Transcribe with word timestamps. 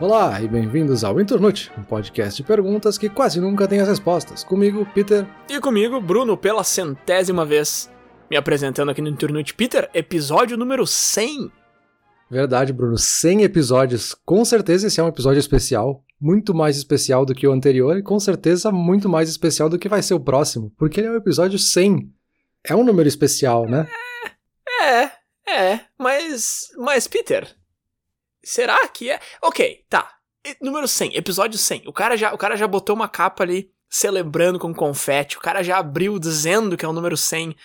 Olá 0.00 0.42
e 0.42 0.48
bem-vindos 0.48 1.04
ao 1.04 1.20
Internute, 1.20 1.70
um 1.78 1.84
podcast 1.84 2.42
de 2.42 2.46
perguntas 2.46 2.98
que 2.98 3.08
quase 3.08 3.40
nunca 3.40 3.68
tem 3.68 3.78
as 3.78 3.86
respostas. 3.86 4.42
Comigo, 4.42 4.84
Peter. 4.92 5.24
E 5.48 5.60
comigo, 5.60 6.00
Bruno, 6.00 6.36
pela 6.36 6.64
centésima 6.64 7.44
vez. 7.44 7.88
Me 8.28 8.36
apresentando 8.36 8.90
aqui 8.90 9.00
no 9.00 9.08
Internute 9.08 9.54
Peter, 9.54 9.88
episódio 9.94 10.56
número 10.56 10.84
100. 10.84 11.48
Verdade, 12.28 12.72
Bruno, 12.72 12.98
100 12.98 13.44
episódios. 13.44 14.16
Com 14.26 14.44
certeza 14.44 14.88
esse 14.88 14.98
é 14.98 15.04
um 15.04 15.08
episódio 15.08 15.38
especial, 15.38 16.04
muito 16.20 16.52
mais 16.52 16.76
especial 16.76 17.24
do 17.24 17.34
que 17.34 17.46
o 17.46 17.52
anterior 17.52 17.96
e 17.96 18.02
com 18.02 18.18
certeza 18.18 18.72
muito 18.72 19.08
mais 19.08 19.28
especial 19.28 19.68
do 19.68 19.78
que 19.78 19.88
vai 19.88 20.02
ser 20.02 20.14
o 20.14 20.20
próximo, 20.20 20.72
porque 20.76 20.98
ele 20.98 21.06
é 21.06 21.12
o 21.12 21.16
episódio 21.16 21.58
100. 21.58 22.12
É 22.64 22.74
um 22.74 22.82
número 22.82 23.08
especial, 23.08 23.68
né? 23.68 23.88
É, 24.82 25.02
é, 25.48 25.80
mas. 25.96 26.72
Mas, 26.76 27.06
Peter. 27.06 27.46
Será 28.44 28.86
que 28.88 29.10
é? 29.10 29.20
Ok, 29.42 29.84
tá. 29.88 30.10
Número 30.60 30.86
100, 30.86 31.16
episódio 31.16 31.58
100. 31.58 31.84
O 31.86 31.92
cara, 31.92 32.16
já, 32.16 32.34
o 32.34 32.38
cara 32.38 32.56
já 32.56 32.66
botou 32.66 32.94
uma 32.94 33.08
capa 33.08 33.42
ali 33.44 33.70
celebrando 33.88 34.58
com 34.58 34.74
confete. 34.74 35.38
O 35.38 35.40
cara 35.40 35.62
já 35.62 35.78
abriu 35.78 36.18
dizendo 36.18 36.76
que 36.76 36.84
é 36.84 36.88
o 36.88 36.92
número 36.92 37.16
100. 37.16 37.56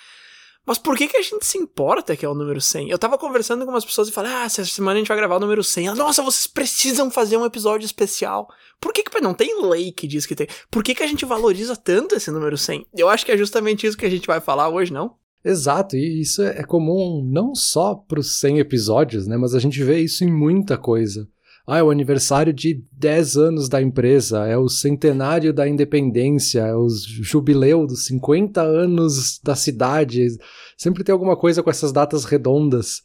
Mas 0.65 0.77
por 0.77 0.95
que, 0.95 1.07
que 1.07 1.17
a 1.17 1.21
gente 1.21 1.43
se 1.45 1.57
importa 1.57 2.15
que 2.15 2.23
é 2.23 2.29
o 2.29 2.35
número 2.35 2.61
100? 2.61 2.89
Eu 2.89 2.99
tava 2.99 3.17
conversando 3.17 3.65
com 3.65 3.71
umas 3.71 3.83
pessoas 3.83 4.07
e 4.07 4.11
falei, 4.11 4.31
ah, 4.31 4.43
essa 4.43 4.63
semana 4.63 4.97
a 4.97 4.99
gente 4.99 5.07
vai 5.07 5.17
gravar 5.17 5.37
o 5.37 5.39
número 5.39 5.63
100. 5.63 5.87
Ela, 5.87 5.95
Nossa, 5.95 6.21
vocês 6.21 6.45
precisam 6.45 7.09
fazer 7.09 7.37
um 7.37 7.45
episódio 7.45 7.85
especial. 7.85 8.47
Por 8.79 8.93
que 8.93 9.03
que 9.03 9.19
não 9.19 9.33
tem 9.33 9.61
lei 9.63 9.91
que 9.91 10.07
diz 10.07 10.27
que 10.27 10.35
tem? 10.35 10.47
Por 10.69 10.83
que 10.83 10.93
que 10.93 11.01
a 11.01 11.07
gente 11.07 11.25
valoriza 11.25 11.75
tanto 11.75 12.15
esse 12.15 12.29
número 12.29 12.57
100? 12.57 12.85
Eu 12.95 13.09
acho 13.09 13.25
que 13.25 13.31
é 13.31 13.37
justamente 13.37 13.87
isso 13.87 13.97
que 13.97 14.05
a 14.05 14.09
gente 14.11 14.27
vai 14.27 14.39
falar 14.39 14.69
hoje, 14.69 14.93
não? 14.93 15.17
Exato, 15.43 15.95
e 15.95 16.21
isso 16.21 16.41
é 16.43 16.63
comum 16.63 17.23
não 17.23 17.55
só 17.55 17.95
para 17.95 18.19
os 18.19 18.39
100 18.39 18.59
episódios, 18.59 19.25
né? 19.25 19.37
Mas 19.37 19.55
a 19.55 19.59
gente 19.59 19.81
vê 19.83 19.99
isso 19.99 20.23
em 20.23 20.31
muita 20.31 20.77
coisa. 20.77 21.27
Ah, 21.65 21.77
é 21.77 21.83
o 21.83 21.91
aniversário 21.91 22.51
de 22.51 22.83
10 22.91 23.37
anos 23.37 23.69
da 23.69 23.81
empresa, 23.81 24.45
é 24.47 24.57
o 24.57 24.67
centenário 24.67 25.53
da 25.53 25.67
independência, 25.67 26.61
é 26.61 26.75
o 26.75 26.87
jubileu 26.89 27.85
dos 27.85 28.05
50 28.05 28.59
anos 28.61 29.39
da 29.43 29.55
cidade. 29.55 30.27
Sempre 30.75 31.03
tem 31.03 31.13
alguma 31.13 31.37
coisa 31.37 31.61
com 31.61 31.69
essas 31.69 31.91
datas 31.91 32.25
redondas. 32.25 33.01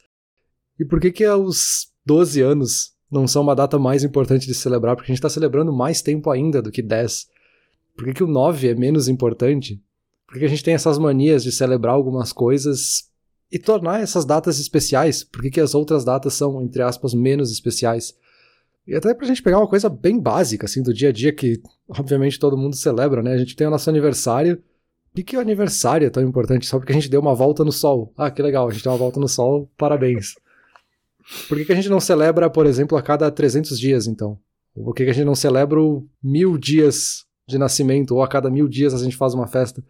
E 0.79 0.83
por 0.83 0.99
que 0.99 1.11
que 1.11 1.27
os 1.27 1.91
12 2.05 2.41
anos 2.41 2.91
não 3.09 3.27
são 3.27 3.43
uma 3.43 3.55
data 3.55 3.77
mais 3.77 4.03
importante 4.03 4.47
de 4.47 4.53
celebrar? 4.55 4.95
Porque 4.95 5.11
a 5.11 5.13
gente 5.13 5.19
está 5.19 5.29
celebrando 5.29 5.71
mais 5.71 6.01
tempo 6.01 6.29
ainda 6.31 6.61
do 6.61 6.71
que 6.71 6.81
10. 6.81 7.27
Por 7.95 8.05
que, 8.05 8.13
que 8.13 8.23
o 8.23 8.27
9 8.27 8.69
é 8.69 8.75
menos 8.75 9.07
importante? 9.07 9.81
Por 10.35 10.39
que 10.39 10.45
a 10.47 10.49
gente 10.49 10.65
tem 10.65 10.73
essas 10.73 10.97
manias 10.97 11.45
de 11.45 11.49
celebrar 11.49 11.93
algumas 11.93 12.33
coisas 12.33 13.09
e 13.49 13.57
tornar 13.57 14.01
essas 14.01 14.25
datas 14.25 14.59
especiais? 14.59 15.23
Por 15.23 15.41
que, 15.41 15.61
as 15.61 15.73
outras 15.73 16.03
datas 16.03 16.33
são, 16.33 16.61
entre 16.61 16.81
aspas, 16.81 17.13
menos 17.13 17.53
especiais? 17.53 18.13
E 18.85 18.93
até 18.93 19.13
pra 19.13 19.25
gente 19.25 19.41
pegar 19.41 19.59
uma 19.59 19.67
coisa 19.69 19.87
bem 19.87 20.19
básica, 20.19 20.65
assim, 20.65 20.83
do 20.83 20.93
dia 20.93 21.07
a 21.07 21.11
dia 21.13 21.31
que, 21.31 21.61
obviamente, 21.87 22.37
todo 22.37 22.57
mundo 22.57 22.75
celebra, 22.75 23.23
né? 23.23 23.31
A 23.31 23.37
gente 23.37 23.55
tem 23.55 23.65
o 23.65 23.69
nosso 23.69 23.89
aniversário. 23.89 24.61
Por 25.13 25.23
que, 25.23 25.37
o 25.37 25.39
aniversário 25.39 26.05
é 26.05 26.09
tão 26.09 26.21
importante? 26.21 26.65
Só 26.65 26.79
porque 26.79 26.91
a 26.91 26.95
gente 26.95 27.09
deu 27.09 27.21
uma 27.21 27.33
volta 27.33 27.63
no 27.63 27.71
sol. 27.71 28.11
Ah, 28.17 28.29
que 28.29 28.41
legal, 28.41 28.67
a 28.67 28.71
gente 28.73 28.83
deu 28.83 28.91
uma 28.91 28.97
volta 28.97 29.21
no 29.21 29.29
sol, 29.29 29.71
parabéns. 29.77 30.35
Por 31.47 31.57
que, 31.57 31.63
que 31.63 31.71
a 31.71 31.75
gente 31.75 31.87
não 31.87 32.01
celebra, 32.01 32.49
por 32.49 32.65
exemplo, 32.65 32.97
a 32.97 33.01
cada 33.01 33.31
300 33.31 33.79
dias, 33.79 34.05
então? 34.05 34.37
Por 34.73 34.93
que, 34.93 35.05
que 35.05 35.11
a 35.11 35.13
gente 35.13 35.25
não 35.25 35.33
celebra 35.33 35.79
mil 36.21 36.57
dias 36.57 37.23
de 37.47 37.57
nascimento, 37.57 38.15
ou 38.15 38.21
a 38.21 38.27
cada 38.27 38.49
mil 38.49 38.67
dias 38.67 38.93
a 38.93 38.97
gente 38.97 39.15
faz 39.15 39.33
uma 39.33 39.47
festa? 39.47 39.81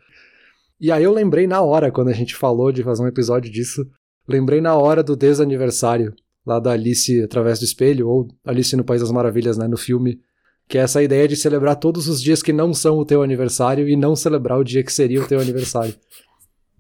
E 0.80 0.92
aí 0.92 1.04
eu 1.04 1.14
lembrei 1.14 1.48
na 1.48 1.62
hora, 1.62 1.92
quando 1.92 2.10
a 2.10 2.14
gente 2.14 2.36
falou 2.36 2.72
de 2.72 2.84
fazer 2.84 3.04
um 3.04 3.08
episódio 3.08 3.52
disso, 3.52 3.86
lembrei 4.28 4.60
na 4.60 4.76
hora 4.76 5.02
do 5.02 5.16
desaniversário, 5.16 6.14
lá 6.46 6.60
da 6.60 6.72
Alice 6.72 7.22
através 7.24 7.60
do 7.60 7.66
espelho, 7.66 8.08
ou 8.10 8.28
Alice 8.46 8.76
no 8.76 8.84
País 8.84 9.02
das 9.02 9.12
Maravilhas, 9.12 9.58
né, 9.58 9.68
no 9.68 9.78
filme, 9.78 10.20
que 10.68 10.78
é 10.78 10.82
essa 10.82 11.02
ideia 11.02 11.28
de 11.28 11.36
celebrar 11.36 11.78
todos 11.78 12.08
os 12.08 12.22
dias 12.22 12.42
que 12.42 12.52
não 12.52 12.74
são 12.74 12.98
o 12.98 13.06
teu 13.06 13.22
aniversário 13.22 13.88
e 13.88 13.96
não 13.96 14.16
celebrar 14.16 14.60
o 14.60 14.64
dia 14.64 14.84
que 14.84 14.92
seria 14.92 15.22
o 15.22 15.28
teu 15.28 15.40
aniversário. 15.40 15.96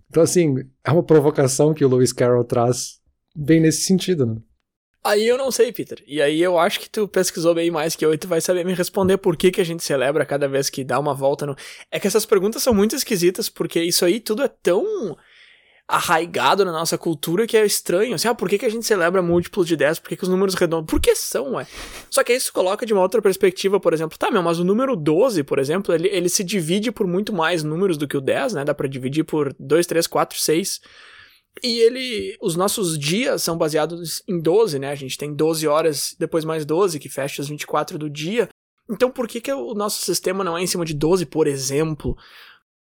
Então, 0.09 0.23
assim, 0.23 0.55
é 0.83 0.91
uma 0.91 1.03
provocação 1.03 1.73
que 1.73 1.83
o 1.83 1.89
Lewis 1.89 2.11
Carroll 2.13 2.43
traz 2.43 2.99
bem 3.35 3.59
nesse 3.59 3.81
sentido, 3.81 4.25
né? 4.25 4.37
Aí 5.05 5.27
eu 5.27 5.37
não 5.37 5.51
sei, 5.51 5.71
Peter. 5.71 6.03
E 6.07 6.19
aí 6.19 6.41
eu 6.41 6.57
acho 6.57 6.79
que 6.79 6.89
tu 6.89 7.07
pesquisou 7.07 7.53
bem 7.53 7.69
mais 7.69 7.95
que 7.95 8.03
eu 8.03 8.11
e 8.11 8.17
tu 8.17 8.27
vai 8.27 8.41
saber 8.41 8.65
me 8.65 8.73
responder 8.73 9.17
por 9.17 9.37
que, 9.37 9.51
que 9.51 9.61
a 9.61 9.63
gente 9.63 9.83
celebra 9.83 10.25
cada 10.25 10.47
vez 10.47 10.67
que 10.67 10.83
dá 10.83 10.99
uma 10.99 11.13
volta 11.13 11.45
no. 11.45 11.55
É 11.91 11.99
que 11.99 12.07
essas 12.07 12.25
perguntas 12.25 12.63
são 12.63 12.73
muito 12.73 12.95
esquisitas, 12.95 13.47
porque 13.47 13.79
isso 13.79 14.03
aí 14.03 14.19
tudo 14.19 14.41
é 14.41 14.47
tão 14.47 15.15
arraigado 15.87 16.65
na 16.65 16.71
nossa 16.71 16.97
cultura 16.97 17.45
que 17.45 17.55
é 17.55 17.63
estranho. 17.63 18.15
Assim, 18.15 18.27
ah, 18.27 18.33
por 18.33 18.49
que, 18.49 18.57
que 18.57 18.65
a 18.65 18.69
gente 18.69 18.83
celebra 18.83 19.21
múltiplos 19.21 19.67
de 19.67 19.77
10? 19.77 19.99
Por 19.99 20.09
que, 20.09 20.17
que 20.17 20.23
os 20.23 20.29
números 20.29 20.55
redondos. 20.55 20.89
Por 20.89 20.99
que 20.99 21.15
são, 21.15 21.53
ué? 21.53 21.67
Só 22.09 22.23
que 22.23 22.31
aí 22.31 22.37
isso 22.39 22.51
coloca 22.51 22.83
de 22.83 22.91
uma 22.91 23.03
outra 23.03 23.21
perspectiva, 23.21 23.79
por 23.79 23.93
exemplo, 23.93 24.17
tá, 24.17 24.31
meu, 24.31 24.41
mas 24.41 24.57
o 24.57 24.63
número 24.63 24.95
12, 24.95 25.43
por 25.43 25.59
exemplo, 25.59 25.93
ele, 25.93 26.07
ele 26.07 26.29
se 26.29 26.43
divide 26.43 26.91
por 26.91 27.05
muito 27.05 27.31
mais 27.31 27.63
números 27.63 27.95
do 27.95 28.07
que 28.07 28.17
o 28.17 28.21
10, 28.21 28.53
né? 28.53 28.65
Dá 28.65 28.73
pra 28.73 28.87
dividir 28.87 29.23
por 29.23 29.55
2, 29.59 29.85
3, 29.85 30.07
4, 30.07 30.39
6. 30.39 30.81
E 31.63 31.79
ele. 31.79 32.37
Os 32.41 32.55
nossos 32.55 32.97
dias 32.97 33.41
são 33.43 33.57
baseados 33.57 34.21
em 34.27 34.39
12, 34.39 34.79
né? 34.79 34.89
A 34.89 34.95
gente 34.95 35.17
tem 35.17 35.33
12 35.33 35.67
horas, 35.67 36.15
depois 36.19 36.43
mais 36.43 36.65
12, 36.65 36.99
que 36.99 37.09
fecha 37.09 37.41
as 37.41 37.47
24 37.47 37.97
do 37.97 38.09
dia. 38.09 38.49
Então 38.89 39.09
por 39.09 39.27
que, 39.27 39.41
que 39.41 39.51
o 39.51 39.73
nosso 39.73 40.01
sistema 40.01 40.43
não 40.43 40.57
é 40.57 40.61
em 40.61 40.67
cima 40.67 40.85
de 40.85 40.93
12, 40.93 41.25
por 41.25 41.47
exemplo? 41.47 42.15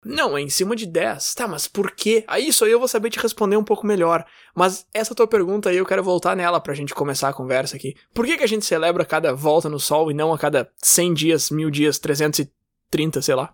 Não, 0.05 0.37
é 0.37 0.41
em 0.41 0.49
cima 0.49 0.75
de 0.75 0.87
10. 0.87 1.35
Tá, 1.35 1.47
mas 1.47 1.67
por 1.67 1.91
quê? 1.91 2.25
Aí 2.27 2.49
isso 2.49 2.65
aí 2.65 2.71
eu 2.71 2.79
vou 2.79 2.89
saber 2.89 3.11
te 3.11 3.19
responder 3.19 3.57
um 3.57 3.65
pouco 3.65 3.87
melhor. 3.87 4.25
Mas 4.55 4.87
essa 4.95 5.15
tua 5.15 5.27
pergunta 5.27 5.69
aí 5.69 5.77
eu 5.77 5.85
quero 5.85 6.03
voltar 6.03 6.35
nela 6.35 6.61
pra 6.61 6.75
gente 6.75 6.95
começar 6.95 7.29
a 7.29 7.35
conversa 7.35 7.77
aqui. 7.77 7.95
Por 8.15 8.25
que, 8.25 8.39
que 8.39 8.45
a 8.45 8.49
gente 8.49 8.65
celebra 8.65 9.05
cada 9.05 9.35
volta 9.35 9.69
no 9.69 9.79
sol 9.79 10.11
e 10.11 10.15
não 10.15 10.33
a 10.33 10.39
cada 10.39 10.71
100 10.83 11.15
dias, 11.15 11.51
mil 11.51 11.71
dias, 11.71 11.99
330, 11.99 13.21
sei 13.21 13.35
lá? 13.35 13.53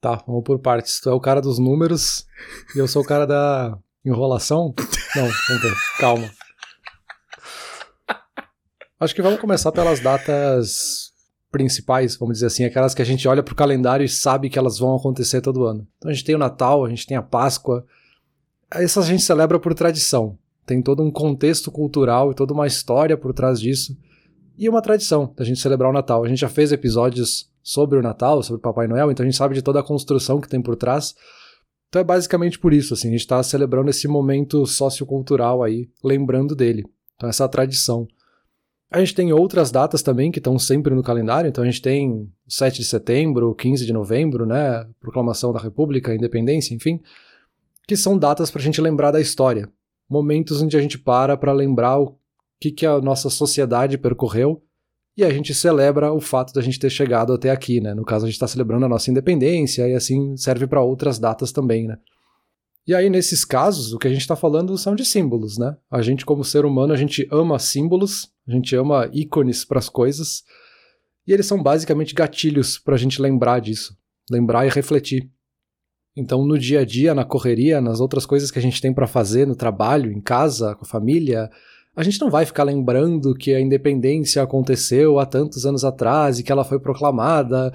Tá, 0.00 0.22
vamos 0.26 0.44
por 0.44 0.60
partes. 0.60 1.00
Tu 1.00 1.08
é 1.08 1.12
o 1.12 1.20
cara 1.20 1.40
dos 1.40 1.58
números 1.58 2.24
e 2.76 2.78
eu 2.78 2.86
sou 2.86 3.02
o 3.02 3.06
cara 3.06 3.26
da 3.26 3.76
enrolação? 4.04 4.74
Não, 5.14 5.28
vamos 5.48 5.62
ver. 5.62 5.74
Calma. 5.98 6.30
Acho 9.00 9.14
que 9.14 9.22
vamos 9.22 9.40
começar 9.40 9.70
pelas 9.70 10.00
datas 10.00 11.12
principais, 11.50 12.16
vamos 12.16 12.34
dizer 12.34 12.46
assim, 12.46 12.64
aquelas 12.64 12.94
que 12.94 13.02
a 13.02 13.04
gente 13.04 13.26
olha 13.26 13.42
pro 13.42 13.54
calendário 13.54 14.04
e 14.04 14.08
sabe 14.08 14.50
que 14.50 14.58
elas 14.58 14.78
vão 14.78 14.96
acontecer 14.96 15.40
todo 15.40 15.64
ano. 15.64 15.86
Então 15.96 16.10
a 16.10 16.14
gente 16.14 16.24
tem 16.24 16.34
o 16.34 16.38
Natal, 16.38 16.84
a 16.84 16.88
gente 16.88 17.06
tem 17.06 17.16
a 17.16 17.22
Páscoa. 17.22 17.86
Essas 18.70 19.04
a 19.04 19.08
gente 19.08 19.22
celebra 19.22 19.58
por 19.58 19.72
tradição. 19.74 20.38
Tem 20.66 20.82
todo 20.82 21.02
um 21.02 21.10
contexto 21.10 21.70
cultural 21.70 22.30
e 22.30 22.34
toda 22.34 22.52
uma 22.52 22.66
história 22.66 23.16
por 23.16 23.32
trás 23.32 23.60
disso. 23.60 23.96
E 24.56 24.68
uma 24.68 24.82
tradição 24.82 25.32
da 25.36 25.44
gente 25.44 25.60
celebrar 25.60 25.90
o 25.90 25.94
Natal. 25.94 26.24
A 26.24 26.28
gente 26.28 26.40
já 26.40 26.48
fez 26.48 26.72
episódios 26.72 27.48
sobre 27.62 27.98
o 27.98 28.02
Natal, 28.02 28.42
sobre 28.42 28.58
o 28.58 28.62
Papai 28.62 28.88
Noel, 28.88 29.10
então 29.10 29.24
a 29.24 29.26
gente 29.26 29.38
sabe 29.38 29.54
de 29.54 29.62
toda 29.62 29.80
a 29.80 29.84
construção 29.84 30.40
que 30.40 30.48
tem 30.48 30.60
por 30.60 30.74
trás. 30.74 31.14
Então 31.88 32.00
é 32.00 32.04
basicamente 32.04 32.58
por 32.58 32.72
isso, 32.72 32.94
assim, 32.94 33.08
a 33.08 33.12
gente 33.12 33.20
está 33.20 33.42
celebrando 33.42 33.88
esse 33.90 34.06
momento 34.06 34.66
sociocultural 34.66 35.62
aí, 35.62 35.88
lembrando 36.04 36.54
dele. 36.54 36.84
Então 37.16 37.28
essa 37.28 37.48
tradição. 37.48 38.06
A 38.90 39.00
gente 39.00 39.14
tem 39.14 39.32
outras 39.32 39.70
datas 39.70 40.02
também 40.02 40.30
que 40.30 40.38
estão 40.38 40.58
sempre 40.58 40.94
no 40.94 41.02
calendário, 41.02 41.48
então 41.48 41.62
a 41.62 41.66
gente 41.66 41.82
tem 41.82 42.10
o 42.10 42.30
7 42.48 42.78
de 42.78 42.84
setembro, 42.84 43.54
15 43.54 43.84
de 43.84 43.92
novembro, 43.92 44.46
né, 44.46 44.86
proclamação 44.98 45.52
da 45.52 45.58
República, 45.58 46.14
independência, 46.14 46.74
enfim, 46.74 47.00
que 47.86 47.96
são 47.96 48.18
datas 48.18 48.50
para 48.50 48.60
a 48.60 48.64
gente 48.64 48.80
lembrar 48.80 49.10
da 49.10 49.20
história. 49.20 49.68
Momentos 50.08 50.62
onde 50.62 50.76
a 50.76 50.80
gente 50.80 50.98
para 50.98 51.36
para 51.36 51.52
lembrar 51.52 51.98
o 51.98 52.18
que, 52.58 52.70
que 52.70 52.86
a 52.86 52.98
nossa 53.00 53.28
sociedade 53.28 53.98
percorreu 53.98 54.62
e 55.18 55.24
a 55.24 55.30
gente 55.30 55.52
celebra 55.52 56.12
o 56.12 56.20
fato 56.20 56.52
da 56.54 56.62
gente 56.62 56.78
ter 56.78 56.88
chegado 56.88 57.32
até 57.32 57.50
aqui, 57.50 57.80
né? 57.80 57.92
No 57.92 58.04
caso, 58.04 58.24
a 58.24 58.28
gente 58.28 58.36
está 58.36 58.46
celebrando 58.46 58.86
a 58.86 58.88
nossa 58.88 59.10
independência 59.10 59.88
e 59.88 59.92
assim 59.92 60.36
serve 60.36 60.64
para 60.68 60.80
outras 60.80 61.18
datas 61.18 61.50
também, 61.50 61.88
né? 61.88 61.98
E 62.86 62.94
aí, 62.94 63.10
nesses 63.10 63.44
casos, 63.44 63.92
o 63.92 63.98
que 63.98 64.06
a 64.06 64.10
gente 64.12 64.20
está 64.20 64.36
falando 64.36 64.78
são 64.78 64.94
de 64.94 65.04
símbolos, 65.04 65.58
né? 65.58 65.76
A 65.90 66.00
gente, 66.02 66.24
como 66.24 66.44
ser 66.44 66.64
humano, 66.64 66.92
a 66.92 66.96
gente 66.96 67.26
ama 67.32 67.58
símbolos, 67.58 68.32
a 68.46 68.52
gente 68.52 68.76
ama 68.76 69.10
ícones 69.12 69.64
para 69.64 69.80
as 69.80 69.88
coisas, 69.88 70.44
e 71.26 71.32
eles 71.32 71.46
são 71.46 71.60
basicamente 71.60 72.14
gatilhos 72.14 72.78
para 72.78 72.94
a 72.94 72.98
gente 72.98 73.20
lembrar 73.20 73.60
disso, 73.60 73.98
lembrar 74.30 74.66
e 74.66 74.70
refletir. 74.70 75.28
Então, 76.16 76.46
no 76.46 76.56
dia 76.56 76.80
a 76.80 76.84
dia, 76.84 77.12
na 77.12 77.24
correria, 77.24 77.80
nas 77.80 77.98
outras 77.98 78.24
coisas 78.24 78.52
que 78.52 78.58
a 78.60 78.62
gente 78.62 78.80
tem 78.80 78.94
para 78.94 79.08
fazer 79.08 79.48
no 79.48 79.56
trabalho, 79.56 80.12
em 80.12 80.20
casa, 80.20 80.76
com 80.76 80.84
a 80.84 80.88
família, 80.88 81.50
a 81.98 82.02
gente 82.04 82.20
não 82.20 82.30
vai 82.30 82.46
ficar 82.46 82.62
lembrando 82.62 83.34
que 83.34 83.52
a 83.52 83.60
independência 83.60 84.40
aconteceu 84.40 85.18
há 85.18 85.26
tantos 85.26 85.66
anos 85.66 85.84
atrás 85.84 86.38
e 86.38 86.44
que 86.44 86.52
ela 86.52 86.62
foi 86.62 86.78
proclamada. 86.78 87.72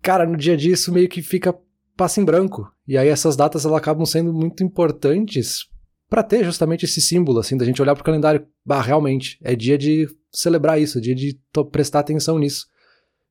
Cara, 0.00 0.24
no 0.24 0.38
dia 0.38 0.54
a 0.54 0.56
dia 0.56 0.72
isso 0.72 0.90
meio 0.90 1.06
que 1.06 1.20
fica 1.20 1.54
passa 1.94 2.18
em 2.18 2.24
branco. 2.24 2.66
E 2.88 2.96
aí 2.96 3.08
essas 3.08 3.36
datas 3.36 3.66
elas 3.66 3.76
acabam 3.76 4.06
sendo 4.06 4.32
muito 4.32 4.64
importantes 4.64 5.66
para 6.08 6.22
ter 6.22 6.46
justamente 6.46 6.86
esse 6.86 6.98
símbolo 6.98 7.38
assim 7.38 7.58
da 7.58 7.66
gente 7.66 7.82
olhar 7.82 7.94
pro 7.94 8.02
calendário, 8.02 8.46
bah, 8.64 8.80
realmente 8.80 9.38
é 9.44 9.54
dia 9.54 9.76
de 9.76 10.08
celebrar 10.32 10.80
isso, 10.80 10.96
é 10.96 11.02
dia 11.02 11.14
de 11.14 11.38
prestar 11.70 12.00
atenção 12.00 12.38
nisso. 12.38 12.66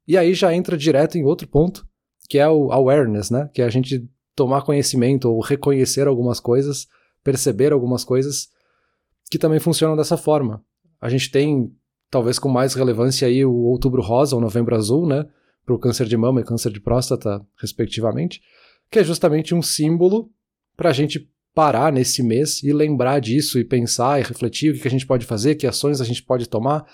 E 0.08 0.20
aí 0.20 0.36
já 0.36 0.54
entra 0.54 0.78
direto 0.78 1.18
em 1.18 1.26
outro 1.26 1.48
ponto, 1.48 1.84
que 2.30 2.38
é 2.38 2.48
o 2.48 2.72
awareness, 2.72 3.32
né? 3.32 3.50
Que 3.56 3.64
é 3.64 3.66
a 3.66 3.70
gente 3.70 4.08
tomar 4.36 4.62
conhecimento 4.62 5.32
ou 5.32 5.42
reconhecer 5.42 6.08
algumas 6.08 6.40
coisas, 6.40 6.86
perceber 7.24 7.74
algumas 7.74 8.04
coisas 8.04 8.54
que 9.30 9.38
também 9.38 9.60
funcionam 9.60 9.96
dessa 9.96 10.18
forma. 10.18 10.64
A 11.02 11.10
gente 11.10 11.32
tem 11.32 11.72
talvez 12.10 12.40
com 12.40 12.50
mais 12.50 12.74
relevância 12.74 13.28
aí 13.28 13.44
o 13.44 13.54
outubro 13.54 14.02
rosa 14.02 14.36
ou 14.36 14.42
novembro 14.42 14.76
azul, 14.76 15.06
né? 15.06 15.26
Para 15.66 15.76
o 15.76 15.80
câncer 15.80 16.06
de 16.06 16.16
mama 16.16 16.42
e 16.42 16.44
câncer 16.44 16.72
de 16.72 16.80
próstata, 16.80 17.46
respectivamente, 17.60 18.42
que 18.90 19.00
é 19.00 19.04
justamente 19.04 19.56
um 19.56 19.62
símbolo 19.62 20.30
para 20.78 20.90
a 20.90 20.94
gente 20.94 21.30
parar 21.54 21.92
nesse 21.92 22.22
mês 22.22 22.62
e 22.62 22.72
lembrar 22.74 23.20
disso 23.20 23.58
e 23.58 23.64
pensar 23.64 24.20
e 24.20 24.24
refletir 24.24 24.74
o 24.74 24.80
que 24.80 24.88
a 24.88 24.92
gente 24.92 25.08
pode 25.08 25.26
fazer, 25.26 25.56
que 25.56 25.66
ações 25.66 26.02
a 26.02 26.06
gente 26.06 26.22
pode 26.22 26.48
tomar. 26.48 26.86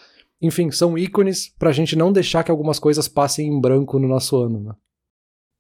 Enfim, 0.42 0.72
são 0.72 0.98
ícones 0.98 1.54
para 1.58 1.70
a 1.70 1.74
gente 1.74 1.96
não 1.96 2.14
deixar 2.14 2.44
que 2.44 2.52
algumas 2.52 2.80
coisas 2.80 3.08
passem 3.08 3.48
em 3.48 3.60
branco 3.60 4.00
no 4.00 4.08
nosso 4.08 4.38
ano. 4.38 4.62
Né? 4.62 4.74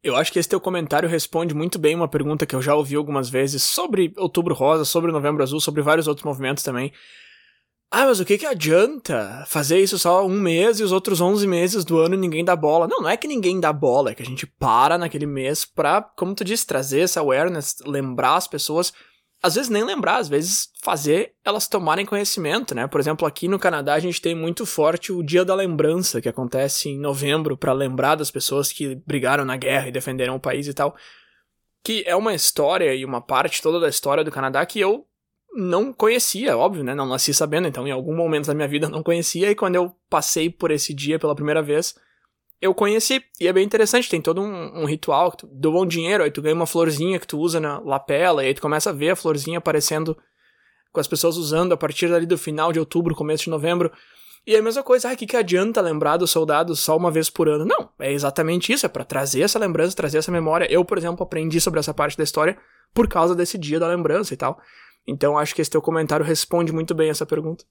Eu 0.03 0.15
acho 0.15 0.31
que 0.31 0.39
esse 0.39 0.49
teu 0.49 0.59
comentário 0.59 1.07
responde 1.07 1.53
muito 1.53 1.77
bem 1.77 1.93
uma 1.93 2.07
pergunta 2.07 2.45
que 2.45 2.55
eu 2.55 2.61
já 2.61 2.73
ouvi 2.73 2.95
algumas 2.95 3.29
vezes 3.29 3.61
sobre 3.61 4.11
Outubro 4.17 4.55
Rosa, 4.55 4.83
sobre 4.83 5.11
Novembro 5.11 5.43
Azul, 5.43 5.59
sobre 5.59 5.83
vários 5.83 6.07
outros 6.07 6.25
movimentos 6.25 6.63
também. 6.63 6.91
Ah, 7.93 8.05
mas 8.05 8.21
o 8.21 8.25
que 8.25 8.37
que 8.37 8.45
adianta 8.45 9.43
fazer 9.47 9.77
isso 9.79 9.99
só 9.99 10.25
um 10.25 10.39
mês 10.39 10.79
e 10.79 10.83
os 10.83 10.93
outros 10.93 11.19
11 11.19 11.45
meses 11.45 11.83
do 11.83 11.99
ano 11.99 12.15
ninguém 12.15 12.43
dá 12.43 12.55
bola? 12.55 12.87
Não, 12.87 13.01
não 13.01 13.09
é 13.09 13.17
que 13.17 13.27
ninguém 13.27 13.59
dá 13.59 13.73
bola, 13.73 14.11
é 14.11 14.15
que 14.15 14.23
a 14.23 14.25
gente 14.25 14.47
para 14.47 14.97
naquele 14.97 15.25
mês 15.25 15.65
pra, 15.65 16.01
como 16.01 16.33
tu 16.33 16.45
disse, 16.45 16.65
trazer 16.65 17.01
essa 17.01 17.19
awareness, 17.19 17.75
lembrar 17.85 18.37
as 18.37 18.47
pessoas 18.47 18.93
às 19.43 19.55
vezes 19.55 19.69
nem 19.69 19.83
lembrar, 19.83 20.17
às 20.17 20.29
vezes 20.29 20.69
fazer 20.81 21.33
elas 21.43 21.67
tomarem 21.67 22.05
conhecimento, 22.05 22.75
né? 22.75 22.87
Por 22.87 22.99
exemplo, 22.99 23.27
aqui 23.27 23.47
no 23.47 23.57
Canadá 23.57 23.95
a 23.95 23.99
gente 23.99 24.21
tem 24.21 24.35
muito 24.35 24.65
forte 24.65 25.11
o 25.11 25.23
Dia 25.23 25.43
da 25.43 25.55
Lembrança, 25.55 26.21
que 26.21 26.29
acontece 26.29 26.89
em 26.89 26.99
novembro 26.99 27.57
para 27.57 27.73
lembrar 27.73 28.15
das 28.15 28.29
pessoas 28.29 28.71
que 28.71 28.95
brigaram 28.95 29.43
na 29.43 29.57
guerra 29.57 29.87
e 29.87 29.91
defenderam 29.91 30.35
o 30.35 30.39
país 30.39 30.67
e 30.67 30.73
tal. 30.73 30.95
Que 31.83 32.03
é 32.05 32.15
uma 32.15 32.35
história 32.35 32.93
e 32.93 33.03
uma 33.03 33.19
parte 33.19 33.61
toda 33.61 33.79
da 33.79 33.89
história 33.89 34.23
do 34.23 34.31
Canadá 34.31 34.63
que 34.63 34.79
eu 34.79 35.07
não 35.53 35.91
conhecia, 35.91 36.55
óbvio, 36.55 36.83
né? 36.83 36.93
Não 36.93 37.07
nasci 37.07 37.33
sabendo, 37.33 37.67
então 37.67 37.87
em 37.87 37.91
algum 37.91 38.15
momento 38.15 38.45
da 38.45 38.53
minha 38.53 38.67
vida 38.67 38.85
eu 38.85 38.91
não 38.91 39.01
conhecia 39.01 39.49
e 39.49 39.55
quando 39.55 39.75
eu 39.75 39.95
passei 40.07 40.49
por 40.51 40.69
esse 40.69 40.93
dia 40.93 41.17
pela 41.17 41.35
primeira 41.35 41.63
vez, 41.63 41.95
eu 42.61 42.73
conheci. 42.73 43.23
E 43.39 43.47
é 43.47 43.53
bem 43.53 43.65
interessante, 43.65 44.09
tem 44.09 44.21
todo 44.21 44.41
um, 44.41 44.81
um 44.81 44.85
ritual, 44.85 45.31
que 45.31 45.37
tu 45.37 45.47
doa 45.47 45.81
um 45.81 45.85
dinheiro, 45.85 46.23
aí 46.23 46.29
tu 46.29 46.41
ganha 46.41 46.55
uma 46.55 46.67
florzinha 46.67 47.19
que 47.19 47.27
tu 47.27 47.39
usa 47.39 47.59
na 47.59 47.79
lapela, 47.79 48.43
e 48.43 48.47
aí 48.47 48.53
tu 48.53 48.61
começa 48.61 48.91
a 48.91 48.93
ver 48.93 49.09
a 49.09 49.15
florzinha 49.15 49.57
aparecendo 49.57 50.15
com 50.93 50.99
as 50.99 51.07
pessoas 51.07 51.37
usando 51.37 51.73
a 51.73 51.77
partir 51.77 52.13
ali 52.13 52.25
do 52.25 52.37
final 52.37 52.71
de 52.71 52.79
outubro, 52.79 53.15
começo 53.15 53.45
de 53.45 53.49
novembro. 53.49 53.91
E 54.45 54.55
é 54.55 54.59
a 54.59 54.63
mesma 54.63 54.83
coisa, 54.83 55.09
ah, 55.09 55.15
que, 55.15 55.25
que 55.25 55.37
adianta 55.37 55.81
lembrar 55.81 56.17
dos 56.17 56.31
soldados 56.31 56.79
só 56.79 56.97
uma 56.97 57.11
vez 57.11 57.29
por 57.29 57.47
ano? 57.47 57.65
Não, 57.65 57.89
é 57.99 58.11
exatamente 58.11 58.73
isso, 58.73 58.85
é 58.85 58.89
para 58.89 59.03
trazer 59.03 59.41
essa 59.41 59.59
lembrança, 59.59 59.95
trazer 59.95 60.17
essa 60.17 60.31
memória. 60.31 60.71
Eu, 60.71 60.83
por 60.83 60.97
exemplo, 60.97 61.23
aprendi 61.23 61.61
sobre 61.61 61.79
essa 61.79 61.93
parte 61.93 62.17
da 62.17 62.23
história 62.23 62.57
por 62.93 63.07
causa 63.07 63.35
desse 63.35 63.57
dia 63.57 63.79
da 63.79 63.87
lembrança 63.87 64.33
e 64.33 64.37
tal. 64.37 64.59
Então 65.07 65.37
acho 65.37 65.55
que 65.55 65.61
esse 65.61 65.71
teu 65.71 65.81
comentário 65.81 66.25
responde 66.25 66.71
muito 66.71 66.93
bem 66.93 67.09
essa 67.09 67.25
pergunta. 67.25 67.63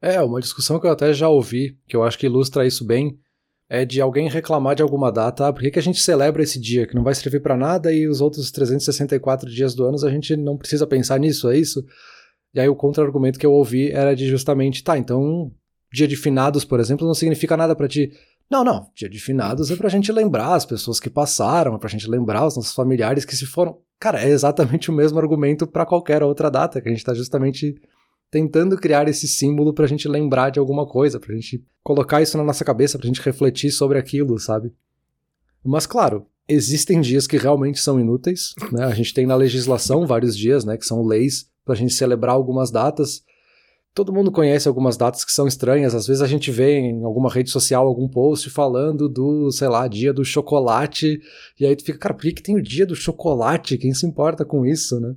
É, 0.00 0.20
uma 0.20 0.40
discussão 0.40 0.78
que 0.78 0.86
eu 0.86 0.90
até 0.90 1.12
já 1.12 1.28
ouvi, 1.28 1.76
que 1.88 1.96
eu 1.96 2.04
acho 2.04 2.18
que 2.18 2.26
ilustra 2.26 2.66
isso 2.66 2.86
bem, 2.86 3.18
é 3.68 3.84
de 3.84 4.00
alguém 4.00 4.28
reclamar 4.28 4.76
de 4.76 4.82
alguma 4.82 5.10
data, 5.10 5.48
ah, 5.48 5.52
por 5.52 5.60
que, 5.60 5.70
que 5.70 5.78
a 5.78 5.82
gente 5.82 6.00
celebra 6.00 6.42
esse 6.42 6.60
dia, 6.60 6.86
que 6.86 6.94
não 6.94 7.02
vai 7.02 7.14
servir 7.14 7.40
para 7.40 7.56
nada 7.56 7.92
e 7.92 8.06
os 8.06 8.20
outros 8.20 8.50
364 8.50 9.50
dias 9.50 9.74
do 9.74 9.84
ano 9.84 9.96
a 10.04 10.10
gente 10.10 10.36
não 10.36 10.56
precisa 10.56 10.86
pensar 10.86 11.18
nisso, 11.18 11.50
é 11.50 11.58
isso? 11.58 11.84
E 12.54 12.60
aí 12.60 12.68
o 12.68 12.76
contra-argumento 12.76 13.38
que 13.38 13.46
eu 13.46 13.52
ouvi 13.52 13.90
era 13.90 14.14
de 14.14 14.26
justamente, 14.28 14.84
tá, 14.84 14.96
então 14.96 15.52
dia 15.92 16.06
de 16.06 16.16
finados, 16.16 16.64
por 16.64 16.78
exemplo, 16.78 17.06
não 17.06 17.14
significa 17.14 17.56
nada 17.56 17.74
para 17.74 17.88
ti. 17.88 18.12
Não, 18.50 18.62
não, 18.62 18.90
dia 18.94 19.08
de 19.08 19.18
finados 19.18 19.70
é 19.70 19.76
pra 19.76 19.88
gente 19.88 20.12
lembrar 20.12 20.54
as 20.54 20.64
pessoas 20.64 21.00
que 21.00 21.10
passaram, 21.10 21.74
é 21.74 21.78
pra 21.78 21.88
gente 21.88 22.08
lembrar 22.08 22.46
os 22.46 22.56
nossos 22.56 22.74
familiares 22.74 23.24
que 23.24 23.34
se 23.34 23.46
foram. 23.46 23.78
Cara, 23.98 24.22
é 24.22 24.28
exatamente 24.28 24.90
o 24.90 24.94
mesmo 24.94 25.18
argumento 25.18 25.66
para 25.66 25.86
qualquer 25.86 26.22
outra 26.22 26.50
data, 26.50 26.80
que 26.80 26.88
a 26.88 26.92
gente 26.92 27.04
tá 27.04 27.14
justamente 27.14 27.74
tentando 28.30 28.76
criar 28.76 29.08
esse 29.08 29.28
símbolo 29.28 29.72
pra 29.72 29.86
gente 29.86 30.08
lembrar 30.08 30.50
de 30.50 30.58
alguma 30.58 30.86
coisa, 30.86 31.20
pra 31.20 31.34
gente 31.34 31.64
colocar 31.82 32.20
isso 32.20 32.36
na 32.36 32.44
nossa 32.44 32.64
cabeça, 32.64 32.98
pra 32.98 33.06
gente 33.06 33.22
refletir 33.22 33.70
sobre 33.70 33.98
aquilo, 33.98 34.38
sabe? 34.38 34.72
Mas 35.64 35.86
claro, 35.86 36.26
existem 36.48 37.00
dias 37.00 37.26
que 37.26 37.36
realmente 37.36 37.80
são 37.80 38.00
inúteis, 38.00 38.54
né? 38.72 38.84
A 38.84 38.94
gente 38.94 39.14
tem 39.14 39.26
na 39.26 39.36
legislação 39.36 40.06
vários 40.06 40.36
dias, 40.36 40.64
né, 40.64 40.76
que 40.76 40.86
são 40.86 41.02
leis 41.04 41.48
pra 41.64 41.74
gente 41.74 41.94
celebrar 41.94 42.34
algumas 42.34 42.70
datas. 42.70 43.22
Todo 43.94 44.12
mundo 44.12 44.30
conhece 44.30 44.68
algumas 44.68 44.96
datas 44.96 45.24
que 45.24 45.32
são 45.32 45.46
estranhas, 45.46 45.94
às 45.94 46.06
vezes 46.06 46.20
a 46.20 46.26
gente 46.26 46.50
vê 46.50 46.78
em 46.78 47.02
alguma 47.02 47.30
rede 47.30 47.50
social 47.50 47.86
algum 47.86 48.06
post 48.06 48.50
falando 48.50 49.08
do, 49.08 49.50
sei 49.50 49.68
lá, 49.68 49.88
dia 49.88 50.12
do 50.12 50.22
chocolate, 50.22 51.18
e 51.58 51.64
aí 51.64 51.74
tu 51.74 51.82
fica, 51.82 51.98
cara, 51.98 52.14
por 52.14 52.20
que, 52.20 52.32
que 52.32 52.42
tem 52.42 52.56
o 52.56 52.62
dia 52.62 52.84
do 52.84 52.94
chocolate? 52.94 53.78
Quem 53.78 53.94
se 53.94 54.06
importa 54.06 54.44
com 54.44 54.66
isso, 54.66 55.00
né? 55.00 55.14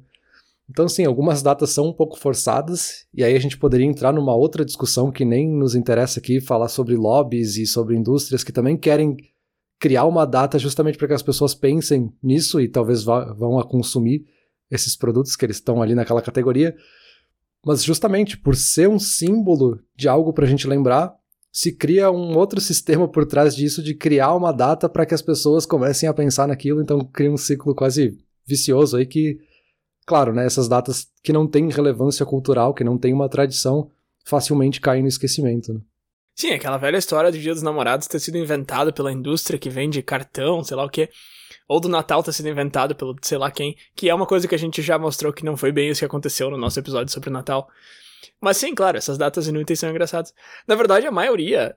Então, 0.69 0.87
sim, 0.87 1.03
algumas 1.03 1.41
datas 1.41 1.71
são 1.71 1.87
um 1.87 1.93
pouco 1.93 2.19
forçadas, 2.19 3.07
e 3.11 3.23
aí 3.23 3.35
a 3.35 3.39
gente 3.39 3.57
poderia 3.57 3.87
entrar 3.87 4.13
numa 4.13 4.35
outra 4.35 4.63
discussão 4.63 5.11
que 5.11 5.25
nem 5.25 5.49
nos 5.49 5.73
interessa 5.73 6.19
aqui, 6.19 6.39
falar 6.39 6.67
sobre 6.67 6.95
lobbies 6.95 7.57
e 7.57 7.65
sobre 7.65 7.95
indústrias 7.95 8.43
que 8.43 8.51
também 8.51 8.77
querem 8.77 9.17
criar 9.79 10.05
uma 10.05 10.25
data 10.25 10.59
justamente 10.59 10.97
para 10.97 11.07
que 11.07 11.13
as 11.13 11.23
pessoas 11.23 11.55
pensem 11.55 12.13
nisso 12.21 12.61
e 12.61 12.67
talvez 12.67 13.03
vão 13.03 13.57
a 13.57 13.63
consumir 13.67 14.25
esses 14.69 14.95
produtos 14.95 15.35
que 15.35 15.43
eles 15.43 15.55
estão 15.55 15.81
ali 15.81 15.95
naquela 15.95 16.21
categoria. 16.21 16.75
Mas 17.65 17.83
justamente 17.83 18.37
por 18.37 18.55
ser 18.55 18.87
um 18.87 18.99
símbolo 18.99 19.79
de 19.95 20.07
algo 20.07 20.33
para 20.33 20.45
a 20.45 20.47
gente 20.47 20.67
lembrar, 20.67 21.15
se 21.51 21.71
cria 21.71 22.11
um 22.11 22.37
outro 22.37 22.61
sistema 22.61 23.07
por 23.07 23.25
trás 23.25 23.55
disso 23.55 23.81
de 23.81 23.95
criar 23.95 24.35
uma 24.35 24.51
data 24.51 24.87
para 24.87 25.05
que 25.05 25.15
as 25.15 25.21
pessoas 25.21 25.65
comecem 25.65 26.07
a 26.07 26.13
pensar 26.13 26.47
naquilo, 26.47 26.81
então 26.81 26.99
cria 26.99 27.31
um 27.31 27.37
ciclo 27.37 27.73
quase 27.73 28.19
vicioso 28.45 28.97
aí 28.97 29.05
que 29.05 29.39
Claro, 30.09 30.33
né, 30.33 30.43
essas 30.43 30.67
datas 30.67 31.07
que 31.21 31.31
não 31.31 31.45
têm 31.45 31.69
relevância 31.69 32.25
cultural, 32.25 32.73
que 32.73 32.83
não 32.83 32.97
têm 32.97 33.13
uma 33.13 33.29
tradição, 33.29 33.91
facilmente 34.25 34.81
caem 34.81 35.03
no 35.03 35.07
esquecimento. 35.07 35.71
Né? 35.71 35.81
Sim, 36.33 36.49
aquela 36.49 36.77
velha 36.77 36.97
história 36.97 37.31
do 37.31 37.37
Dia 37.37 37.53
dos 37.53 37.61
Namorados 37.61 38.07
ter 38.07 38.19
sido 38.19 38.39
inventado 38.39 38.91
pela 38.91 39.11
indústria 39.11 39.59
que 39.59 39.69
vende 39.69 40.01
cartão, 40.01 40.63
sei 40.63 40.75
lá 40.75 40.83
o 40.83 40.89
quê. 40.89 41.09
Ou 41.67 41.79
do 41.79 41.87
Natal 41.87 42.23
ter 42.23 42.33
sido 42.33 42.49
inventado 42.49 42.95
pelo 42.95 43.15
sei 43.21 43.37
lá 43.37 43.51
quem, 43.51 43.77
que 43.95 44.09
é 44.09 44.15
uma 44.15 44.25
coisa 44.25 44.47
que 44.47 44.55
a 44.55 44.57
gente 44.57 44.81
já 44.81 44.97
mostrou 44.97 45.31
que 45.31 45.45
não 45.45 45.55
foi 45.55 45.71
bem 45.71 45.91
isso 45.91 45.99
que 45.99 46.05
aconteceu 46.05 46.49
no 46.49 46.57
nosso 46.57 46.79
episódio 46.79 47.13
sobre 47.13 47.29
o 47.29 47.31
Natal. 47.31 47.69
Mas 48.41 48.57
sim, 48.57 48.73
claro, 48.73 48.97
essas 48.97 49.15
datas 49.15 49.47
inúteis 49.47 49.79
são 49.79 49.91
engraçadas. 49.91 50.33
Na 50.67 50.73
verdade, 50.73 51.05
a 51.05 51.11
maioria 51.11 51.75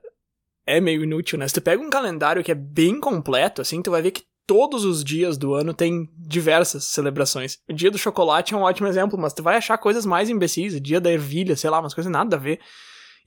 é 0.65 0.81
meio 0.81 1.03
inútil, 1.03 1.37
né? 1.37 1.47
Se 1.47 1.53
tu 1.53 1.61
pega 1.61 1.83
um 1.83 1.89
calendário 1.91 2.43
que 2.43 2.51
é 2.51 2.55
bem 2.55 2.99
completo, 2.99 3.61
assim, 3.61 3.79
tu 3.79 3.91
vai 3.91 4.01
ver 4.01 4.09
que 4.09 4.23
todos 4.45 4.85
os 4.85 5.03
dias 5.03 5.37
do 5.37 5.53
ano 5.53 5.73
tem 5.73 6.09
diversas 6.17 6.85
celebrações. 6.85 7.59
O 7.69 7.73
dia 7.73 7.91
do 7.91 7.97
chocolate 7.97 8.53
é 8.53 8.57
um 8.57 8.61
ótimo 8.61 8.87
exemplo, 8.87 9.17
mas 9.19 9.33
tu 9.33 9.43
vai 9.43 9.55
achar 9.55 9.77
coisas 9.77 10.05
mais 10.05 10.29
imbecis, 10.29 10.73
o 10.73 10.79
dia 10.79 10.99
da 10.99 11.11
ervilha, 11.11 11.55
sei 11.55 11.69
lá, 11.69 11.79
umas 11.79 11.93
coisas 11.93 12.11
nada 12.11 12.35
a 12.35 12.39
ver. 12.39 12.59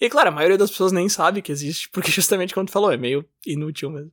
E 0.00 0.08
claro, 0.10 0.28
a 0.28 0.32
maioria 0.32 0.58
das 0.58 0.70
pessoas 0.70 0.92
nem 0.92 1.08
sabe 1.08 1.40
que 1.40 1.52
existe, 1.52 1.88
porque 1.90 2.10
justamente 2.12 2.54
como 2.54 2.66
tu 2.66 2.72
falou, 2.72 2.92
é 2.92 2.96
meio 2.96 3.24
inútil 3.46 3.90
mesmo. 3.90 4.12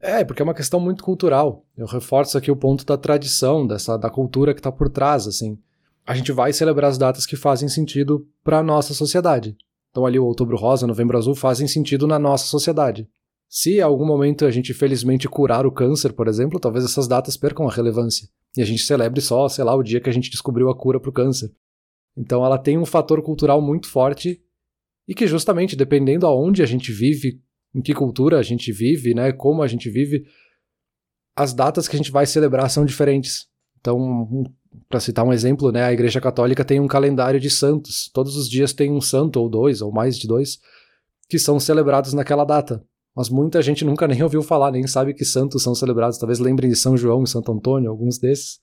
É, 0.00 0.24
porque 0.24 0.40
é 0.40 0.44
uma 0.44 0.54
questão 0.54 0.80
muito 0.80 1.04
cultural. 1.04 1.64
Eu 1.76 1.86
reforço 1.86 2.38
aqui 2.38 2.50
o 2.50 2.56
ponto 2.56 2.86
da 2.86 2.96
tradição, 2.96 3.66
dessa 3.66 3.98
da 3.98 4.08
cultura 4.08 4.54
que 4.54 4.62
tá 4.62 4.72
por 4.72 4.88
trás, 4.88 5.26
assim. 5.26 5.58
A 6.06 6.14
gente 6.14 6.32
vai 6.32 6.52
celebrar 6.52 6.90
as 6.90 6.96
datas 6.96 7.26
que 7.26 7.36
fazem 7.36 7.68
sentido 7.68 8.26
para 8.42 8.62
nossa 8.62 8.94
sociedade. 8.94 9.56
Então 9.90 10.06
ali 10.06 10.18
o 10.18 10.24
Outubro 10.24 10.56
Rosa, 10.56 10.86
Novembro 10.86 11.18
Azul 11.18 11.34
fazem 11.34 11.68
sentido 11.68 12.06
na 12.06 12.18
nossa 12.18 12.46
sociedade. 12.46 13.06
Se 13.52 13.78
em 13.78 13.80
algum 13.80 14.06
momento 14.06 14.46
a 14.46 14.50
gente 14.52 14.72
felizmente 14.72 15.28
curar 15.28 15.66
o 15.66 15.72
câncer, 15.72 16.12
por 16.12 16.28
exemplo, 16.28 16.60
talvez 16.60 16.84
essas 16.84 17.08
datas 17.08 17.36
percam 17.36 17.66
a 17.68 17.72
relevância. 17.72 18.28
E 18.56 18.62
a 18.62 18.64
gente 18.64 18.84
celebre 18.84 19.20
só, 19.20 19.48
sei 19.48 19.64
lá, 19.64 19.74
o 19.74 19.82
dia 19.82 20.00
que 20.00 20.08
a 20.08 20.12
gente 20.12 20.30
descobriu 20.30 20.70
a 20.70 20.76
cura 20.76 21.00
para 21.00 21.10
o 21.10 21.12
câncer. 21.12 21.52
Então 22.16 22.44
ela 22.44 22.56
tem 22.56 22.78
um 22.78 22.86
fator 22.86 23.20
cultural 23.20 23.60
muito 23.60 23.88
forte 23.88 24.40
e 25.06 25.16
que 25.16 25.26
justamente 25.26 25.74
dependendo 25.74 26.28
aonde 26.28 26.62
a 26.62 26.66
gente 26.66 26.92
vive, 26.92 27.42
em 27.74 27.82
que 27.82 27.92
cultura 27.92 28.38
a 28.38 28.42
gente 28.42 28.70
vive, 28.70 29.14
né, 29.14 29.32
como 29.32 29.64
a 29.64 29.66
gente 29.66 29.90
vive, 29.90 30.24
as 31.34 31.52
datas 31.52 31.88
que 31.88 31.96
a 31.96 31.98
gente 31.98 32.12
vai 32.12 32.26
celebrar 32.26 32.70
são 32.70 32.84
diferentes. 32.84 33.48
Então, 33.80 34.44
para 34.88 35.00
citar 35.00 35.24
um 35.24 35.32
exemplo, 35.32 35.72
né, 35.72 35.82
a 35.82 35.92
Igreja 35.92 36.20
Católica 36.20 36.64
tem 36.64 36.78
um 36.78 36.86
calendário 36.86 37.40
de 37.40 37.50
santos. 37.50 38.08
Todos 38.14 38.36
os 38.36 38.48
dias 38.48 38.72
tem 38.72 38.92
um 38.92 39.00
santo 39.00 39.40
ou 39.40 39.48
dois 39.48 39.82
ou 39.82 39.90
mais 39.90 40.16
de 40.16 40.28
dois 40.28 40.60
que 41.28 41.38
são 41.38 41.58
celebrados 41.58 42.12
naquela 42.12 42.44
data 42.44 42.84
mas 43.20 43.28
muita 43.28 43.60
gente 43.60 43.84
nunca 43.84 44.08
nem 44.08 44.22
ouviu 44.22 44.42
falar, 44.42 44.70
nem 44.70 44.86
sabe 44.86 45.12
que 45.12 45.26
santos 45.26 45.62
são 45.62 45.74
celebrados. 45.74 46.16
Talvez 46.16 46.38
lembrem 46.38 46.70
de 46.70 46.74
São 46.76 46.96
João 46.96 47.22
e 47.22 47.28
Santo 47.28 47.52
Antônio, 47.52 47.90
alguns 47.90 48.16
desses. 48.16 48.60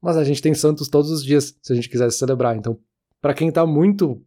Mas 0.00 0.16
a 0.16 0.24
gente 0.24 0.40
tem 0.40 0.54
santos 0.54 0.88
todos 0.88 1.10
os 1.10 1.22
dias, 1.22 1.54
se 1.60 1.74
a 1.74 1.76
gente 1.76 1.90
quisesse 1.90 2.16
celebrar. 2.16 2.56
Então, 2.56 2.78
para 3.20 3.34
quem 3.34 3.50
está 3.50 3.66
muito 3.66 4.18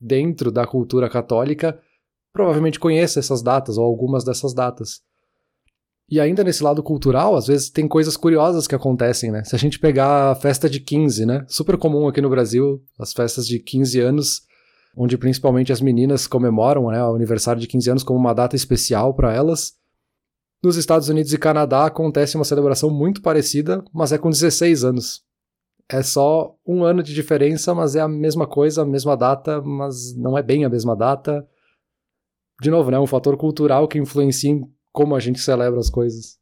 dentro 0.00 0.50
da 0.50 0.66
cultura 0.66 1.06
católica, 1.06 1.78
provavelmente 2.32 2.80
conhece 2.80 3.18
essas 3.18 3.42
datas 3.42 3.76
ou 3.76 3.84
algumas 3.84 4.24
dessas 4.24 4.54
datas. 4.54 5.02
E 6.10 6.18
ainda 6.18 6.42
nesse 6.42 6.64
lado 6.64 6.82
cultural, 6.82 7.36
às 7.36 7.46
vezes 7.46 7.68
tem 7.68 7.86
coisas 7.86 8.16
curiosas 8.16 8.66
que 8.66 8.74
acontecem, 8.74 9.30
né? 9.30 9.44
Se 9.44 9.54
a 9.54 9.58
gente 9.58 9.78
pegar 9.78 10.30
a 10.30 10.34
festa 10.34 10.66
de 10.66 10.80
15, 10.80 11.26
né? 11.26 11.44
Super 11.46 11.76
comum 11.76 12.08
aqui 12.08 12.22
no 12.22 12.30
Brasil, 12.30 12.82
as 12.98 13.12
festas 13.12 13.46
de 13.46 13.58
15 13.58 14.00
anos 14.00 14.48
onde 14.96 15.16
principalmente 15.16 15.72
as 15.72 15.80
meninas 15.80 16.26
comemoram 16.26 16.88
né, 16.88 17.02
o 17.04 17.14
aniversário 17.14 17.60
de 17.60 17.66
15 17.66 17.90
anos 17.90 18.02
como 18.02 18.18
uma 18.18 18.34
data 18.34 18.56
especial 18.56 19.14
para 19.14 19.32
elas. 19.32 19.74
Nos 20.62 20.76
Estados 20.76 21.08
Unidos 21.08 21.32
e 21.32 21.38
Canadá 21.38 21.86
acontece 21.86 22.36
uma 22.36 22.44
celebração 22.44 22.90
muito 22.90 23.22
parecida, 23.22 23.82
mas 23.92 24.12
é 24.12 24.18
com 24.18 24.28
16 24.28 24.84
anos. 24.84 25.24
É 25.88 26.02
só 26.02 26.54
um 26.66 26.84
ano 26.84 27.02
de 27.02 27.14
diferença, 27.14 27.74
mas 27.74 27.96
é 27.96 28.00
a 28.00 28.08
mesma 28.08 28.46
coisa, 28.46 28.82
a 28.82 28.86
mesma 28.86 29.16
data, 29.16 29.60
mas 29.62 30.14
não 30.16 30.36
é 30.36 30.42
bem 30.42 30.64
a 30.64 30.68
mesma 30.68 30.94
data. 30.94 31.46
de 32.62 32.70
novo, 32.70 32.90
né, 32.90 32.98
um 32.98 33.06
fator 33.06 33.36
cultural 33.36 33.88
que 33.88 33.98
influencia 33.98 34.50
em 34.50 34.70
como 34.92 35.14
a 35.14 35.20
gente 35.20 35.40
celebra 35.40 35.80
as 35.80 35.88
coisas. 35.88 36.39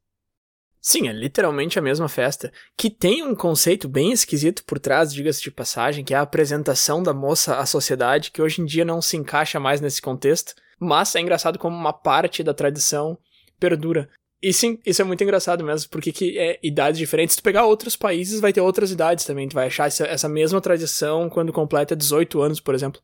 Sim, 0.88 1.06
é 1.06 1.12
literalmente 1.12 1.78
a 1.78 1.82
mesma 1.82 2.08
festa, 2.08 2.50
que 2.74 2.88
tem 2.88 3.22
um 3.22 3.34
conceito 3.34 3.86
bem 3.86 4.10
esquisito 4.10 4.64
por 4.64 4.78
trás, 4.78 5.12
diga-se 5.12 5.42
de 5.42 5.50
passagem, 5.50 6.02
que 6.02 6.14
é 6.14 6.16
a 6.16 6.22
apresentação 6.22 7.02
da 7.02 7.12
moça 7.12 7.58
à 7.58 7.66
sociedade, 7.66 8.30
que 8.30 8.40
hoje 8.40 8.62
em 8.62 8.64
dia 8.64 8.86
não 8.86 9.02
se 9.02 9.14
encaixa 9.14 9.60
mais 9.60 9.82
nesse 9.82 10.00
contexto, 10.00 10.54
mas 10.80 11.14
é 11.14 11.20
engraçado 11.20 11.58
como 11.58 11.76
uma 11.76 11.92
parte 11.92 12.42
da 12.42 12.54
tradição 12.54 13.18
perdura. 13.60 14.08
E 14.40 14.50
sim, 14.50 14.78
isso 14.86 15.02
é 15.02 15.04
muito 15.04 15.22
engraçado 15.22 15.62
mesmo, 15.62 15.90
porque 15.90 16.10
que 16.10 16.38
é 16.38 16.58
idades 16.62 16.98
diferentes. 16.98 17.34
Se 17.34 17.42
tu 17.42 17.44
pegar 17.44 17.66
outros 17.66 17.94
países, 17.94 18.40
vai 18.40 18.54
ter 18.54 18.62
outras 18.62 18.90
idades 18.90 19.26
também. 19.26 19.46
Tu 19.46 19.52
vai 19.52 19.66
achar 19.66 19.88
essa, 19.88 20.06
essa 20.06 20.26
mesma 20.26 20.58
tradição 20.58 21.28
quando 21.28 21.52
completa 21.52 21.94
18 21.94 22.40
anos, 22.40 22.60
por 22.60 22.74
exemplo. 22.74 23.02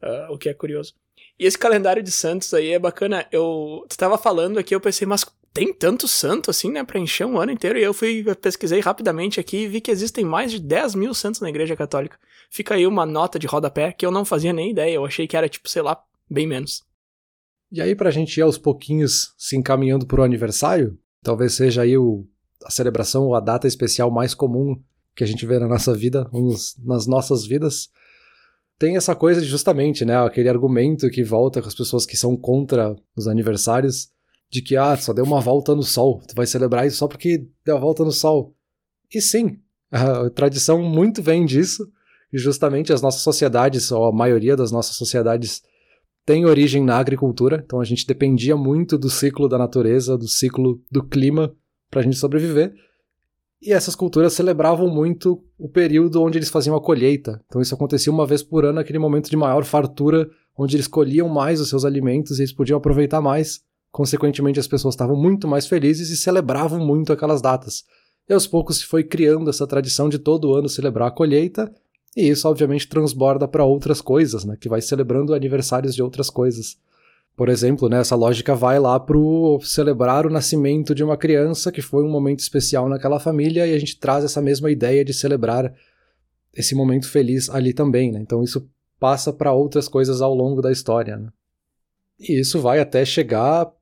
Uh, 0.00 0.32
o 0.32 0.38
que 0.38 0.48
é 0.48 0.54
curioso. 0.54 0.94
E 1.38 1.44
esse 1.44 1.58
calendário 1.58 2.02
de 2.02 2.10
santos 2.12 2.54
aí 2.54 2.70
é 2.70 2.78
bacana. 2.78 3.26
Eu 3.32 3.84
tu 3.88 3.96
tava 3.96 4.16
falando 4.16 4.58
aqui, 4.58 4.74
eu 4.74 4.80
pensei, 4.80 5.06
mas 5.06 5.24
tem 5.56 5.72
tanto 5.72 6.06
santo 6.06 6.50
assim, 6.50 6.70
né, 6.70 6.84
pra 6.84 7.00
encher 7.00 7.26
um 7.26 7.38
ano 7.38 7.50
inteiro. 7.50 7.78
E 7.78 7.82
eu 7.82 7.94
fui, 7.94 8.22
pesquisei 8.34 8.78
rapidamente 8.80 9.40
aqui 9.40 9.62
e 9.62 9.66
vi 9.66 9.80
que 9.80 9.90
existem 9.90 10.22
mais 10.22 10.52
de 10.52 10.60
10 10.60 10.94
mil 10.94 11.14
santos 11.14 11.40
na 11.40 11.48
Igreja 11.48 11.74
Católica. 11.74 12.18
Fica 12.50 12.74
aí 12.74 12.86
uma 12.86 13.06
nota 13.06 13.38
de 13.38 13.46
rodapé 13.46 13.90
que 13.90 14.04
eu 14.04 14.10
não 14.10 14.22
fazia 14.22 14.52
nem 14.52 14.70
ideia. 14.70 14.94
Eu 14.94 15.06
achei 15.06 15.26
que 15.26 15.34
era, 15.34 15.48
tipo, 15.48 15.66
sei 15.70 15.80
lá, 15.80 15.98
bem 16.30 16.46
menos. 16.46 16.84
E 17.72 17.80
aí, 17.80 17.96
pra 17.96 18.10
gente 18.10 18.36
ir 18.36 18.42
aos 18.42 18.58
pouquinhos 18.58 19.34
se 19.38 19.56
encaminhando 19.56 20.06
pro 20.06 20.22
aniversário, 20.22 20.98
talvez 21.22 21.54
seja 21.54 21.82
aí 21.82 21.96
o, 21.96 22.26
a 22.62 22.70
celebração 22.70 23.24
ou 23.24 23.34
a 23.34 23.40
data 23.40 23.66
especial 23.66 24.10
mais 24.10 24.34
comum 24.34 24.78
que 25.16 25.24
a 25.24 25.26
gente 25.26 25.46
vê 25.46 25.58
na 25.58 25.66
nossa 25.66 25.94
vida, 25.94 26.30
nas 26.84 27.06
nossas 27.06 27.46
vidas 27.46 27.88
tem 28.78 28.96
essa 28.96 29.14
coisa 29.14 29.40
de 29.40 29.46
justamente, 29.46 30.04
né, 30.04 30.16
aquele 30.18 30.48
argumento 30.48 31.08
que 31.08 31.24
volta 31.24 31.62
com 31.62 31.68
as 31.68 31.74
pessoas 31.74 32.04
que 32.04 32.16
são 32.16 32.36
contra 32.36 32.94
os 33.16 33.26
aniversários, 33.26 34.10
de 34.50 34.62
que, 34.62 34.76
ah, 34.76 34.96
só 34.96 35.12
deu 35.12 35.24
uma 35.24 35.40
volta 35.40 35.74
no 35.74 35.82
sol, 35.82 36.20
tu 36.26 36.34
vai 36.34 36.46
celebrar 36.46 36.86
isso 36.86 36.98
só 36.98 37.08
porque 37.08 37.46
deu 37.64 37.76
a 37.76 37.80
volta 37.80 38.04
no 38.04 38.12
sol. 38.12 38.54
E 39.12 39.20
sim, 39.20 39.58
a 39.90 40.30
tradição 40.30 40.82
muito 40.82 41.22
vem 41.22 41.44
disso, 41.44 41.86
e 42.32 42.38
justamente 42.38 42.92
as 42.92 43.02
nossas 43.02 43.22
sociedades, 43.22 43.90
ou 43.90 44.04
a 44.04 44.12
maioria 44.12 44.56
das 44.56 44.70
nossas 44.70 44.96
sociedades, 44.96 45.62
tem 46.24 46.44
origem 46.44 46.84
na 46.84 46.98
agricultura, 46.98 47.62
então 47.64 47.80
a 47.80 47.84
gente 47.84 48.06
dependia 48.06 48.56
muito 48.56 48.98
do 48.98 49.08
ciclo 49.08 49.48
da 49.48 49.56
natureza, 49.56 50.18
do 50.18 50.26
ciclo 50.26 50.82
do 50.90 51.06
clima 51.06 51.54
para 51.88 52.00
a 52.00 52.02
gente 52.02 52.16
sobreviver. 52.16 52.74
E 53.62 53.72
essas 53.72 53.94
culturas 53.94 54.32
celebravam 54.32 54.88
muito 54.88 55.42
o 55.56 55.68
período 55.68 56.22
onde 56.22 56.36
eles 56.36 56.50
faziam 56.50 56.76
a 56.76 56.80
colheita. 56.80 57.40
Então 57.46 57.62
isso 57.62 57.74
acontecia 57.74 58.12
uma 58.12 58.26
vez 58.26 58.42
por 58.42 58.64
ano, 58.64 58.80
aquele 58.80 58.98
momento 58.98 59.30
de 59.30 59.36
maior 59.36 59.64
fartura, 59.64 60.28
onde 60.58 60.76
eles 60.76 60.88
colhiam 60.88 61.28
mais 61.28 61.60
os 61.60 61.68
seus 61.68 61.84
alimentos 61.84 62.38
e 62.38 62.42
eles 62.42 62.52
podiam 62.52 62.76
aproveitar 62.76 63.20
mais. 63.20 63.60
Consequentemente, 63.96 64.60
as 64.60 64.66
pessoas 64.66 64.92
estavam 64.92 65.16
muito 65.16 65.48
mais 65.48 65.66
felizes 65.66 66.10
e 66.10 66.18
celebravam 66.18 66.78
muito 66.78 67.14
aquelas 67.14 67.40
datas. 67.40 67.82
E 68.28 68.34
aos 68.34 68.46
poucos 68.46 68.76
se 68.76 68.84
foi 68.84 69.02
criando 69.02 69.48
essa 69.48 69.66
tradição 69.66 70.10
de 70.10 70.18
todo 70.18 70.54
ano 70.54 70.68
celebrar 70.68 71.08
a 71.08 71.10
colheita, 71.10 71.72
e 72.14 72.28
isso 72.28 72.46
obviamente 72.46 72.86
transborda 72.86 73.48
para 73.48 73.64
outras 73.64 74.02
coisas, 74.02 74.44
né, 74.44 74.54
que 74.60 74.68
vai 74.68 74.82
celebrando 74.82 75.32
aniversários 75.32 75.94
de 75.94 76.02
outras 76.02 76.28
coisas. 76.28 76.76
Por 77.34 77.48
exemplo, 77.48 77.88
né, 77.88 78.00
essa 78.00 78.14
lógica 78.14 78.54
vai 78.54 78.78
lá 78.78 79.00
pro 79.00 79.58
celebrar 79.62 80.26
o 80.26 80.30
nascimento 80.30 80.94
de 80.94 81.02
uma 81.02 81.16
criança 81.16 81.72
que 81.72 81.80
foi 81.80 82.04
um 82.04 82.10
momento 82.10 82.40
especial 82.40 82.90
naquela 82.90 83.18
família 83.18 83.66
e 83.66 83.72
a 83.72 83.78
gente 83.78 83.98
traz 83.98 84.26
essa 84.26 84.42
mesma 84.42 84.70
ideia 84.70 85.02
de 85.06 85.14
celebrar 85.14 85.72
esse 86.52 86.74
momento 86.74 87.08
feliz 87.08 87.48
ali 87.48 87.72
também, 87.72 88.12
né? 88.12 88.20
Então 88.20 88.42
isso 88.42 88.68
passa 89.00 89.32
para 89.32 89.54
outras 89.54 89.88
coisas 89.88 90.20
ao 90.20 90.34
longo 90.34 90.60
da 90.60 90.70
história, 90.70 91.16
né? 91.16 91.30
E 92.20 92.38
isso 92.38 92.60
vai 92.60 92.78
até 92.78 93.02
chegar 93.02 93.74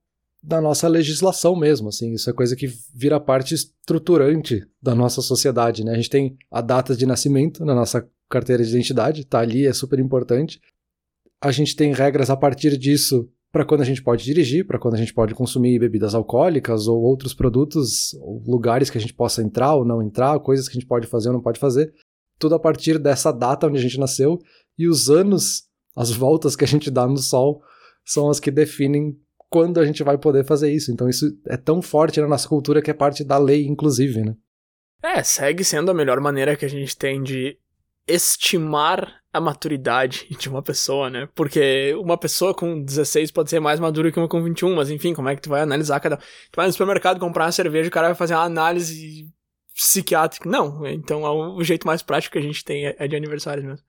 na 0.46 0.60
nossa 0.60 0.86
legislação 0.88 1.56
mesmo, 1.56 1.88
assim, 1.88 2.12
isso 2.12 2.28
é 2.28 2.32
coisa 2.32 2.54
que 2.54 2.66
vira 2.94 3.18
parte 3.18 3.54
estruturante 3.54 4.66
da 4.80 4.94
nossa 4.94 5.22
sociedade, 5.22 5.84
né? 5.84 5.92
A 5.92 5.96
gente 5.96 6.10
tem 6.10 6.36
a 6.50 6.60
data 6.60 6.94
de 6.94 7.06
nascimento 7.06 7.64
na 7.64 7.74
nossa 7.74 8.06
carteira 8.28 8.62
de 8.62 8.70
identidade, 8.70 9.24
tá 9.24 9.40
ali, 9.40 9.66
é 9.66 9.72
super 9.72 9.98
importante. 9.98 10.60
A 11.40 11.50
gente 11.50 11.74
tem 11.74 11.92
regras 11.92 12.30
a 12.30 12.36
partir 12.36 12.76
disso 12.76 13.28
para 13.50 13.64
quando 13.64 13.82
a 13.82 13.84
gente 13.84 14.02
pode 14.02 14.24
dirigir, 14.24 14.66
para 14.66 14.78
quando 14.78 14.94
a 14.94 14.98
gente 14.98 15.14
pode 15.14 15.34
consumir 15.34 15.78
bebidas 15.78 16.14
alcoólicas 16.14 16.88
ou 16.88 17.00
outros 17.00 17.32
produtos, 17.32 18.12
ou 18.14 18.42
lugares 18.46 18.90
que 18.90 18.98
a 18.98 19.00
gente 19.00 19.14
possa 19.14 19.42
entrar 19.42 19.74
ou 19.74 19.84
não 19.84 20.02
entrar, 20.02 20.38
coisas 20.40 20.68
que 20.68 20.76
a 20.76 20.80
gente 20.80 20.88
pode 20.88 21.06
fazer 21.06 21.28
ou 21.28 21.34
não 21.34 21.40
pode 21.40 21.60
fazer. 21.60 21.92
Tudo 22.38 22.56
a 22.56 22.58
partir 22.58 22.98
dessa 22.98 23.30
data 23.30 23.68
onde 23.68 23.78
a 23.78 23.82
gente 23.82 23.98
nasceu 23.98 24.38
e 24.76 24.88
os 24.88 25.08
anos, 25.08 25.68
as 25.94 26.10
voltas 26.10 26.56
que 26.56 26.64
a 26.64 26.66
gente 26.66 26.90
dá 26.90 27.06
no 27.06 27.18
sol 27.18 27.62
são 28.04 28.28
as 28.28 28.40
que 28.40 28.50
definem 28.50 29.16
quando 29.54 29.78
a 29.78 29.86
gente 29.86 30.02
vai 30.02 30.18
poder 30.18 30.44
fazer 30.44 30.72
isso. 30.72 30.90
Então 30.90 31.08
isso 31.08 31.26
é 31.46 31.56
tão 31.56 31.80
forte 31.80 32.20
na 32.20 32.26
nossa 32.26 32.48
cultura 32.48 32.82
que 32.82 32.90
é 32.90 32.94
parte 32.94 33.22
da 33.22 33.38
lei, 33.38 33.64
inclusive, 33.68 34.20
né? 34.20 34.34
É, 35.00 35.22
segue 35.22 35.62
sendo 35.62 35.92
a 35.92 35.94
melhor 35.94 36.18
maneira 36.18 36.56
que 36.56 36.64
a 36.64 36.68
gente 36.68 36.96
tem 36.96 37.22
de 37.22 37.56
estimar 38.04 39.22
a 39.32 39.40
maturidade 39.40 40.26
de 40.36 40.48
uma 40.48 40.60
pessoa, 40.60 41.08
né? 41.08 41.28
Porque 41.36 41.94
uma 42.00 42.18
pessoa 42.18 42.52
com 42.52 42.82
16 42.82 43.30
pode 43.30 43.48
ser 43.48 43.60
mais 43.60 43.78
madura 43.78 44.10
que 44.10 44.18
uma 44.18 44.26
com 44.26 44.42
21, 44.42 44.74
mas 44.74 44.90
enfim, 44.90 45.14
como 45.14 45.28
é 45.28 45.36
que 45.36 45.42
tu 45.42 45.50
vai 45.50 45.60
analisar 45.60 46.00
cada. 46.00 46.16
Tu 46.16 46.56
vai 46.56 46.66
no 46.66 46.72
supermercado 46.72 47.20
comprar 47.20 47.44
uma 47.44 47.52
cerveja, 47.52 47.88
o 47.88 47.92
cara 47.92 48.08
vai 48.08 48.16
fazer 48.16 48.34
uma 48.34 48.42
análise 48.42 49.32
psiquiátrica. 49.72 50.50
Não, 50.50 50.84
então 50.84 51.24
é 51.24 51.30
o 51.30 51.62
jeito 51.62 51.86
mais 51.86 52.02
prático 52.02 52.32
que 52.32 52.40
a 52.40 52.42
gente 52.42 52.64
tem 52.64 52.88
é, 52.88 52.96
é 52.98 53.06
de 53.06 53.14
aniversário 53.14 53.62
mesmo. 53.62 53.86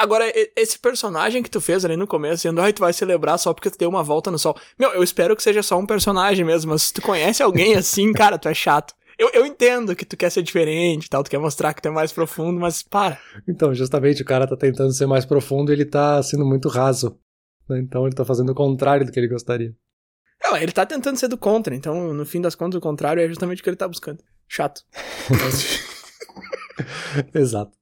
Agora, 0.00 0.32
esse 0.56 0.78
personagem 0.78 1.42
que 1.42 1.50
tu 1.50 1.60
fez 1.60 1.84
ali 1.84 1.94
no 1.94 2.06
começo, 2.06 2.36
dizendo, 2.36 2.62
ai, 2.62 2.72
tu 2.72 2.80
vai 2.80 2.90
celebrar 2.90 3.38
só 3.38 3.52
porque 3.52 3.68
tu 3.68 3.76
deu 3.76 3.90
uma 3.90 4.02
volta 4.02 4.30
no 4.30 4.38
sol. 4.38 4.56
Meu, 4.78 4.90
eu 4.92 5.02
espero 5.02 5.36
que 5.36 5.42
seja 5.42 5.62
só 5.62 5.78
um 5.78 5.84
personagem 5.84 6.42
mesmo, 6.42 6.70
mas 6.70 6.84
se 6.84 6.94
tu 6.94 7.02
conhece 7.02 7.42
alguém 7.42 7.74
assim, 7.74 8.10
cara, 8.16 8.38
tu 8.38 8.48
é 8.48 8.54
chato. 8.54 8.94
Eu, 9.18 9.28
eu 9.34 9.44
entendo 9.44 9.94
que 9.94 10.06
tu 10.06 10.16
quer 10.16 10.30
ser 10.30 10.40
diferente 10.40 11.04
e 11.04 11.08
tal, 11.10 11.22
tu 11.22 11.30
quer 11.30 11.38
mostrar 11.38 11.74
que 11.74 11.82
tu 11.82 11.88
é 11.88 11.90
mais 11.90 12.12
profundo, 12.12 12.58
mas 12.58 12.82
para. 12.82 13.20
Então, 13.46 13.74
justamente, 13.74 14.22
o 14.22 14.24
cara 14.24 14.46
tá 14.46 14.56
tentando 14.56 14.90
ser 14.94 15.04
mais 15.04 15.26
profundo 15.26 15.70
e 15.70 15.74
ele 15.74 15.84
tá 15.84 16.22
sendo 16.22 16.46
muito 16.46 16.70
raso. 16.70 17.20
Né? 17.68 17.78
Então 17.80 18.06
ele 18.06 18.14
tá 18.14 18.24
fazendo 18.24 18.52
o 18.52 18.54
contrário 18.54 19.04
do 19.04 19.12
que 19.12 19.20
ele 19.20 19.28
gostaria. 19.28 19.74
Não, 20.42 20.56
ele 20.56 20.72
tá 20.72 20.86
tentando 20.86 21.18
ser 21.18 21.28
do 21.28 21.36
contra, 21.36 21.74
então 21.74 22.14
no 22.14 22.24
fim 22.24 22.40
das 22.40 22.54
contas 22.54 22.78
o 22.78 22.80
contrário 22.80 23.22
é 23.22 23.28
justamente 23.28 23.60
o 23.60 23.62
que 23.62 23.68
ele 23.68 23.76
tá 23.76 23.86
buscando. 23.86 24.24
Chato. 24.48 24.80
Exato. 27.34 27.72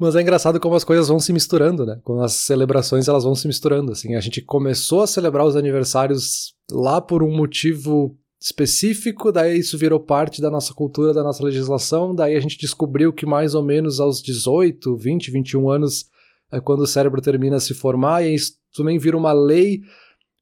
Mas 0.00 0.16
é 0.16 0.22
engraçado 0.22 0.58
como 0.58 0.74
as 0.74 0.84
coisas 0.84 1.08
vão 1.08 1.20
se 1.20 1.32
misturando, 1.32 1.86
né? 1.86 2.00
Como 2.02 2.20
as 2.20 2.32
celebrações 2.32 3.08
elas 3.08 3.24
vão 3.24 3.34
se 3.34 3.46
misturando, 3.46 3.92
assim. 3.92 4.14
A 4.14 4.20
gente 4.20 4.40
começou 4.42 5.02
a 5.02 5.06
celebrar 5.06 5.46
os 5.46 5.56
aniversários 5.56 6.54
lá 6.70 7.00
por 7.00 7.22
um 7.22 7.34
motivo 7.34 8.16
específico, 8.40 9.32
daí 9.32 9.58
isso 9.58 9.78
virou 9.78 9.98
parte 9.98 10.42
da 10.42 10.50
nossa 10.50 10.74
cultura, 10.74 11.14
da 11.14 11.22
nossa 11.22 11.42
legislação, 11.42 12.14
daí 12.14 12.36
a 12.36 12.40
gente 12.40 12.58
descobriu 12.58 13.10
que 13.10 13.24
mais 13.24 13.54
ou 13.54 13.62
menos 13.62 14.00
aos 14.00 14.20
18, 14.20 14.96
20, 14.96 15.30
21 15.30 15.70
anos 15.70 16.04
é 16.52 16.60
quando 16.60 16.80
o 16.80 16.86
cérebro 16.86 17.22
termina 17.22 17.56
a 17.56 17.60
se 17.60 17.72
formar, 17.72 18.22
e 18.22 18.34
isso 18.34 18.52
também 18.76 18.98
vira 18.98 19.16
uma 19.16 19.32
lei 19.32 19.80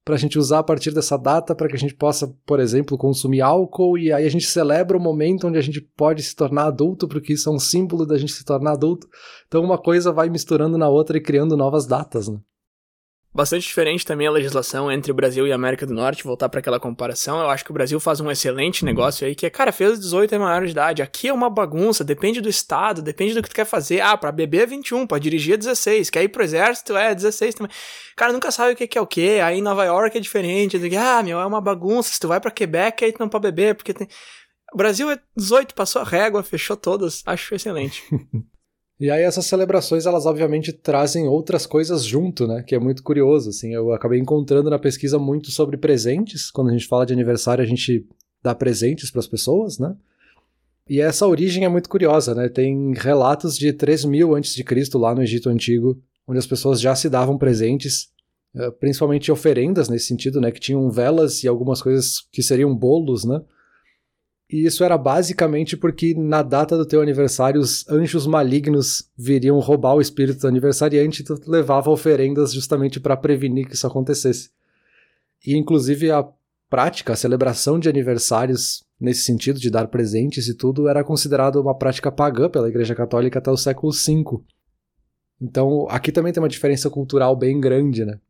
para 0.04 0.14
a 0.16 0.18
gente 0.18 0.38
usar 0.38 0.58
a 0.58 0.62
partir 0.62 0.90
dessa 0.92 1.16
data 1.16 1.54
para 1.54 1.68
que 1.68 1.76
a 1.76 1.78
gente 1.78 1.94
possa, 1.94 2.26
por 2.44 2.58
exemplo, 2.58 2.98
consumir 2.98 3.40
álcool, 3.40 3.96
e 3.96 4.12
aí 4.12 4.26
a 4.26 4.30
gente 4.30 4.46
celebra 4.46 4.96
o 4.96 5.00
momento 5.00 5.46
onde 5.46 5.58
a 5.58 5.62
gente 5.62 5.80
pode 5.80 6.22
se 6.22 6.34
tornar 6.34 6.66
adulto, 6.66 7.06
porque 7.06 7.32
isso 7.34 7.48
é 7.48 7.52
um 7.52 7.58
símbolo 7.58 8.04
da 8.04 8.18
gente 8.18 8.32
se 8.32 8.44
tornar 8.44 8.72
adulto. 8.72 9.06
Então 9.46 9.62
uma 9.62 9.78
coisa 9.78 10.12
vai 10.12 10.28
misturando 10.28 10.76
na 10.76 10.88
outra 10.88 11.16
e 11.16 11.22
criando 11.22 11.56
novas 11.56 11.86
datas, 11.86 12.28
né? 12.28 12.38
Bastante 13.34 13.66
diferente 13.66 14.04
também 14.04 14.26
a 14.26 14.30
legislação 14.30 14.92
entre 14.92 15.10
o 15.10 15.14
Brasil 15.14 15.46
e 15.46 15.52
a 15.52 15.54
América 15.54 15.86
do 15.86 15.94
Norte, 15.94 16.22
voltar 16.22 16.50
para 16.50 16.60
aquela 16.60 16.78
comparação. 16.78 17.40
Eu 17.40 17.48
acho 17.48 17.64
que 17.64 17.70
o 17.70 17.74
Brasil 17.74 17.98
faz 17.98 18.20
um 18.20 18.30
excelente 18.30 18.84
negócio 18.84 19.26
aí, 19.26 19.34
que 19.34 19.46
é, 19.46 19.50
cara, 19.50 19.72
fez 19.72 19.98
18 19.98 20.34
é 20.34 20.38
maior 20.38 20.66
de 20.66 20.72
idade. 20.72 21.00
Aqui 21.00 21.28
é 21.28 21.32
uma 21.32 21.48
bagunça, 21.48 22.04
depende 22.04 22.42
do 22.42 22.48
estado, 22.50 23.00
depende 23.00 23.32
do 23.32 23.42
que 23.42 23.48
tu 23.48 23.54
quer 23.54 23.64
fazer. 23.64 24.02
Ah, 24.02 24.18
para 24.18 24.30
beber 24.30 24.64
é 24.64 24.66
21, 24.66 25.06
para 25.06 25.18
dirigir 25.18 25.54
é 25.54 25.56
16, 25.56 26.10
quer 26.10 26.22
ir 26.22 26.28
pro 26.28 26.42
exército 26.42 26.94
é 26.94 27.14
16 27.14 27.54
também. 27.54 27.72
Cara, 28.14 28.34
nunca 28.34 28.50
sabe 28.50 28.74
o 28.74 28.76
que 28.76 28.98
é 28.98 29.00
o 29.00 29.06
que. 29.06 29.40
Aí 29.40 29.60
em 29.60 29.62
Nova 29.62 29.84
York 29.86 30.14
é 30.14 30.20
diferente. 30.20 30.78
Ah, 30.94 31.22
meu, 31.22 31.40
é 31.40 31.46
uma 31.46 31.60
bagunça. 31.60 32.12
Se 32.12 32.20
tu 32.20 32.28
vai 32.28 32.38
para 32.38 32.50
Quebec, 32.50 33.02
aí 33.02 33.12
tu 33.12 33.20
não 33.20 33.30
pode 33.30 33.44
beber, 33.44 33.74
porque 33.74 33.94
tem. 33.94 34.08
O 34.74 34.76
Brasil 34.76 35.10
é 35.10 35.18
18, 35.34 35.74
passou 35.74 36.02
a 36.02 36.04
régua, 36.04 36.42
fechou 36.42 36.76
todas. 36.76 37.22
Acho 37.24 37.54
excelente. 37.54 38.02
E 39.00 39.10
aí 39.10 39.22
essas 39.22 39.46
celebrações, 39.46 40.06
elas 40.06 40.26
obviamente 40.26 40.72
trazem 40.72 41.26
outras 41.26 41.66
coisas 41.66 42.04
junto, 42.04 42.46
né? 42.46 42.62
Que 42.62 42.74
é 42.74 42.78
muito 42.78 43.02
curioso, 43.02 43.50
assim. 43.50 43.74
Eu 43.74 43.92
acabei 43.92 44.20
encontrando 44.20 44.70
na 44.70 44.78
pesquisa 44.78 45.18
muito 45.18 45.50
sobre 45.50 45.76
presentes. 45.76 46.50
Quando 46.50 46.70
a 46.70 46.72
gente 46.72 46.86
fala 46.86 47.04
de 47.04 47.12
aniversário, 47.12 47.64
a 47.64 47.66
gente 47.66 48.06
dá 48.42 48.54
presentes 48.54 49.10
para 49.10 49.20
as 49.20 49.26
pessoas, 49.26 49.78
né? 49.78 49.94
E 50.88 51.00
essa 51.00 51.26
origem 51.26 51.64
é 51.64 51.68
muito 51.68 51.88
curiosa, 51.88 52.34
né? 52.34 52.48
Tem 52.48 52.92
relatos 52.94 53.56
de 53.56 53.72
3000 53.72 54.36
a.C. 54.36 54.64
lá 54.94 55.14
no 55.14 55.22
Egito 55.22 55.48
Antigo, 55.48 56.00
onde 56.26 56.38
as 56.38 56.46
pessoas 56.46 56.80
já 56.80 56.94
se 56.94 57.08
davam 57.08 57.38
presentes, 57.38 58.08
eh, 58.54 58.70
principalmente 58.72 59.30
oferendas 59.30 59.88
nesse 59.88 60.06
sentido, 60.06 60.40
né? 60.40 60.50
Que 60.50 60.60
tinham 60.60 60.90
velas 60.90 61.42
e 61.44 61.48
algumas 61.48 61.80
coisas 61.80 62.26
que 62.30 62.42
seriam 62.42 62.74
bolos, 62.74 63.24
né? 63.24 63.40
E 64.52 64.66
isso 64.66 64.84
era 64.84 64.98
basicamente 64.98 65.78
porque 65.78 66.12
na 66.14 66.42
data 66.42 66.76
do 66.76 66.84
teu 66.84 67.00
aniversário 67.00 67.58
os 67.58 67.88
anjos 67.88 68.26
malignos 68.26 69.10
viriam 69.16 69.58
roubar 69.58 69.94
o 69.94 70.00
espírito 70.00 70.40
do 70.40 70.46
aniversariante 70.46 71.22
e 71.22 71.24
tu 71.24 71.40
levava 71.46 71.90
oferendas 71.90 72.52
justamente 72.52 73.00
para 73.00 73.16
prevenir 73.16 73.66
que 73.66 73.74
isso 73.74 73.86
acontecesse. 73.86 74.50
E 75.46 75.56
inclusive 75.56 76.10
a 76.10 76.28
prática, 76.68 77.14
a 77.14 77.16
celebração 77.16 77.78
de 77.78 77.88
aniversários 77.88 78.84
nesse 79.00 79.22
sentido 79.22 79.58
de 79.58 79.70
dar 79.70 79.88
presentes 79.88 80.46
e 80.48 80.54
tudo 80.54 80.86
era 80.86 81.02
considerado 81.02 81.56
uma 81.56 81.74
prática 81.74 82.12
pagã 82.12 82.50
pela 82.50 82.68
Igreja 82.68 82.94
Católica 82.94 83.38
até 83.38 83.50
o 83.50 83.56
século 83.56 83.90
V. 83.90 84.42
Então, 85.40 85.86
aqui 85.88 86.12
também 86.12 86.30
tem 86.30 86.42
uma 86.42 86.48
diferença 86.48 86.90
cultural 86.90 87.34
bem 87.34 87.58
grande, 87.58 88.04
né? 88.04 88.20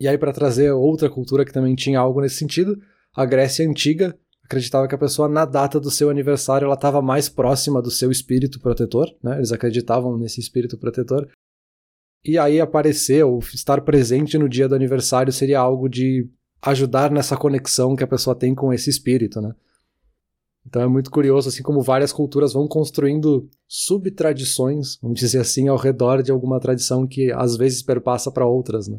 E 0.00 0.08
aí 0.08 0.16
para 0.16 0.32
trazer 0.32 0.72
outra 0.72 1.10
cultura 1.10 1.44
que 1.44 1.52
também 1.52 1.74
tinha 1.74 2.00
algo 2.00 2.22
nesse 2.22 2.36
sentido, 2.36 2.80
a 3.14 3.26
Grécia 3.26 3.68
antiga 3.68 4.18
acreditava 4.44 4.86
que 4.86 4.94
a 4.94 4.98
pessoa 4.98 5.28
na 5.28 5.44
data 5.44 5.80
do 5.80 5.90
seu 5.90 6.10
aniversário 6.10 6.66
ela 6.66 6.74
estava 6.74 7.00
mais 7.00 7.28
próxima 7.28 7.80
do 7.80 7.90
seu 7.90 8.10
espírito 8.10 8.60
protetor, 8.60 9.08
né? 9.22 9.36
Eles 9.36 9.52
acreditavam 9.52 10.16
nesse 10.18 10.40
espírito 10.40 10.78
protetor. 10.78 11.28
E 12.24 12.38
aí 12.38 12.60
aparecer 12.60 13.24
ou 13.24 13.38
estar 13.38 13.80
presente 13.82 14.38
no 14.38 14.48
dia 14.48 14.68
do 14.68 14.74
aniversário 14.74 15.32
seria 15.32 15.60
algo 15.60 15.88
de 15.88 16.28
ajudar 16.62 17.10
nessa 17.10 17.36
conexão 17.36 17.94
que 17.94 18.04
a 18.04 18.06
pessoa 18.06 18.34
tem 18.34 18.54
com 18.54 18.72
esse 18.72 18.88
espírito, 18.88 19.40
né? 19.40 19.54
Então 20.66 20.80
é 20.80 20.86
muito 20.86 21.10
curioso, 21.10 21.50
assim 21.50 21.62
como 21.62 21.82
várias 21.82 22.12
culturas 22.12 22.54
vão 22.54 22.66
construindo 22.66 23.48
subtradições, 23.68 24.96
vamos 25.00 25.20
dizer 25.20 25.40
assim, 25.40 25.68
ao 25.68 25.76
redor 25.76 26.22
de 26.22 26.32
alguma 26.32 26.58
tradição 26.58 27.06
que 27.06 27.30
às 27.32 27.56
vezes 27.56 27.82
perpassa 27.82 28.30
para 28.30 28.46
outras, 28.46 28.88
né? 28.88 28.98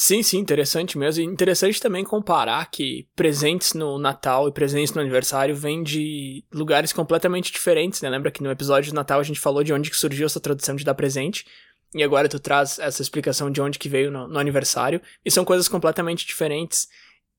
Sim, 0.00 0.22
sim, 0.22 0.38
interessante 0.38 0.96
mesmo. 0.96 1.24
E 1.24 1.26
interessante 1.26 1.80
também 1.80 2.04
comparar 2.04 2.70
que 2.70 3.08
presentes 3.16 3.74
no 3.74 3.98
Natal 3.98 4.46
e 4.46 4.52
presentes 4.52 4.94
no 4.94 5.00
aniversário 5.00 5.56
vêm 5.56 5.82
de 5.82 6.44
lugares 6.52 6.92
completamente 6.92 7.50
diferentes, 7.50 8.00
né? 8.00 8.08
Lembra 8.08 8.30
que 8.30 8.40
no 8.40 8.48
episódio 8.48 8.92
do 8.92 8.94
Natal 8.94 9.18
a 9.18 9.24
gente 9.24 9.40
falou 9.40 9.64
de 9.64 9.72
onde 9.72 9.90
que 9.90 9.96
surgiu 9.96 10.26
essa 10.26 10.38
tradição 10.38 10.76
de 10.76 10.84
dar 10.84 10.94
presente, 10.94 11.44
e 11.92 12.04
agora 12.04 12.28
tu 12.28 12.38
traz 12.38 12.78
essa 12.78 13.02
explicação 13.02 13.50
de 13.50 13.60
onde 13.60 13.76
que 13.76 13.88
veio 13.88 14.08
no, 14.08 14.28
no 14.28 14.38
aniversário, 14.38 15.02
e 15.24 15.32
são 15.32 15.44
coisas 15.44 15.66
completamente 15.66 16.24
diferentes. 16.24 16.86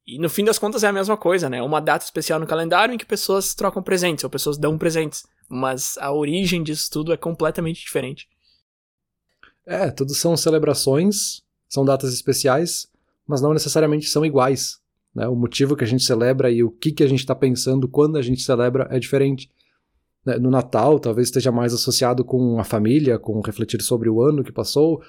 E 0.05 0.19
no 0.19 0.29
fim 0.29 0.43
das 0.43 0.59
contas 0.59 0.83
é 0.83 0.87
a 0.87 0.93
mesma 0.93 1.15
coisa, 1.15 1.49
né? 1.49 1.61
Uma 1.61 1.79
data 1.79 2.03
especial 2.03 2.41
no 2.41 2.47
calendário 2.47 2.93
em 2.93 2.97
que 2.97 3.05
pessoas 3.05 3.55
trocam 3.55 3.81
presentes, 3.81 4.25
ou 4.25 4.29
pessoas 4.29 4.57
dão 4.57 4.77
presentes. 4.77 5.25
Mas 5.47 5.97
a 5.97 6.11
origem 6.11 6.61
disso 6.61 6.91
tudo 6.91 7.13
é 7.13 7.17
completamente 7.17 7.79
diferente. 7.79 8.27
É, 9.65 9.89
tudo 9.89 10.13
são 10.13 10.35
celebrações 10.35 11.47
são 11.69 11.85
datas 11.85 12.13
especiais, 12.13 12.87
mas 13.27 13.41
não 13.41 13.53
necessariamente 13.53 14.09
são 14.09 14.25
iguais. 14.25 14.79
Né? 15.13 15.27
O 15.27 15.35
motivo 15.35 15.75
que 15.75 15.83
a 15.83 15.87
gente 15.87 16.03
celebra 16.03 16.51
e 16.51 16.63
o 16.63 16.71
que, 16.71 16.91
que 16.91 17.03
a 17.03 17.07
gente 17.07 17.19
está 17.19 17.35
pensando 17.35 17.87
quando 17.87 18.17
a 18.17 18.21
gente 18.21 18.41
celebra 18.41 18.87
é 18.89 18.99
diferente. 18.99 19.49
Né? 20.25 20.37
No 20.37 20.49
Natal, 20.49 20.99
talvez 20.99 21.27
esteja 21.27 21.51
mais 21.51 21.73
associado 21.73 22.25
com 22.25 22.59
a 22.59 22.63
família, 22.63 23.19
com 23.19 23.39
refletir 23.41 23.81
sobre 23.81 24.09
o 24.09 24.21
ano 24.21 24.43
que 24.43 24.51
passou. 24.51 25.01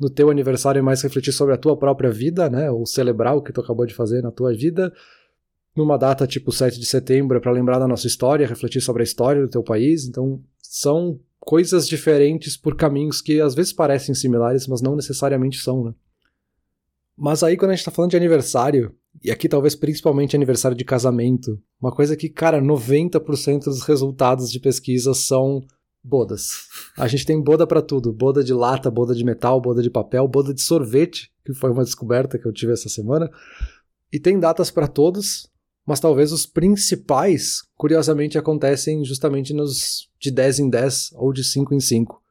No 0.00 0.08
teu 0.08 0.30
aniversário 0.30 0.78
é 0.78 0.82
mais 0.82 1.02
refletir 1.02 1.32
sobre 1.32 1.54
a 1.54 1.58
tua 1.58 1.76
própria 1.76 2.10
vida, 2.10 2.48
né? 2.48 2.70
Ou 2.70 2.86
celebrar 2.86 3.36
o 3.36 3.42
que 3.42 3.52
tu 3.52 3.60
acabou 3.60 3.84
de 3.84 3.92
fazer 3.92 4.22
na 4.22 4.30
tua 4.30 4.54
vida. 4.54 4.90
Numa 5.76 5.98
data 5.98 6.26
tipo 6.26 6.50
7 6.50 6.80
de 6.80 6.86
setembro 6.86 7.36
é 7.36 7.40
para 7.40 7.52
lembrar 7.52 7.78
da 7.78 7.86
nossa 7.86 8.06
história, 8.06 8.46
refletir 8.46 8.80
sobre 8.80 9.02
a 9.02 9.04
história 9.04 9.42
do 9.42 9.48
teu 9.48 9.62
país. 9.62 10.06
Então, 10.06 10.42
são 10.62 11.20
coisas 11.40 11.88
diferentes 11.88 12.56
por 12.56 12.76
caminhos 12.76 13.20
que 13.22 13.40
às 13.40 13.54
vezes 13.54 13.72
parecem 13.72 14.14
similares, 14.14 14.66
mas 14.66 14.82
não 14.82 14.94
necessariamente 14.94 15.58
são, 15.58 15.84
né? 15.84 15.94
Mas 17.16 17.42
aí 17.42 17.56
quando 17.56 17.72
a 17.72 17.74
gente 17.74 17.84
tá 17.84 17.90
falando 17.90 18.10
de 18.10 18.16
aniversário, 18.16 18.94
e 19.22 19.30
aqui 19.30 19.48
talvez 19.48 19.74
principalmente 19.74 20.36
aniversário 20.36 20.76
de 20.76 20.84
casamento, 20.84 21.60
uma 21.80 21.90
coisa 21.90 22.16
que, 22.16 22.28
cara, 22.28 22.60
90% 22.62 23.64
dos 23.64 23.82
resultados 23.82 24.50
de 24.50 24.60
pesquisa 24.60 25.12
são 25.14 25.62
bodas. 26.02 26.66
A 26.96 27.06
gente 27.06 27.26
tem 27.26 27.40
boda 27.40 27.66
para 27.66 27.82
tudo, 27.82 28.12
boda 28.12 28.42
de 28.42 28.54
lata, 28.54 28.90
boda 28.90 29.14
de 29.14 29.24
metal, 29.24 29.60
boda 29.60 29.82
de 29.82 29.90
papel, 29.90 30.26
boda 30.26 30.54
de 30.54 30.62
sorvete, 30.62 31.30
que 31.44 31.52
foi 31.52 31.70
uma 31.70 31.84
descoberta 31.84 32.38
que 32.38 32.46
eu 32.46 32.52
tive 32.52 32.72
essa 32.72 32.88
semana. 32.88 33.30
E 34.12 34.18
tem 34.18 34.38
datas 34.38 34.70
para 34.70 34.88
todos, 34.88 35.48
mas 35.86 36.00
talvez 36.00 36.32
os 36.32 36.46
principais, 36.46 37.62
curiosamente, 37.76 38.38
acontecem 38.38 39.04
justamente 39.04 39.52
nos 39.52 40.09
de 40.20 40.30
10 40.30 40.60
em 40.60 40.70
10 40.70 41.10
ou 41.14 41.32
de 41.32 41.42
5 41.42 41.74
em 41.74 41.80
5. 41.80 42.22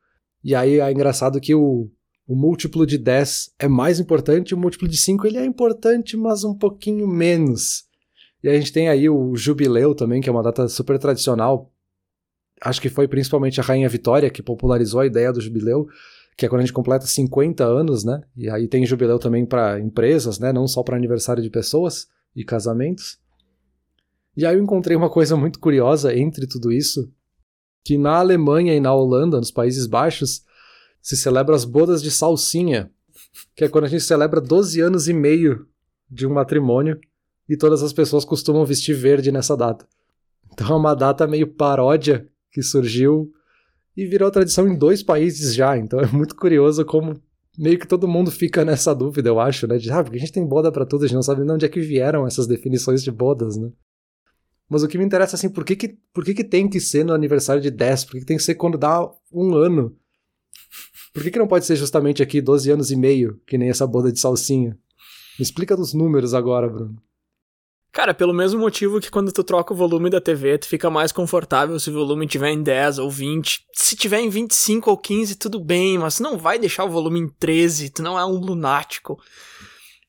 E 0.44 0.56
aí 0.56 0.80
é 0.80 0.92
engraçado 0.92 1.42
que 1.42 1.56
o, 1.56 1.90
o 2.28 2.36
múltiplo 2.36 2.86
de 2.86 2.98
10 2.98 3.56
é 3.60 3.68
mais 3.68 4.00
importante, 4.00 4.54
o 4.54 4.58
múltiplo 4.58 4.88
de 4.88 4.96
5 4.96 5.26
ele 5.26 5.38
é 5.38 5.46
importante, 5.46 6.16
mas 6.16 6.44
um 6.44 6.54
pouquinho 6.54 7.08
menos. 7.08 7.86
E 8.44 8.48
a 8.48 8.54
gente 8.54 8.72
tem 8.72 8.88
aí 8.88 9.10
o 9.10 9.36
jubileu 9.36 9.94
também, 9.94 10.22
que 10.22 10.30
é 10.30 10.32
uma 10.32 10.44
data 10.44 10.68
super 10.70 10.98
tradicional. 10.98 11.74
Acho 12.62 12.82
que 12.82 12.90
foi 12.90 13.08
principalmente 13.08 13.60
a 13.60 13.64
Rainha 13.64 13.90
Vitória 13.90 14.30
que 14.30 14.44
popularizou 14.44 15.02
a 15.02 15.06
ideia 15.06 15.34
do 15.34 15.42
jubileu, 15.42 15.88
que 16.38 16.46
é 16.46 16.50
quando 16.50 16.62
a 16.62 16.66
gente 16.66 16.74
completa 16.74 17.06
50 17.06 17.66
anos, 17.66 18.06
né? 18.06 18.22
E 18.38 18.50
aí 18.50 18.68
tem 18.68 18.86
jubileu 18.86 19.20
também 19.20 19.46
para 19.46 19.80
empresas, 19.80 20.40
né? 20.40 20.54
Não 20.54 20.68
só 20.68 20.84
para 20.84 20.96
aniversário 20.96 21.44
de 21.44 21.50
pessoas 21.50 22.08
e 22.34 22.46
casamentos. 22.46 23.20
E 24.38 24.46
aí 24.46 24.56
eu 24.56 24.64
encontrei 24.64 24.96
uma 24.96 25.10
coisa 25.10 25.36
muito 25.36 25.60
curiosa 25.60 26.16
entre 26.16 26.48
tudo 26.48 26.72
isso, 26.72 27.12
que 27.84 27.98
na 27.98 28.18
Alemanha 28.18 28.76
e 28.76 28.80
na 28.80 28.94
Holanda, 28.94 29.38
nos 29.38 29.52
Países 29.52 29.88
Baixos, 29.88 30.44
se 31.02 31.16
celebra 31.16 31.56
as 31.56 31.66
bodas 31.66 32.02
de 32.02 32.12
salsinha, 32.12 32.92
que 33.56 33.64
é 33.64 33.70
quando 33.70 33.86
a 33.86 33.88
gente 33.88 34.04
celebra 34.04 34.42
12 34.42 34.82
anos 34.82 35.08
e 35.08 35.14
meio 35.14 35.68
de 36.10 36.28
um 36.28 36.34
matrimônio 36.34 37.00
e 37.48 37.58
todas 37.58 37.82
as 37.82 37.94
pessoas 37.94 38.26
costumam 38.26 38.66
vestir 38.66 38.96
verde 38.96 39.32
nessa 39.32 39.56
data. 39.56 39.88
Então 40.52 40.68
é 40.72 40.76
uma 40.76 40.96
data 40.96 41.28
meio 41.28 41.48
paródia 41.48 42.28
que 42.52 42.62
surgiu 42.62 43.32
e 43.96 44.06
virou 44.06 44.32
tradição 44.32 44.68
em 44.68 44.78
dois 44.78 45.02
países 45.02 45.54
já. 45.54 45.78
Então 45.78 46.00
é 46.00 46.08
muito 46.08 46.36
curioso 46.36 46.86
como 46.86 47.22
meio 47.58 47.78
que 47.78 47.88
todo 47.88 48.08
mundo 48.08 48.32
fica 48.32 48.64
nessa 48.64 48.94
dúvida, 48.94 49.30
eu 49.30 49.40
acho, 49.40 49.68
né? 49.68 49.78
De, 49.78 49.92
ah, 49.92 50.04
porque 50.04 50.18
a 50.18 50.20
gente 50.20 50.32
tem 50.32 50.46
boda 50.46 50.72
para 50.72 50.86
tudo, 50.86 51.04
a 51.04 51.08
gente 51.08 51.16
não 51.16 51.24
sabe 51.24 51.44
de 51.44 51.52
onde 51.52 51.66
é 51.66 51.70
que 51.70 51.82
vieram 51.82 52.26
essas 52.26 52.48
definições 52.48 53.04
de 53.04 53.12
bodas, 53.12 53.58
né? 53.58 53.70
Mas 54.70 54.84
o 54.84 54.88
que 54.88 54.98
me 54.98 55.04
interessa, 55.04 55.36
assim, 55.36 55.50
por 55.50 55.66
que 55.66 55.76
que, 55.76 55.98
por 56.14 56.24
que, 56.24 56.34
que 56.34 56.44
tem 56.44 56.70
que 56.70 56.80
ser 56.80 57.04
no 57.04 57.14
aniversário 57.14 57.62
de 57.62 57.72
10? 57.72 58.06
Por 58.06 58.12
que, 58.14 58.20
que 58.20 58.26
tem 58.26 58.38
que 58.38 58.44
ser 58.44 58.56
quando 58.56 58.78
dá 58.78 59.10
um 59.34 59.56
ano? 59.56 59.96
Por 61.12 61.24
que, 61.24 61.32
que 61.32 61.40
não 61.40 61.48
pode 61.48 61.66
ser 61.66 61.76
justamente 61.76 62.22
aqui 62.22 62.40
12 62.40 62.70
anos 62.70 62.92
e 62.92 62.96
meio, 62.96 63.42
que 63.48 63.58
nem 63.58 63.70
essa 63.70 63.88
boda 63.88 64.12
de 64.12 64.20
salsinha? 64.20 64.78
Me 65.40 65.44
explica 65.44 65.76
dos 65.76 65.94
números 65.94 66.36
agora, 66.36 66.70
Bruno. 66.70 67.02
Cara, 67.92 68.14
pelo 68.14 68.34
mesmo 68.34 68.60
motivo 68.60 69.00
que 69.00 69.10
quando 69.10 69.32
tu 69.32 69.44
troca 69.44 69.74
o 69.74 69.76
volume 69.76 70.12
da 70.12 70.22
TV, 70.22 70.60
tu 70.60 70.68
fica 70.68 70.92
mais 70.92 71.12
confortável 71.12 71.80
se 71.80 71.90
o 71.90 71.94
volume 71.94 72.28
tiver 72.28 72.52
em 72.52 72.62
10 72.62 73.00
ou 73.00 73.10
20. 73.10 73.66
Se 73.74 73.96
tiver 73.96 74.20
em 74.20 74.30
25 74.30 74.92
ou 74.92 74.98
15, 74.98 75.36
tudo 75.36 75.60
bem, 75.60 75.98
mas 75.98 76.18
tu 76.18 76.24
não 76.24 76.38
vai 76.38 76.60
deixar 76.60 76.86
o 76.86 76.90
volume 76.90 77.20
em 77.20 77.28
13, 77.28 77.90
tu 77.90 78.04
não 78.04 78.20
é 78.20 78.24
um 78.24 78.38
lunático. 78.38 79.20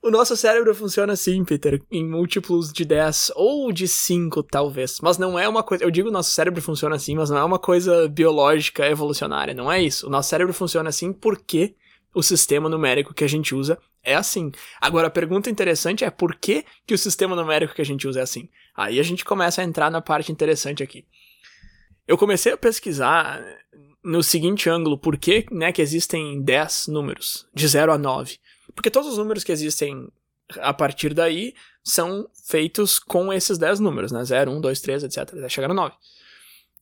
O 0.03 0.11
nosso 0.11 0.35
cérebro 0.35 0.75
funciona 0.75 1.13
assim, 1.13 1.45
Peter, 1.45 1.83
em 1.91 2.09
múltiplos 2.09 2.73
de 2.73 2.87
10 2.87 3.33
ou 3.37 3.71
de 3.71 3.87
5, 3.87 4.43
talvez. 4.45 4.99
Mas 5.03 5.19
não 5.19 5.39
é 5.39 5.47
uma 5.47 5.63
coisa. 5.63 5.85
Eu 5.85 5.91
digo 5.91 6.11
nosso 6.11 6.31
cérebro 6.31 6.63
funciona 6.63 6.97
assim, 6.97 7.15
mas 7.15 7.29
não 7.29 7.37
é 7.37 7.45
uma 7.45 7.59
coisa 7.59 8.09
biológica, 8.09 8.87
evolucionária. 8.87 9.53
Não 9.53 9.71
é 9.71 9.83
isso. 9.83 10.07
O 10.07 10.11
nosso 10.11 10.31
cérebro 10.31 10.55
funciona 10.55 10.89
assim 10.89 11.13
porque 11.13 11.75
o 12.15 12.23
sistema 12.23 12.67
numérico 12.67 13.13
que 13.13 13.25
a 13.25 13.29
gente 13.29 13.55
usa 13.55 13.79
é 14.03 14.15
assim. 14.15 14.51
Agora, 14.81 15.09
a 15.09 15.11
pergunta 15.11 15.51
interessante 15.51 16.03
é 16.03 16.11
por 16.11 16.35
que, 16.35 16.65
que 16.87 16.95
o 16.95 16.99
sistema 16.99 17.37
numérico 17.37 17.75
que 17.75 17.83
a 17.83 17.87
gente 17.87 18.09
usa 18.09 18.21
é 18.21 18.23
assim? 18.23 18.49
Aí 18.75 18.99
a 18.99 19.03
gente 19.03 19.23
começa 19.23 19.61
a 19.61 19.65
entrar 19.65 19.91
na 19.91 20.01
parte 20.01 20.33
interessante 20.33 20.83
aqui. 20.83 21.05
Eu 22.09 22.17
comecei 22.17 22.53
a 22.53 22.57
pesquisar 22.57 23.45
no 24.03 24.23
seguinte 24.23 24.69
ângulo, 24.71 24.99
por 24.99 25.19
que, 25.19 25.45
né, 25.51 25.73
que 25.73 25.83
existem 25.83 26.43
10 26.43 26.87
números, 26.89 27.47
de 27.55 27.69
0 27.69 27.93
a 27.93 27.99
9. 27.99 28.39
Porque 28.81 28.91
todos 28.91 29.13
os 29.13 29.19
números 29.19 29.45
que 29.45 29.53
existem 29.53 30.09
a 30.63 30.73
partir 30.73 31.13
daí 31.13 31.55
são 31.85 32.27
feitos 32.47 32.99
com 32.99 33.31
esses 33.31 33.59
10 33.59 33.79
números, 33.79 34.11
né? 34.11 34.25
0, 34.25 34.53
1, 34.53 34.59
2, 34.59 34.81
3, 34.81 35.05
etc. 35.05 35.19
Até 35.19 35.49
chegar 35.51 35.69
no 35.69 35.75
9. 35.75 35.95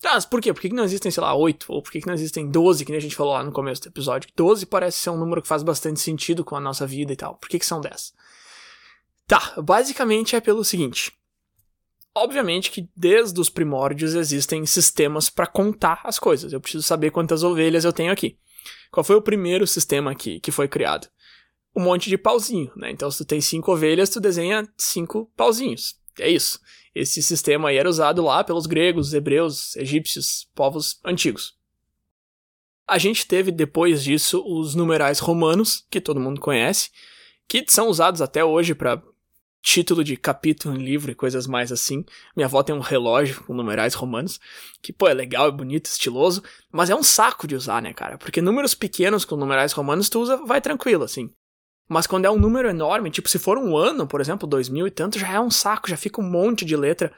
Tá, 0.01 0.15
mas 0.15 0.25
por 0.25 0.41
quê? 0.41 0.55
Por 0.55 0.61
que 0.61 0.69
não 0.69 0.85
existem, 0.85 1.11
sei 1.11 1.21
lá, 1.21 1.35
8? 1.35 1.73
Ou 1.73 1.83
por 1.83 1.91
que 1.91 2.07
não 2.07 2.15
existem 2.15 2.49
12, 2.49 2.85
que 2.85 2.93
nem 2.93 2.99
a 2.99 3.03
gente 3.03 3.17
falou 3.17 3.33
lá 3.33 3.43
no 3.43 3.51
começo 3.51 3.83
do 3.83 3.89
episódio? 3.89 4.31
12 4.37 4.65
parece 4.67 4.99
ser 4.99 5.11
um 5.11 5.17
número 5.17 5.43
que 5.43 5.49
faz 5.49 5.65
bastante 5.65 5.99
sentido 5.99 6.45
com 6.45 6.55
a 6.55 6.61
nossa 6.61 6.87
vida 6.87 7.13
e 7.13 7.17
tal. 7.17 7.35
Por 7.35 7.49
que, 7.49 7.59
que 7.59 7.67
são 7.67 7.81
10? 7.81 8.13
Tá, 9.27 9.55
basicamente 9.61 10.37
é 10.37 10.41
pelo 10.41 10.63
seguinte. 10.63 11.13
Obviamente 12.15 12.71
que 12.71 12.89
desde 12.95 13.41
os 13.41 13.51
primórdios 13.51 14.15
existem 14.15 14.65
sistemas 14.67 15.29
para 15.29 15.49
contar 15.49 16.01
as 16.05 16.21
coisas. 16.21 16.53
Eu 16.53 16.61
preciso 16.61 16.85
saber 16.85 17.11
quantas 17.11 17.43
ovelhas 17.43 17.85
eu 17.85 17.93
tenho 17.93 18.13
aqui. 18.13 18.39
Qual 18.93 19.03
foi 19.03 19.17
o 19.17 19.23
primeiro 19.23 19.67
sistema 19.67 20.13
aqui 20.13 20.39
que 20.39 20.53
foi 20.53 20.69
criado? 20.69 21.09
Um 21.75 21.83
monte 21.83 22.09
de 22.09 22.19
pauzinho, 22.19 22.73
né? 22.77 22.91
Então, 22.91 23.11
se 23.11 23.19
tu 23.19 23.25
tem 23.25 23.41
cinco 23.41 23.73
ovelhas, 23.73 24.11
tu 24.11 24.21
desenha 24.21 24.69
cinco 24.77 25.31
pauzinhos. 25.37 25.97
É 26.19 26.29
isso. 26.29 26.61
Esse 26.95 27.23
sistema 27.23 27.69
aí 27.69 27.77
era 27.77 27.89
usado 27.89 28.23
lá 28.23 28.43
pelos 28.43 28.67
gregos, 28.67 29.15
hebreus, 29.15 29.77
egípcios, 29.77 30.49
povos 30.55 30.99
antigos. 31.05 31.57
A 32.87 32.99
gente 32.99 33.27
teve 33.27 33.53
depois 33.53 34.03
disso 34.03 34.43
os 34.45 34.75
numerais 34.75 35.19
romanos, 35.19 35.87
que 35.91 36.01
todo 36.01 36.19
mundo 36.19 36.41
conhece, 36.41 36.91
que 37.47 37.65
são 37.69 37.89
usados 37.89 38.21
até 38.21 38.45
hoje 38.45 38.75
para 38.75 39.03
título 39.63 40.03
de 40.03 40.17
capítulo 40.17 40.75
em 40.75 40.83
livro 40.83 41.11
e 41.11 41.15
coisas 41.15 41.47
mais 41.47 41.71
assim. 41.71 42.05
Minha 42.35 42.47
avó 42.47 42.63
tem 42.63 42.75
um 42.75 42.81
relógio 42.81 43.45
com 43.45 43.55
numerais 43.55 43.95
romanos, 43.95 44.41
que, 44.81 44.93
pô, 44.93 45.09
é 45.09 45.15
legal, 45.15 45.49
é 45.49 45.53
bonito, 45.53 45.87
estiloso, 45.87 46.43
mas 46.73 46.91
é 46.91 46.95
um 46.95 47.03
saco 47.03 47.47
de 47.47 47.55
usar, 47.55 47.83
né, 47.83 47.93
cara? 47.93 48.17
Porque 48.17 48.41
números 48.41 48.75
pequenos 48.75 49.25
com 49.25 49.37
numerais 49.37 49.73
romanos 49.73 50.09
tu 50.09 50.21
usa, 50.21 50.37
vai 50.39 50.61
tranquilo, 50.61 51.05
assim. 51.05 51.31
Mas 51.89 52.07
quando 52.07 52.27
é 52.27 52.31
um 52.31 52.39
número 52.39 52.69
enorme, 52.69 53.11
tipo 53.11 53.29
se 53.29 53.39
for 53.39 53.57
um 53.57 53.77
ano, 53.77 54.07
por 54.07 54.21
exemplo, 54.21 54.47
2000 54.47 54.87
e 54.87 54.91
tanto, 54.91 55.19
já 55.19 55.33
é 55.33 55.41
um 55.41 55.51
saco, 55.51 55.89
já 55.89 55.97
fica 55.97 56.21
um 56.21 56.31
monte 56.31 56.65
de 56.65 56.77
letra. 56.77 57.13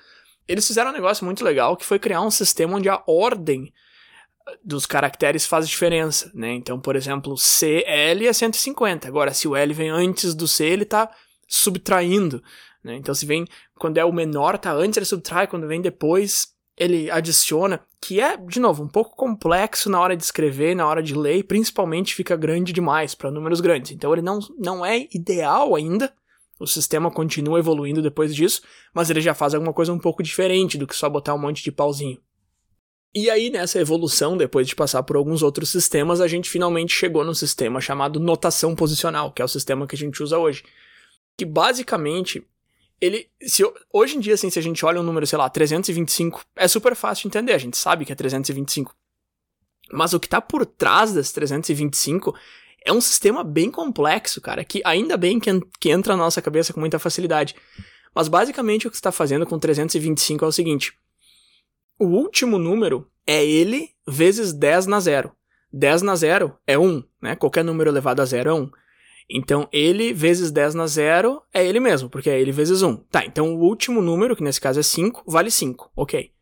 Eles 0.46 0.66
fizeram 0.66 0.90
um 0.90 0.94
negócio 0.94 1.24
muito 1.24 1.44
legal 1.44 1.76
que 1.76 1.84
foi 1.84 1.98
criar 1.98 2.20
um 2.20 2.30
sistema 2.30 2.76
onde 2.76 2.88
a 2.88 3.02
ordem 3.06 3.72
dos 4.64 4.86
caracteres 4.86 5.46
faz 5.46 5.68
diferença, 5.68 6.30
né? 6.34 6.52
Então, 6.52 6.80
por 6.80 6.96
exemplo, 6.96 7.36
C, 7.36 7.84
L 7.86 8.26
é 8.26 8.32
150. 8.32 9.06
Agora, 9.06 9.32
se 9.32 9.46
o 9.46 9.54
L 9.54 9.72
vem 9.74 9.90
antes 9.90 10.34
do 10.34 10.48
C, 10.48 10.64
ele 10.64 10.84
tá 10.84 11.10
subtraindo, 11.46 12.42
né? 12.82 12.96
Então, 12.96 13.14
se 13.14 13.26
vem 13.26 13.46
quando 13.76 13.98
é 13.98 14.04
o 14.04 14.12
menor, 14.12 14.58
tá 14.58 14.72
antes, 14.72 14.96
ele 14.96 15.06
subtrai, 15.06 15.46
quando 15.46 15.66
vem 15.66 15.80
depois, 15.80 16.48
ele 16.80 17.10
adiciona, 17.10 17.78
que 18.00 18.22
é, 18.22 18.38
de 18.38 18.58
novo, 18.58 18.82
um 18.82 18.88
pouco 18.88 19.14
complexo 19.14 19.90
na 19.90 20.00
hora 20.00 20.16
de 20.16 20.24
escrever, 20.24 20.74
na 20.74 20.86
hora 20.86 21.02
de 21.02 21.14
ler, 21.14 21.36
e 21.36 21.44
principalmente 21.44 22.14
fica 22.14 22.34
grande 22.34 22.72
demais 22.72 23.14
para 23.14 23.30
números 23.30 23.60
grandes. 23.60 23.92
Então, 23.92 24.10
ele 24.14 24.22
não, 24.22 24.38
não 24.58 24.84
é 24.84 25.06
ideal 25.12 25.76
ainda. 25.76 26.10
O 26.58 26.66
sistema 26.66 27.10
continua 27.10 27.58
evoluindo 27.58 28.00
depois 28.00 28.34
disso, 28.34 28.62
mas 28.94 29.10
ele 29.10 29.20
já 29.20 29.34
faz 29.34 29.52
alguma 29.52 29.74
coisa 29.74 29.92
um 29.92 29.98
pouco 29.98 30.22
diferente 30.22 30.78
do 30.78 30.86
que 30.86 30.96
só 30.96 31.06
botar 31.10 31.34
um 31.34 31.38
monte 31.38 31.62
de 31.62 31.70
pauzinho. 31.70 32.18
E 33.14 33.28
aí, 33.28 33.50
nessa 33.50 33.78
evolução, 33.78 34.34
depois 34.34 34.66
de 34.66 34.74
passar 34.74 35.02
por 35.02 35.16
alguns 35.16 35.42
outros 35.42 35.68
sistemas, 35.68 36.18
a 36.18 36.28
gente 36.28 36.48
finalmente 36.48 36.94
chegou 36.94 37.24
num 37.24 37.34
sistema 37.34 37.78
chamado 37.78 38.18
notação 38.18 38.74
posicional, 38.74 39.32
que 39.32 39.42
é 39.42 39.44
o 39.44 39.48
sistema 39.48 39.86
que 39.86 39.96
a 39.96 39.98
gente 39.98 40.22
usa 40.22 40.38
hoje. 40.38 40.64
Que 41.36 41.44
basicamente, 41.44 42.42
ele. 43.00 43.28
Se, 43.42 43.62
hoje 43.92 44.16
em 44.16 44.20
dia, 44.20 44.34
assim, 44.34 44.50
se 44.50 44.58
a 44.58 44.62
gente 44.62 44.84
olha 44.84 45.00
um 45.00 45.04
número, 45.04 45.26
sei 45.26 45.38
lá, 45.38 45.48
325, 45.48 46.44
é 46.56 46.68
super 46.68 46.94
fácil 46.94 47.22
de 47.22 47.28
entender, 47.28 47.52
a 47.52 47.58
gente 47.58 47.76
sabe 47.76 48.04
que 48.04 48.12
é 48.12 48.14
325. 48.14 48.94
Mas 49.92 50.12
o 50.12 50.20
que 50.20 50.26
está 50.26 50.40
por 50.40 50.64
trás 50.64 51.12
das 51.12 51.32
325 51.32 52.34
é 52.84 52.92
um 52.92 53.00
sistema 53.00 53.42
bem 53.42 53.70
complexo, 53.70 54.40
cara, 54.40 54.64
que 54.64 54.80
ainda 54.84 55.16
bem 55.16 55.40
que, 55.40 55.50
que 55.78 55.90
entra 55.90 56.16
na 56.16 56.24
nossa 56.24 56.40
cabeça 56.40 56.72
com 56.72 56.80
muita 56.80 56.98
facilidade. 56.98 57.54
Mas 58.14 58.28
basicamente 58.28 58.86
o 58.86 58.90
que 58.90 58.96
está 58.96 59.12
fazendo 59.12 59.46
com 59.46 59.58
325 59.58 60.44
é 60.44 60.48
o 60.48 60.52
seguinte 60.52 60.94
o 62.00 62.06
último 62.06 62.58
número 62.58 63.06
é 63.26 63.44
ele 63.44 63.90
vezes 64.08 64.54
10 64.54 64.86
na 64.86 65.00
zero. 65.00 65.32
10 65.70 66.00
na 66.00 66.16
zero 66.16 66.56
é 66.66 66.78
1, 66.78 67.04
né? 67.20 67.36
Qualquer 67.36 67.62
número 67.62 67.90
elevado 67.90 68.22
a 68.22 68.24
zero 68.24 68.50
é 68.50 68.54
1. 68.54 68.70
Então, 69.30 69.68
ele 69.72 70.12
vezes 70.12 70.50
10 70.50 70.74
na 70.74 70.88
zero 70.88 71.40
é 71.54 71.64
ele 71.64 71.78
mesmo, 71.78 72.10
porque 72.10 72.28
é 72.28 72.40
ele 72.40 72.50
vezes 72.50 72.82
1. 72.82 72.96
Tá, 73.10 73.24
então 73.24 73.54
o 73.54 73.60
último 73.60 74.02
número, 74.02 74.34
que 74.34 74.42
nesse 74.42 74.60
caso 74.60 74.80
é 74.80 74.82
5, 74.82 75.22
vale 75.26 75.50
5. 75.50 75.92
Ok. 75.94 76.32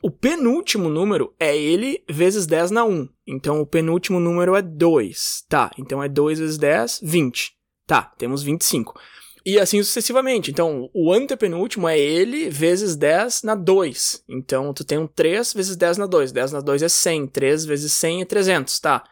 O 0.00 0.10
penúltimo 0.10 0.88
número 0.88 1.34
é 1.38 1.56
ele 1.56 2.02
vezes 2.08 2.46
10 2.46 2.70
na 2.70 2.84
1. 2.84 3.08
Então, 3.26 3.60
o 3.60 3.66
penúltimo 3.66 4.18
número 4.18 4.54
é 4.54 4.62
2. 4.62 5.44
Tá, 5.48 5.70
então 5.78 6.02
é 6.02 6.08
2 6.08 6.38
vezes 6.38 6.58
10, 6.58 7.00
20. 7.02 7.52
Tá, 7.86 8.02
temos 8.18 8.42
25. 8.42 8.98
E 9.44 9.58
assim 9.58 9.82
sucessivamente. 9.82 10.50
Então, 10.50 10.88
o 10.94 11.12
antepenúltimo 11.12 11.88
é 11.88 11.98
ele 11.98 12.48
vezes 12.48 12.94
10 12.94 13.42
na 13.42 13.54
2. 13.56 14.24
Então, 14.28 14.72
tu 14.72 14.84
tem 14.84 14.98
um 14.98 15.06
3 15.06 15.52
vezes 15.52 15.76
10 15.76 15.98
na 15.98 16.06
2. 16.06 16.30
10 16.30 16.52
na 16.52 16.60
2 16.60 16.82
é 16.82 16.88
100. 16.88 17.26
3 17.26 17.64
vezes 17.64 17.92
100 17.92 18.22
é 18.22 18.24
300, 18.24 18.78
tá? 18.78 19.04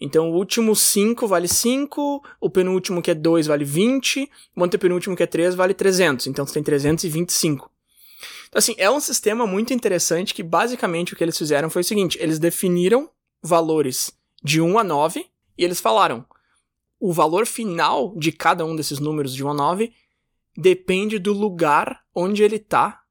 Então, 0.00 0.30
o 0.30 0.34
último 0.34 0.76
5 0.76 1.26
vale 1.26 1.48
5, 1.48 2.22
o 2.40 2.50
penúltimo 2.50 3.02
que 3.02 3.10
é 3.10 3.14
2 3.14 3.46
vale 3.46 3.64
20, 3.64 4.30
o 4.56 4.64
antepenúltimo 4.64 5.16
que 5.16 5.22
é 5.22 5.26
3 5.26 5.54
vale 5.54 5.74
300. 5.74 6.28
Então, 6.28 6.44
tu 6.44 6.52
tem 6.52 6.62
325. 6.62 7.70
Então, 8.48 8.58
assim, 8.58 8.74
é 8.78 8.90
um 8.90 9.00
sistema 9.00 9.46
muito 9.46 9.74
interessante 9.74 10.32
que, 10.32 10.42
basicamente, 10.42 11.12
o 11.12 11.16
que 11.16 11.24
eles 11.24 11.36
fizeram 11.36 11.68
foi 11.68 11.82
o 11.82 11.84
seguinte. 11.84 12.16
Eles 12.20 12.38
definiram 12.38 13.10
valores 13.42 14.12
de 14.42 14.60
1 14.60 14.78
a 14.78 14.84
9 14.84 15.26
e 15.56 15.64
eles 15.64 15.80
falaram 15.80 16.24
o 17.00 17.12
valor 17.12 17.46
final 17.46 18.14
de 18.16 18.32
cada 18.32 18.64
um 18.64 18.74
desses 18.74 18.98
números 18.98 19.34
de 19.34 19.44
1 19.44 19.50
a 19.50 19.54
9 19.54 19.92
depende 20.56 21.18
do 21.18 21.32
lugar 21.32 22.02
onde 22.14 22.42
ele 22.42 22.56
está 22.56 23.02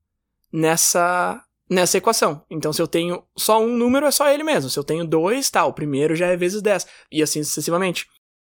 nessa, 0.51 1.43
nessa 1.69 1.97
equação. 1.97 2.43
Então, 2.49 2.71
se 2.71 2.81
eu 2.81 2.87
tenho 2.87 3.23
só 3.35 3.61
um 3.61 3.75
número, 3.75 4.05
é 4.05 4.11
só 4.11 4.29
ele 4.29 4.43
mesmo. 4.43 4.69
Se 4.69 4.79
eu 4.79 4.83
tenho 4.83 5.05
dois, 5.05 5.49
tá, 5.49 5.65
o 5.65 5.73
primeiro 5.73 6.15
já 6.15 6.27
é 6.27 6.37
vezes 6.37 6.61
10. 6.61 6.87
E 7.11 7.21
assim 7.21 7.43
sucessivamente. 7.43 8.07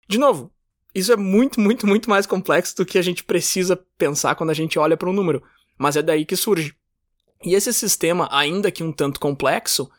De 0.09 0.19
novo, 0.19 0.53
isso 0.95 1.13
é 1.13 1.17
muito, 1.17 1.61
muito, 1.61 1.87
muito 1.87 2.09
mais 2.09 2.27
complexo 2.27 2.77
do 2.77 2.87
que 2.87 2.99
a 2.99 3.03
gente 3.03 3.25
precisa 3.25 3.77
pensar 3.99 4.35
quando 4.35 4.51
a 4.51 4.55
gente 4.55 4.79
olha 4.79 4.97
para 4.97 5.09
um 5.09 5.13
número. 5.13 5.43
Mas 5.79 5.97
é 5.97 6.03
daí 6.03 6.25
que 6.25 6.37
surge. 6.37 6.75
E 7.45 7.55
esse 7.55 7.73
sistema, 7.73 8.29
ainda 8.31 8.71
que 8.71 8.83
um 8.83 8.93
tanto 8.93 9.21
complexo, 9.21 9.91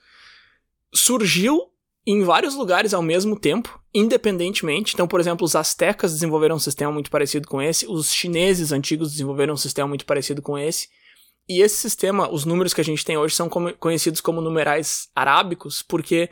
surgiu 0.94 1.72
em 2.06 2.24
vários 2.24 2.56
lugares 2.56 2.94
ao 2.94 3.02
mesmo 3.02 3.38
tempo, 3.38 3.80
independentemente. 3.94 4.94
Então, 4.94 5.08
por 5.08 5.20
exemplo, 5.20 5.46
os 5.46 5.56
astecas 5.56 6.14
desenvolveram 6.14 6.56
um 6.56 6.60
sistema 6.60 6.92
muito 6.92 7.12
parecido 7.12 7.48
com 7.48 7.62
esse, 7.62 7.86
os 7.86 8.12
chineses 8.12 8.72
antigos 8.72 9.12
desenvolveram 9.12 9.54
um 9.54 9.58
sistema 9.58 9.88
muito 9.88 10.06
parecido 10.06 10.42
com 10.42 10.58
esse. 10.58 10.88
E 11.48 11.62
esse 11.62 11.76
sistema, 11.76 12.30
os 12.30 12.44
números 12.44 12.74
que 12.74 12.82
a 12.82 12.84
gente 12.84 13.06
tem 13.06 13.18
hoje 13.18 13.36
são 13.36 13.48
como, 13.48 13.74
conhecidos 13.74 14.20
como 14.20 14.42
numerais 14.42 15.10
arábicos, 15.16 15.82
porque 15.82 16.30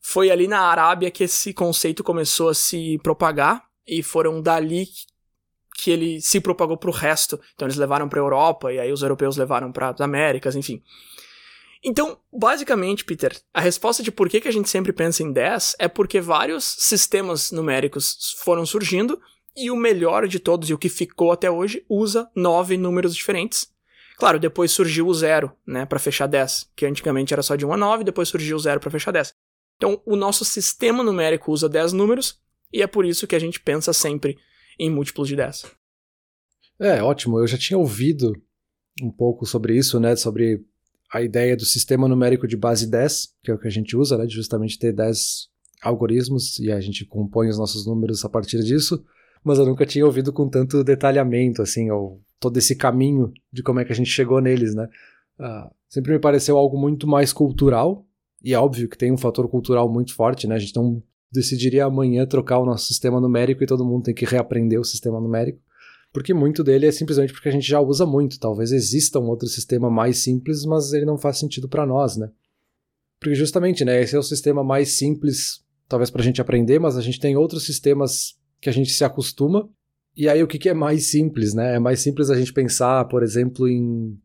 foi 0.00 0.30
ali 0.30 0.48
na 0.48 0.60
Arábia 0.62 1.10
que 1.10 1.24
esse 1.24 1.54
conceito 1.54 2.02
começou 2.02 2.48
a 2.48 2.54
se 2.54 2.98
propagar 3.04 3.64
e 3.86 4.02
foram 4.02 4.42
dali 4.42 4.88
que 5.76 5.90
ele 5.90 6.20
se 6.20 6.40
propagou 6.40 6.76
para 6.76 6.90
o 6.90 6.92
resto. 6.92 7.40
Então 7.54 7.66
eles 7.66 7.76
levaram 7.76 8.08
para 8.08 8.20
a 8.20 8.24
Europa 8.24 8.72
e 8.72 8.80
aí 8.80 8.92
os 8.92 9.02
europeus 9.02 9.36
levaram 9.36 9.70
para 9.70 9.90
as 9.90 10.00
Américas, 10.00 10.56
enfim. 10.56 10.82
Então, 11.84 12.18
basicamente, 12.32 13.04
Peter, 13.04 13.36
a 13.52 13.60
resposta 13.60 14.02
de 14.02 14.12
por 14.12 14.28
que, 14.28 14.40
que 14.40 14.48
a 14.48 14.52
gente 14.52 14.68
sempre 14.68 14.92
pensa 14.92 15.22
em 15.22 15.32
10 15.32 15.76
é 15.78 15.88
porque 15.88 16.20
vários 16.20 16.64
sistemas 16.64 17.50
numéricos 17.50 18.36
foram 18.38 18.64
surgindo 18.64 19.20
e 19.56 19.70
o 19.70 19.76
melhor 19.76 20.28
de 20.28 20.38
todos 20.38 20.70
e 20.70 20.74
o 20.74 20.78
que 20.78 20.88
ficou 20.88 21.32
até 21.32 21.50
hoje 21.50 21.84
usa 21.88 22.30
nove 22.34 22.76
números 22.76 23.14
diferentes. 23.14 23.71
Claro, 24.22 24.38
depois 24.38 24.70
surgiu 24.70 25.08
o 25.08 25.14
zero, 25.14 25.50
né, 25.66 25.84
para 25.84 25.98
fechar 25.98 26.28
10, 26.28 26.70
que 26.76 26.86
antigamente 26.86 27.34
era 27.34 27.42
só 27.42 27.56
de 27.56 27.66
1 27.66 27.72
a 27.72 27.76
9, 27.76 28.04
depois 28.04 28.28
surgiu 28.28 28.56
o 28.56 28.60
zero 28.60 28.78
para 28.78 28.88
fechar 28.88 29.10
10. 29.10 29.34
Então, 29.74 30.00
o 30.06 30.14
nosso 30.14 30.44
sistema 30.44 31.02
numérico 31.02 31.50
usa 31.50 31.68
10 31.68 31.92
números 31.92 32.40
e 32.72 32.82
é 32.82 32.86
por 32.86 33.04
isso 33.04 33.26
que 33.26 33.34
a 33.34 33.38
gente 33.40 33.58
pensa 33.58 33.92
sempre 33.92 34.38
em 34.78 34.88
múltiplos 34.88 35.26
de 35.26 35.34
10. 35.34 35.64
É, 36.78 37.02
ótimo. 37.02 37.40
Eu 37.40 37.48
já 37.48 37.58
tinha 37.58 37.76
ouvido 37.76 38.32
um 39.02 39.10
pouco 39.10 39.44
sobre 39.44 39.76
isso, 39.76 39.98
né, 39.98 40.14
sobre 40.14 40.64
a 41.12 41.20
ideia 41.20 41.56
do 41.56 41.64
sistema 41.64 42.06
numérico 42.06 42.46
de 42.46 42.56
base 42.56 42.88
10, 42.88 43.34
que 43.42 43.50
é 43.50 43.54
o 43.54 43.58
que 43.58 43.66
a 43.66 43.72
gente 43.72 43.96
usa, 43.96 44.16
né, 44.16 44.24
de 44.24 44.36
justamente 44.36 44.78
ter 44.78 44.92
10 44.92 45.48
algoritmos 45.82 46.60
e 46.60 46.70
a 46.70 46.80
gente 46.80 47.04
compõe 47.04 47.48
os 47.48 47.58
nossos 47.58 47.84
números 47.84 48.24
a 48.24 48.28
partir 48.28 48.62
disso, 48.62 49.04
mas 49.42 49.58
eu 49.58 49.66
nunca 49.66 49.84
tinha 49.84 50.06
ouvido 50.06 50.32
com 50.32 50.48
tanto 50.48 50.84
detalhamento, 50.84 51.60
assim, 51.60 51.90
ou 51.90 52.22
todo 52.42 52.56
esse 52.58 52.74
caminho 52.74 53.32
de 53.52 53.62
como 53.62 53.78
é 53.78 53.84
que 53.84 53.92
a 53.92 53.94
gente 53.94 54.10
chegou 54.10 54.40
neles, 54.40 54.74
né. 54.74 54.88
Uh, 55.38 55.72
sempre 55.88 56.12
me 56.12 56.18
pareceu 56.18 56.58
algo 56.58 56.78
muito 56.78 57.06
mais 57.06 57.32
cultural, 57.32 58.04
e 58.42 58.52
é 58.52 58.58
óbvio 58.58 58.88
que 58.88 58.98
tem 58.98 59.12
um 59.12 59.16
fator 59.16 59.48
cultural 59.48 59.88
muito 59.88 60.14
forte, 60.14 60.48
né, 60.48 60.56
a 60.56 60.58
gente 60.58 60.74
não 60.74 61.00
decidiria 61.30 61.84
amanhã 61.84 62.26
trocar 62.26 62.58
o 62.58 62.66
nosso 62.66 62.86
sistema 62.86 63.20
numérico 63.20 63.62
e 63.62 63.66
todo 63.66 63.84
mundo 63.84 64.02
tem 64.02 64.14
que 64.14 64.26
reaprender 64.26 64.78
o 64.78 64.84
sistema 64.84 65.20
numérico, 65.20 65.60
porque 66.12 66.34
muito 66.34 66.62
dele 66.62 66.86
é 66.86 66.92
simplesmente 66.92 67.32
porque 67.32 67.48
a 67.48 67.52
gente 67.52 67.66
já 67.66 67.80
usa 67.80 68.04
muito. 68.04 68.38
Talvez 68.38 68.70
exista 68.70 69.18
um 69.18 69.28
outro 69.28 69.48
sistema 69.48 69.88
mais 69.88 70.18
simples, 70.18 70.66
mas 70.66 70.92
ele 70.92 71.06
não 71.06 71.16
faz 71.16 71.38
sentido 71.38 71.70
para 71.70 71.86
nós, 71.86 72.18
né? 72.18 72.30
Porque 73.18 73.34
justamente, 73.34 73.82
né, 73.82 74.02
esse 74.02 74.14
é 74.14 74.18
o 74.18 74.22
sistema 74.22 74.62
mais 74.62 74.98
simples, 74.98 75.64
talvez 75.88 76.10
para 76.10 76.20
a 76.20 76.24
gente 76.24 76.40
aprender, 76.40 76.78
mas 76.78 76.98
a 76.98 77.00
gente 77.00 77.18
tem 77.18 77.34
outros 77.34 77.64
sistemas 77.64 78.36
que 78.60 78.68
a 78.68 78.72
gente 78.72 78.90
se 78.92 79.04
acostuma. 79.04 79.70
E 80.16 80.28
aí 80.28 80.42
o 80.42 80.46
que, 80.46 80.58
que 80.58 80.68
é 80.68 80.74
mais 80.74 81.10
simples, 81.10 81.54
né? 81.54 81.76
É 81.76 81.78
mais 81.78 82.00
simples 82.00 82.30
a 82.30 82.34
gente 82.34 82.52
pensar, 82.52 83.06
por 83.06 83.22
exemplo, 83.22 83.66
em 83.66 84.18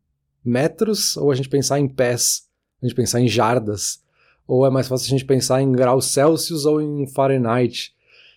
metros 0.44 1.16
ou 1.18 1.32
a 1.32 1.36
gente 1.36 1.50
pensar 1.50 1.80
em 1.80 1.88
pés, 1.88 2.48
a 2.82 2.86
gente 2.86 2.96
pensar 2.96 3.22
em 3.22 3.28
jardas, 3.28 4.02
ou 4.46 4.66
é 4.66 4.70
mais 4.70 4.88
fácil 4.88 5.06
a 5.06 5.10
gente 5.10 5.26
pensar 5.26 5.62
em 5.62 5.72
graus 5.72 6.06
Celsius 6.06 6.66
ou 6.66 6.82
em 6.82 7.08
Fahrenheit. 7.08 7.94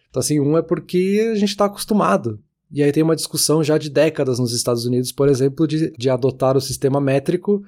Então 0.08 0.20
assim, 0.20 0.40
um 0.40 0.56
é 0.56 0.62
porque 0.62 1.30
a 1.32 1.34
gente 1.36 1.50
está 1.50 1.66
acostumado. 1.66 2.40
E 2.72 2.82
aí 2.82 2.92
tem 2.92 3.02
uma 3.02 3.16
discussão 3.16 3.64
já 3.64 3.76
de 3.78 3.90
décadas 3.90 4.38
nos 4.38 4.52
Estados 4.52 4.84
Unidos, 4.84 5.10
por 5.10 5.28
exemplo, 5.28 5.66
de, 5.66 5.90
de 5.90 6.08
adotar 6.08 6.56
o 6.56 6.60
sistema 6.60 7.00
métrico, 7.00 7.64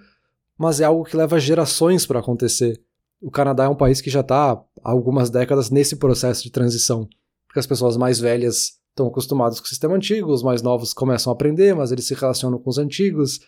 mas 0.57 0.81
é 0.81 0.85
algo 0.85 1.05
que 1.05 1.17
leva 1.17 1.41
gerações 1.41 2.07
para 2.07 2.21
acontecer. 2.21 2.81
O 3.21 3.31
Canadá 3.31 3.65
é 3.65 3.69
um 3.69 3.75
país 3.75 4.01
que 4.01 4.11
já 4.11 4.21
está 4.21 4.53
há 4.53 4.65
algumas 4.83 5.29
décadas 5.29 5.71
nesse 5.71 5.97
processo 5.97 6.43
de 6.43 6.53
transição, 6.53 7.09
porque 7.47 7.59
as 7.59 7.67
pessoas 7.67 7.97
mais 7.97 8.21
velhas 8.21 8.81
estão 8.93 9.07
acostumadas 9.07 9.59
com 9.59 9.67
o 9.67 9.69
sistema 9.69 9.95
antigo, 9.95 10.31
os 10.31 10.43
mais 10.43 10.63
novos 10.63 10.93
começam 10.93 11.33
a 11.33 11.35
aprender, 11.35 11.75
mas 11.75 11.91
eles 11.91 12.07
se 12.07 12.15
relacionam 12.15 12.59
com 12.59 12.71
os 12.71 12.79
antigos. 12.79 13.41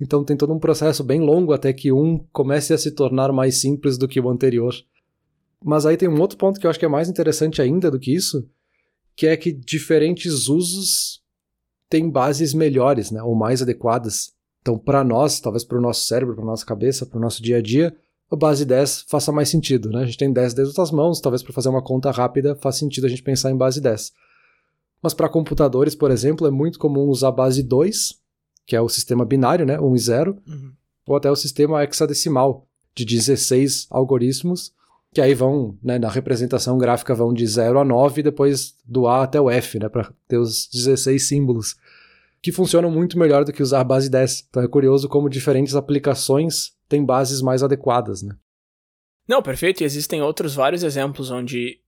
Então 0.00 0.24
tem 0.24 0.36
todo 0.36 0.52
um 0.52 0.58
processo 0.58 1.02
bem 1.02 1.20
longo 1.20 1.52
até 1.52 1.72
que 1.72 1.90
um 1.90 2.18
comece 2.32 2.72
a 2.72 2.78
se 2.78 2.90
tornar 2.92 3.32
mais 3.32 3.60
simples 3.60 3.98
do 3.98 4.06
que 4.06 4.20
o 4.20 4.28
anterior. 4.28 4.74
Mas 5.62 5.84
aí 5.84 5.96
tem 5.96 6.08
um 6.08 6.20
outro 6.20 6.38
ponto 6.38 6.60
que 6.60 6.66
eu 6.66 6.70
acho 6.70 6.78
que 6.78 6.84
é 6.84 6.88
mais 6.88 7.08
interessante 7.08 7.60
ainda 7.60 7.90
do 7.90 7.98
que 7.98 8.14
isso, 8.14 8.48
que 9.16 9.26
é 9.26 9.36
que 9.36 9.52
diferentes 9.52 10.48
usos 10.48 11.22
têm 11.88 12.08
bases 12.08 12.54
melhores, 12.54 13.10
né, 13.10 13.22
ou 13.22 13.34
mais 13.34 13.60
adequadas. 13.60 14.32
Então, 14.62 14.78
para 14.78 15.02
nós, 15.02 15.40
talvez 15.40 15.64
para 15.64 15.78
o 15.78 15.80
nosso 15.80 16.06
cérebro, 16.06 16.34
para 16.34 16.44
nossa 16.44 16.64
cabeça, 16.64 17.04
para 17.04 17.18
o 17.18 17.20
nosso 17.20 17.42
dia 17.42 17.58
a 17.58 17.62
dia, 17.62 17.94
a 18.30 18.36
base 18.36 18.64
10 18.64 19.06
faça 19.08 19.32
mais 19.32 19.48
sentido, 19.48 19.90
né? 19.90 20.02
A 20.02 20.04
gente 20.04 20.18
tem 20.18 20.32
10 20.32 20.54
dedos 20.54 20.74
das 20.74 20.90
mãos, 20.90 21.20
talvez 21.20 21.42
para 21.42 21.52
fazer 21.52 21.68
uma 21.68 21.82
conta 21.82 22.10
rápida 22.10 22.54
faz 22.54 22.76
sentido 22.76 23.06
a 23.06 23.08
gente 23.08 23.22
pensar 23.22 23.50
em 23.50 23.56
base 23.56 23.80
10. 23.80 24.12
Mas 25.02 25.14
para 25.14 25.28
computadores, 25.28 25.94
por 25.94 26.10
exemplo, 26.10 26.46
é 26.46 26.50
muito 26.50 26.78
comum 26.78 27.08
usar 27.08 27.28
a 27.28 27.32
base 27.32 27.62
2, 27.62 28.20
que 28.66 28.76
é 28.76 28.80
o 28.80 28.88
sistema 28.88 29.24
binário, 29.24 29.64
né, 29.64 29.80
1 29.80 29.96
e 29.96 29.98
0, 29.98 30.38
uhum. 30.46 30.72
ou 31.06 31.16
até 31.16 31.30
o 31.30 31.36
sistema 31.36 31.82
hexadecimal, 31.82 32.66
de 32.94 33.04
16 33.04 33.86
algoritmos, 33.90 34.72
que 35.12 35.20
aí 35.20 35.34
vão, 35.34 35.76
né, 35.82 35.98
na 35.98 36.08
representação 36.08 36.78
gráfica 36.78 37.14
vão 37.14 37.32
de 37.32 37.46
0 37.46 37.80
a 37.80 37.84
9 37.84 38.20
e 38.20 38.24
depois 38.24 38.76
do 38.84 39.06
A 39.06 39.22
até 39.22 39.40
o 39.40 39.50
F, 39.50 39.78
né, 39.78 39.88
para 39.88 40.12
ter 40.28 40.38
os 40.38 40.68
16 40.72 41.26
símbolos, 41.26 41.76
que 42.42 42.52
funcionam 42.52 42.90
muito 42.90 43.18
melhor 43.18 43.44
do 43.44 43.52
que 43.52 43.62
usar 43.62 43.80
a 43.80 43.84
base 43.84 44.08
10. 44.08 44.46
Então 44.48 44.62
é 44.62 44.68
curioso 44.68 45.08
como 45.08 45.28
diferentes 45.28 45.74
aplicações 45.74 46.72
têm 46.88 47.04
bases 47.04 47.42
mais 47.42 47.62
adequadas, 47.62 48.22
né? 48.22 48.34
Não, 49.28 49.42
perfeito, 49.42 49.82
e 49.82 49.84
existem 49.84 50.22
outros 50.22 50.54
vários 50.54 50.82
exemplos 50.82 51.30
onde 51.30 51.79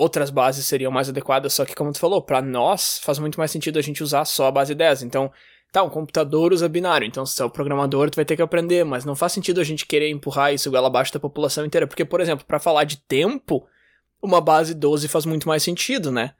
outras 0.00 0.30
bases 0.30 0.66
seriam 0.66 0.90
mais 0.90 1.08
adequadas, 1.08 1.52
só 1.52 1.64
que 1.64 1.74
como 1.74 1.92
tu 1.92 1.98
falou, 1.98 2.22
para 2.22 2.40
nós 2.40 2.98
faz 3.02 3.18
muito 3.18 3.38
mais 3.38 3.50
sentido 3.50 3.78
a 3.78 3.82
gente 3.82 4.02
usar 4.02 4.24
só 4.24 4.46
a 4.46 4.50
base 4.50 4.74
10. 4.74 5.02
Então, 5.02 5.30
Tá, 5.72 5.84
um 5.84 5.88
computador 5.88 6.52
usa 6.52 6.68
binário, 6.68 7.06
então 7.06 7.24
se 7.24 7.40
é 7.40 7.44
o 7.44 7.50
programador, 7.50 8.10
tu 8.10 8.16
vai 8.16 8.24
ter 8.24 8.34
que 8.34 8.42
aprender, 8.42 8.84
mas 8.84 9.04
não 9.04 9.14
faz 9.14 9.32
sentido 9.32 9.60
a 9.60 9.64
gente 9.64 9.86
querer 9.86 10.10
empurrar 10.10 10.52
isso 10.52 10.68
igual 10.68 10.84
abaixo 10.84 11.12
da 11.12 11.20
população 11.20 11.64
inteira, 11.64 11.86
porque, 11.86 12.04
por 12.04 12.20
exemplo, 12.20 12.44
para 12.44 12.58
falar 12.58 12.82
de 12.82 12.96
tempo, 12.96 13.64
uma 14.20 14.40
base 14.40 14.74
12 14.74 15.06
faz 15.06 15.24
muito 15.24 15.46
mais 15.46 15.62
sentido, 15.62 16.10
né? 16.10 16.34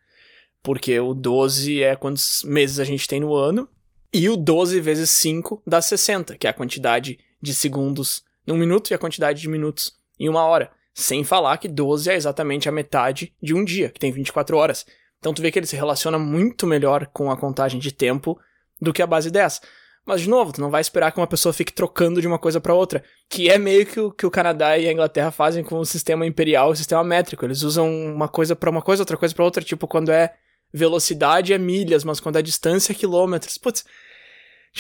Porque 0.65 0.99
o 0.99 1.15
12 1.15 1.81
é 1.81 1.95
quantos 1.95 2.43
meses 2.43 2.81
a 2.81 2.85
gente 2.85 3.07
tem 3.07 3.21
no 3.21 3.33
ano, 3.33 3.69
e 4.13 4.29
o 4.29 4.37
12 4.37 4.81
vezes 4.81 5.11
5 5.11 5.63
dá 5.65 5.81
60, 5.81 6.37
que 6.37 6.49
é 6.49 6.51
a 6.51 6.55
quantidade 6.55 7.17
de 7.41 7.55
segundos 7.55 8.25
num 8.45 8.57
minuto 8.57 8.91
e 8.91 8.95
a 8.95 8.99
quantidade 8.99 9.41
de 9.41 9.49
minutos 9.49 9.93
em 10.19 10.29
uma 10.29 10.45
hora. 10.45 10.73
Sem 10.95 11.25
falar 11.25 11.57
que 11.59 11.69
12 11.69 12.11
é 12.11 12.15
exatamente 12.15 12.69
a 12.69 12.73
metade 12.73 13.35
de 13.43 13.55
um 13.55 13.65
dia, 13.65 13.91
que 13.91 14.01
tem 14.01 14.13
24 14.13 14.57
horas. 14.57 14.85
Então 15.19 15.33
tu 15.33 15.43
vê 15.43 15.51
que 15.51 15.59
ele 15.59 15.67
se 15.67 15.77
relaciona 15.77 16.19
muito 16.19 16.67
melhor 16.67 17.07
com 17.07 17.31
a 17.31 17.37
contagem 17.37 17.79
de 17.79 17.93
tempo 17.93 18.39
do 18.81 18.93
que 18.93 19.03
a 19.03 19.07
base 19.07 19.31
10. 19.31 19.61
Mas, 20.07 20.23
de 20.23 20.29
novo, 20.29 20.53
tu 20.53 20.61
não 20.61 20.71
vai 20.71 20.81
esperar 20.81 21.13
que 21.13 21.21
uma 21.21 21.27
pessoa 21.27 21.53
fique 21.53 21.73
trocando 21.73 22.21
de 22.21 22.27
uma 22.27 22.39
coisa 22.39 22.61
para 22.61 22.75
outra. 22.75 23.05
Que 23.29 23.51
é 23.51 23.59
meio 23.59 23.85
que 23.87 24.01
o 24.01 24.11
que 24.11 24.27
o 24.27 24.31
Canadá 24.31 24.77
e 24.79 24.89
a 24.89 24.93
Inglaterra 24.93 25.31
fazem 25.31 25.63
com 25.63 25.79
o 25.79 25.85
sistema 25.85 26.27
imperial 26.27 26.71
e 26.71 26.73
o 26.73 26.77
sistema 26.77 27.05
métrico. 27.05 27.45
Eles 27.45 27.63
usam 27.63 27.89
uma 27.89 28.27
coisa 28.27 28.57
para 28.57 28.71
uma 28.71 28.83
coisa, 28.83 29.03
outra 29.03 29.17
coisa 29.17 29.35
para 29.35 29.45
outra. 29.45 29.63
Tipo, 29.63 29.87
quando 29.87 30.11
é 30.11 30.35
velocidade 30.73 31.53
é 31.53 31.59
milhas, 31.59 32.03
mas 32.03 32.19
quando 32.19 32.37
é 32.39 32.43
distância 32.43 32.93
é 32.93 32.95
quilômetros. 32.95 33.59
Putz, 33.59 33.85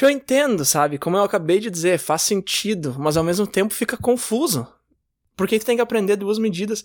eu 0.00 0.08
entendo, 0.08 0.64
sabe? 0.64 0.98
Como 0.98 1.16
eu 1.16 1.22
acabei 1.22 1.60
de 1.60 1.70
dizer, 1.70 1.98
faz 1.98 2.22
sentido, 2.22 2.96
mas 2.98 3.16
ao 3.16 3.24
mesmo 3.24 3.46
tempo 3.46 3.74
fica 3.74 3.96
confuso. 3.96 4.66
Porque 5.40 5.58
tu 5.58 5.64
tem 5.64 5.76
que 5.76 5.80
aprender 5.80 6.16
duas 6.16 6.38
medidas. 6.38 6.84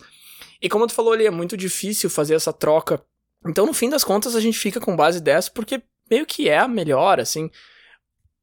E 0.62 0.66
como 0.70 0.86
tu 0.86 0.94
falou 0.94 1.12
ali, 1.12 1.26
é 1.26 1.30
muito 1.30 1.58
difícil 1.58 2.08
fazer 2.08 2.32
essa 2.32 2.54
troca. 2.54 3.04
Então, 3.46 3.66
no 3.66 3.74
fim 3.74 3.90
das 3.90 4.02
contas, 4.02 4.34
a 4.34 4.40
gente 4.40 4.58
fica 4.58 4.80
com 4.80 4.96
base 4.96 5.20
10 5.20 5.50
porque 5.50 5.82
meio 6.10 6.24
que 6.24 6.48
é 6.48 6.56
a 6.56 6.66
melhor, 6.66 7.20
assim. 7.20 7.50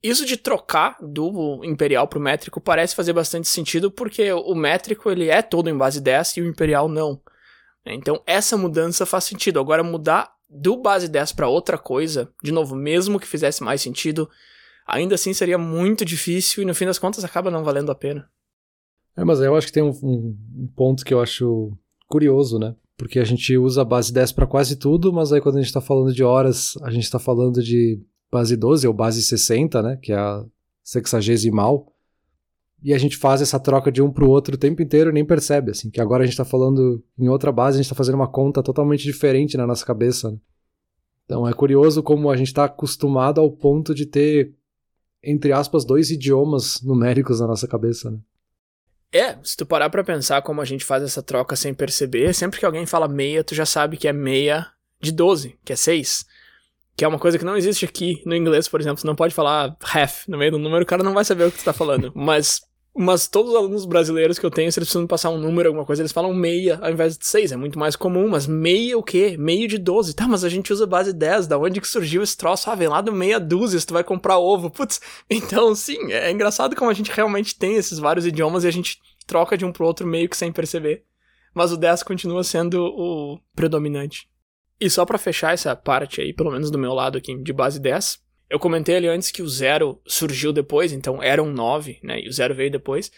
Isso 0.03 0.23
de 0.23 0.37
trocar 0.37 0.97
do 1.01 1.61
imperial 1.63 2.07
pro 2.07 2.19
métrico 2.19 2.61
parece 2.61 2.93
fazer 2.93 3.11
bastante 3.11 3.47
sentido 3.47 3.89
porque 3.89 4.31
o 4.31 4.53
métrico 4.53 5.09
ele 5.09 5.29
é 5.29 5.41
todo 5.41 5.67
em 5.67 5.75
base 5.75 5.99
10 5.99 6.37
e 6.37 6.41
o 6.41 6.47
imperial 6.47 6.87
não. 6.87 7.19
Então 7.83 8.21
essa 8.27 8.55
mudança 8.55 9.07
faz 9.07 9.23
sentido. 9.23 9.59
Agora 9.59 9.83
mudar 9.83 10.31
do 10.47 10.77
base 10.77 11.07
10 11.07 11.31
para 11.31 11.47
outra 11.47 11.75
coisa, 11.75 12.31
de 12.43 12.51
novo, 12.51 12.75
mesmo 12.75 13.19
que 13.19 13.25
fizesse 13.25 13.63
mais 13.63 13.81
sentido, 13.81 14.29
ainda 14.85 15.15
assim 15.15 15.33
seria 15.33 15.57
muito 15.57 16.05
difícil 16.05 16.61
e 16.61 16.67
no 16.67 16.75
fim 16.75 16.85
das 16.85 16.99
contas 16.99 17.23
acaba 17.23 17.49
não 17.49 17.63
valendo 17.63 17.91
a 17.91 17.95
pena. 17.95 18.29
É, 19.15 19.23
mas 19.23 19.39
eu 19.39 19.55
acho 19.55 19.67
que 19.67 19.73
tem 19.73 19.83
um, 19.83 19.91
um 19.91 20.67
ponto 20.75 21.05
que 21.05 21.13
eu 21.13 21.21
acho 21.21 21.71
curioso, 22.07 22.57
né? 22.57 22.75
porque 22.97 23.19
a 23.19 23.23
gente 23.23 23.57
usa 23.57 23.81
a 23.81 23.85
base 23.85 24.13
10 24.13 24.31
para 24.33 24.47
quase 24.47 24.75
tudo, 24.75 25.11
mas 25.11 25.33
aí 25.33 25.41
quando 25.41 25.57
a 25.57 25.59
gente 25.59 25.67
está 25.67 25.81
falando 25.81 26.13
de 26.13 26.23
horas, 26.23 26.77
a 26.83 26.91
gente 26.91 27.03
está 27.03 27.19
falando 27.19 27.61
de 27.61 27.99
base 28.31 28.55
12 28.55 28.87
ou 28.87 28.93
base 28.93 29.21
60, 29.21 29.81
né, 29.81 29.97
que 30.01 30.11
é 30.11 30.17
a 30.17 30.43
sexagesimal, 30.83 31.91
e 32.81 32.93
a 32.93 32.97
gente 32.97 33.17
faz 33.17 33.41
essa 33.41 33.59
troca 33.59 33.91
de 33.91 34.01
um 34.01 34.11
para 34.11 34.25
o 34.25 34.29
outro 34.29 34.55
o 34.55 34.57
tempo 34.57 34.81
inteiro 34.81 35.09
e 35.09 35.13
nem 35.13 35.25
percebe, 35.25 35.71
assim, 35.71 35.89
que 35.89 36.01
agora 36.01 36.23
a 36.23 36.25
gente 36.25 36.33
está 36.33 36.45
falando 36.45 37.03
em 37.17 37.29
outra 37.29 37.51
base, 37.51 37.75
a 37.75 37.81
gente 37.81 37.85
está 37.85 37.95
fazendo 37.95 38.15
uma 38.15 38.27
conta 38.27 38.61
totalmente 38.61 39.03
diferente 39.03 39.55
na 39.55 39.65
nossa 39.65 39.85
cabeça. 39.85 40.31
Né? 40.31 40.37
Então 41.25 41.47
é 41.47 41.53
curioso 41.53 42.03
como 42.03 42.29
a 42.29 42.35
gente 42.35 42.47
está 42.47 42.65
acostumado 42.65 43.39
ao 43.39 43.49
ponto 43.49 43.95
de 43.95 44.05
ter, 44.05 44.53
entre 45.23 45.53
aspas, 45.53 45.85
dois 45.85 46.11
idiomas 46.11 46.81
numéricos 46.81 47.39
na 47.39 47.47
nossa 47.47 47.67
cabeça. 47.67 48.11
Né? 48.11 48.17
É, 49.13 49.37
se 49.43 49.55
tu 49.55 49.63
parar 49.63 49.91
pra 49.91 50.03
pensar 50.03 50.41
como 50.41 50.59
a 50.59 50.65
gente 50.65 50.83
faz 50.83 51.03
essa 51.03 51.21
troca 51.21 51.55
sem 51.55 51.71
perceber, 51.71 52.33
sempre 52.33 52.59
que 52.59 52.65
alguém 52.65 52.85
fala 52.87 53.07
meia, 53.07 53.43
tu 53.43 53.53
já 53.53 53.65
sabe 53.65 53.95
que 53.95 54.07
é 54.07 54.13
meia 54.13 54.67
de 54.99 55.11
12, 55.11 55.59
que 55.63 55.71
é 55.71 55.75
6. 55.75 56.25
Que 56.97 57.05
é 57.05 57.07
uma 57.07 57.19
coisa 57.19 57.37
que 57.37 57.45
não 57.45 57.55
existe 57.55 57.85
aqui 57.85 58.23
no 58.25 58.35
inglês, 58.35 58.67
por 58.67 58.81
exemplo. 58.81 58.99
Você 58.99 59.07
não 59.07 59.15
pode 59.15 59.33
falar 59.33 59.77
half 59.93 60.27
no 60.27 60.37
meio 60.37 60.51
do 60.51 60.59
número, 60.59 60.83
o 60.83 60.87
cara 60.87 61.03
não 61.03 61.13
vai 61.13 61.23
saber 61.23 61.45
o 61.45 61.51
que 61.51 61.59
tu 61.59 61.63
tá 61.63 61.73
falando. 61.73 62.11
Mas, 62.15 62.61
mas 62.95 63.27
todos 63.27 63.51
os 63.51 63.57
alunos 63.57 63.85
brasileiros 63.85 64.37
que 64.37 64.45
eu 64.45 64.51
tenho, 64.51 64.71
se 64.71 64.77
eles 64.77 64.87
precisam 64.87 65.07
passar 65.07 65.31
um 65.31 65.39
número, 65.39 65.69
alguma 65.69 65.85
coisa, 65.85 66.03
eles 66.03 66.11
falam 66.11 66.31
meia 66.31 66.77
ao 66.79 66.91
invés 66.91 67.17
de 67.17 67.25
6. 67.25 67.51
É 67.51 67.55
muito 67.55 67.79
mais 67.79 67.95
comum, 67.95 68.27
mas 68.27 68.45
meia 68.45 68.97
o 68.97 69.01
quê? 69.01 69.35
Meio 69.37 69.67
de 69.67 69.79
12. 69.79 70.13
Tá, 70.13 70.27
mas 70.27 70.43
a 70.43 70.49
gente 70.49 70.71
usa 70.71 70.85
base 70.85 71.11
10. 71.11 71.47
Da 71.47 71.57
onde 71.57 71.81
que 71.81 71.87
surgiu 71.87 72.21
esse 72.21 72.37
troço? 72.37 72.69
Ah, 72.69 72.75
vem 72.75 72.87
lá 72.87 73.01
do 73.01 73.11
meia 73.11 73.39
dúzia, 73.39 73.79
se 73.79 73.87
tu 73.87 73.93
vai 73.93 74.03
comprar 74.03 74.37
ovo. 74.37 74.69
Putz. 74.69 75.01
Então, 75.29 75.73
sim, 75.73 76.11
é 76.11 76.29
engraçado 76.31 76.75
como 76.75 76.91
a 76.91 76.93
gente 76.93 77.11
realmente 77.11 77.57
tem 77.57 77.75
esses 77.75 77.97
vários 77.97 78.25
idiomas 78.25 78.63
e 78.63 78.67
a 78.67 78.71
gente 78.71 78.99
troca 79.25 79.57
de 79.57 79.65
um 79.65 79.71
pro 79.71 79.85
outro 79.85 80.05
meio 80.05 80.29
que 80.29 80.37
sem 80.37 80.51
perceber. 80.51 81.03
Mas 81.53 81.71
o 81.71 81.77
10 81.77 82.03
continua 82.03 82.43
sendo 82.43 82.83
o 82.83 83.39
predominante. 83.55 84.27
E 84.79 84.89
só 84.89 85.05
para 85.05 85.17
fechar 85.17 85.53
essa 85.53 85.75
parte 85.75 86.21
aí, 86.21 86.33
pelo 86.33 86.51
menos 86.51 86.69
do 86.69 86.77
meu 86.77 86.93
lado 86.93 87.17
aqui, 87.17 87.35
de 87.41 87.53
base 87.53 87.79
10, 87.79 88.19
eu 88.53 88.59
comentei 88.59 88.95
ali 88.95 89.07
antes 89.07 89.31
que 89.31 89.41
o 89.41 89.49
0 89.49 89.99
surgiu 90.05 90.53
depois, 90.53 90.93
então 90.93 91.23
era 91.23 91.41
um 91.41 91.51
9, 91.51 91.97
né? 92.03 92.19
E 92.21 92.29
o 92.29 92.31
0 92.31 92.53
veio 92.53 92.69
depois. 92.69 93.11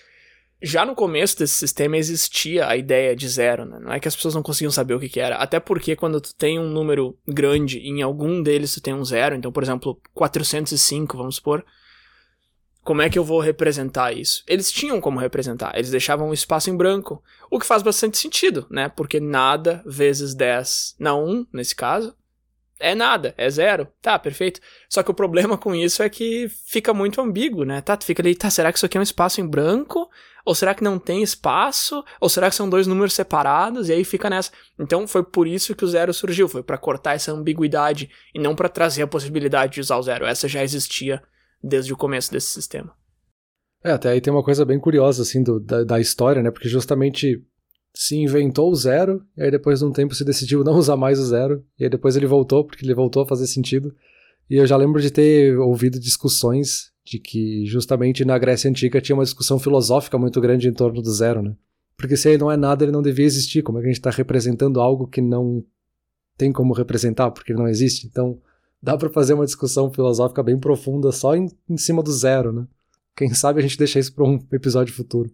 Já 0.61 0.85
no 0.85 0.95
começo 0.95 1.37
desse 1.37 1.55
sistema 1.55 1.97
existia 1.97 2.69
a 2.69 2.77
ideia 2.77 3.13
de 3.13 3.27
zero, 3.27 3.65
né? 3.65 3.77
Não 3.81 3.91
é 3.91 3.99
que 3.99 4.07
as 4.07 4.15
pessoas 4.15 4.33
não 4.33 4.41
conseguiam 4.41 4.71
saber 4.71 4.93
o 4.93 4.99
que, 4.99 5.09
que 5.09 5.19
era. 5.19 5.35
Até 5.35 5.59
porque 5.59 5.93
quando 5.93 6.21
tu 6.21 6.33
tem 6.33 6.57
um 6.57 6.69
número 6.69 7.17
grande, 7.27 7.79
em 7.79 8.01
algum 8.01 8.41
deles 8.41 8.73
tu 8.73 8.79
tem 8.79 8.93
um 8.93 9.03
zero, 9.03 9.35
então, 9.35 9.51
por 9.51 9.61
exemplo, 9.61 9.99
405, 10.13 11.17
vamos 11.17 11.35
supor, 11.35 11.65
como 12.81 13.01
é 13.01 13.09
que 13.09 13.19
eu 13.19 13.23
vou 13.25 13.41
representar 13.41 14.13
isso? 14.15 14.41
Eles 14.47 14.71
tinham 14.71 15.01
como 15.01 15.19
representar, 15.19 15.73
eles 15.75 15.91
deixavam 15.91 16.29
um 16.29 16.33
espaço 16.33 16.69
em 16.69 16.77
branco, 16.77 17.21
o 17.51 17.59
que 17.59 17.65
faz 17.65 17.83
bastante 17.83 18.17
sentido, 18.17 18.65
né? 18.69 18.87
Porque 18.87 19.19
nada 19.19 19.83
vezes 19.85 20.33
10 20.33 20.95
na 20.97 21.13
1, 21.13 21.47
nesse 21.51 21.75
caso, 21.75 22.15
é 22.79 22.93
nada, 22.93 23.33
é 23.37 23.49
zero. 23.49 23.87
Tá, 24.01 24.17
perfeito. 24.19 24.59
Só 24.89 25.01
que 25.01 25.11
o 25.11 25.13
problema 25.13 25.57
com 25.57 25.73
isso 25.73 26.03
é 26.03 26.09
que 26.09 26.49
fica 26.65 26.93
muito 26.93 27.21
ambíguo, 27.21 27.63
né? 27.63 27.81
Tá, 27.81 27.95
tu 27.95 28.05
fica 28.05 28.21
ali, 28.21 28.35
tá, 28.35 28.49
será 28.49 28.71
que 28.71 28.77
isso 28.77 28.85
aqui 28.85 28.97
é 28.97 28.99
um 28.99 29.03
espaço 29.03 29.39
em 29.39 29.47
branco? 29.47 30.09
Ou 30.45 30.53
será 30.53 30.75
que 30.75 30.83
não 30.83 30.99
tem 30.99 31.23
espaço? 31.23 32.03
Ou 32.19 32.29
será 32.29 32.49
que 32.49 32.55
são 32.55 32.69
dois 32.69 32.85
números 32.85 33.13
separados? 33.13 33.89
E 33.89 33.93
aí 33.93 34.03
fica 34.03 34.29
nessa. 34.29 34.51
Então 34.77 35.07
foi 35.07 35.23
por 35.23 35.47
isso 35.47 35.73
que 35.73 35.83
o 35.83 35.87
zero 35.87 36.13
surgiu, 36.13 36.47
foi 36.47 36.61
para 36.61 36.77
cortar 36.77 37.15
essa 37.15 37.31
ambiguidade 37.31 38.09
e 38.33 38.39
não 38.39 38.55
para 38.55 38.69
trazer 38.69 39.01
a 39.03 39.07
possibilidade 39.07 39.73
de 39.73 39.81
usar 39.81 39.97
o 39.97 40.03
zero. 40.03 40.25
Essa 40.25 40.47
já 40.47 40.63
existia 40.63 41.23
desde 41.63 41.93
o 41.93 41.97
começo 41.97 42.31
desse 42.31 42.47
sistema. 42.47 42.93
É, 43.83 43.91
até 43.91 44.09
aí 44.09 44.21
tem 44.21 44.33
uma 44.33 44.43
coisa 44.43 44.65
bem 44.65 44.79
curiosa, 44.79 45.21
assim, 45.21 45.43
do, 45.43 45.59
da, 45.59 45.83
da 45.83 45.99
história, 45.99 46.41
né? 46.41 46.51
Porque 46.51 46.67
justamente 46.67 47.43
se 47.95 48.17
inventou 48.17 48.69
o 48.69 48.75
zero, 48.75 49.23
e 49.37 49.43
aí 49.43 49.49
depois 49.49 49.79
de 49.79 49.85
um 49.85 49.91
tempo 49.91 50.13
se 50.13 50.25
decidiu 50.25 50.63
não 50.63 50.75
usar 50.77 50.97
mais 50.97 51.17
o 51.17 51.25
zero, 51.25 51.63
e 51.79 51.85
aí 51.85 51.89
depois 51.89 52.15
ele 52.15 52.27
voltou, 52.27 52.65
porque 52.65 52.85
ele 52.85 52.93
voltou 52.93 53.23
a 53.23 53.27
fazer 53.27 53.47
sentido. 53.47 53.95
E 54.49 54.57
eu 54.57 54.67
já 54.67 54.77
lembro 54.77 55.01
de 55.01 55.09
ter 55.09 55.57
ouvido 55.57 55.99
discussões 55.99 56.91
de 57.03 57.17
que 57.19 57.65
justamente 57.65 58.25
na 58.25 58.37
Grécia 58.37 58.69
Antiga 58.69 59.01
tinha 59.01 59.15
uma 59.15 59.23
discussão 59.23 59.57
filosófica 59.57 60.17
muito 60.17 60.41
grande 60.41 60.67
em 60.67 60.73
torno 60.73 61.01
do 61.01 61.11
zero, 61.11 61.41
né? 61.41 61.55
Porque 61.97 62.17
se 62.17 62.29
ele 62.29 62.39
não 62.39 62.51
é 62.51 62.57
nada, 62.57 62.83
ele 62.83 62.91
não 62.91 63.01
devia 63.01 63.25
existir. 63.25 63.61
Como 63.63 63.77
é 63.77 63.81
que 63.81 63.87
a 63.87 63.89
gente 63.89 63.99
está 63.99 64.09
representando 64.09 64.81
algo 64.81 65.07
que 65.07 65.21
não 65.21 65.63
tem 66.37 66.51
como 66.51 66.73
representar, 66.73 67.31
porque 67.31 67.53
ele 67.53 67.59
não 67.59 67.67
existe? 67.67 68.05
Então, 68.05 68.39
dá 68.81 68.97
para 68.97 69.09
fazer 69.09 69.33
uma 69.33 69.45
discussão 69.45 69.91
filosófica 69.91 70.43
bem 70.43 70.59
profunda 70.59 71.11
só 71.11 71.35
em, 71.35 71.47
em 71.69 71.77
cima 71.77 72.03
do 72.03 72.11
zero, 72.11 72.51
né? 72.51 72.67
Quem 73.15 73.33
sabe 73.33 73.59
a 73.59 73.63
gente 73.63 73.77
deixa 73.77 73.97
isso 73.97 74.13
para 74.13 74.25
um 74.25 74.39
episódio 74.51 74.93
futuro. 74.93 75.31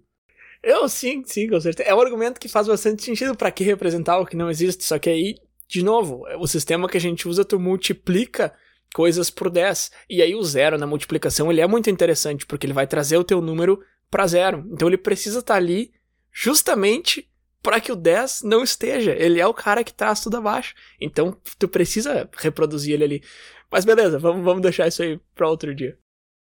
Eu 0.64 0.88
sim, 0.88 1.24
sim, 1.26 1.48
com 1.48 1.60
certeza. 1.60 1.90
É 1.90 1.96
um 1.96 2.02
argumento 2.02 2.40
que 2.40 2.48
faz 2.48 2.68
bastante 2.68 3.04
sentido 3.04 3.36
para 3.36 3.52
que 3.52 3.64
representar 3.64 4.20
o 4.20 4.26
que 4.26 4.36
não 4.36 4.50
existe, 4.50 4.84
só 4.84 5.00
que 5.00 5.10
aí, 5.10 5.36
de 5.68 5.84
novo, 5.84 6.24
o 6.40 6.48
sistema 6.48 6.88
que 6.88 6.98
a 6.98 7.02
gente 7.02 7.28
usa 7.28 7.44
tu 7.44 7.60
multiplica 7.60 8.54
coisas 8.94 9.30
por 9.30 9.50
10. 9.50 9.92
E 10.10 10.22
aí 10.22 10.36
o 10.36 10.44
zero 10.44 10.78
na 10.78 10.86
multiplicação, 10.86 11.52
ele 11.52 11.62
é 11.62 11.68
muito 11.68 11.90
interessante 11.90 12.46
porque 12.46 12.66
ele 12.66 12.74
vai 12.74 12.86
trazer 12.86 13.18
o 13.18 13.24
teu 13.24 13.42
número 13.42 13.82
para 14.10 14.28
zero. 14.28 14.68
Então 14.72 14.88
ele 14.88 14.98
precisa 14.98 15.40
estar 15.40 15.54
tá 15.54 15.58
ali 15.58 15.92
justamente 16.32 17.28
para 17.62 17.80
que 17.80 17.92
o 17.92 17.96
10 17.96 18.42
não 18.44 18.64
esteja. 18.64 19.14
Ele 19.14 19.40
é 19.40 19.48
o 19.48 19.54
cara 19.54 19.84
que 19.84 19.94
traz 19.94 20.22
tudo 20.22 20.38
abaixo. 20.38 20.74
Então, 21.00 21.38
tu 21.60 21.68
precisa 21.68 22.30
reproduzir 22.38 22.96
ele 22.96 23.04
ali. 23.04 23.24
Mas 23.72 23.86
beleza, 23.86 24.18
vamos, 24.18 24.44
vamos 24.44 24.62
deixar 24.62 24.88
isso 24.88 25.04
aí 25.04 25.20
para 25.36 25.50
outro 25.50 25.74
dia. 25.74 25.98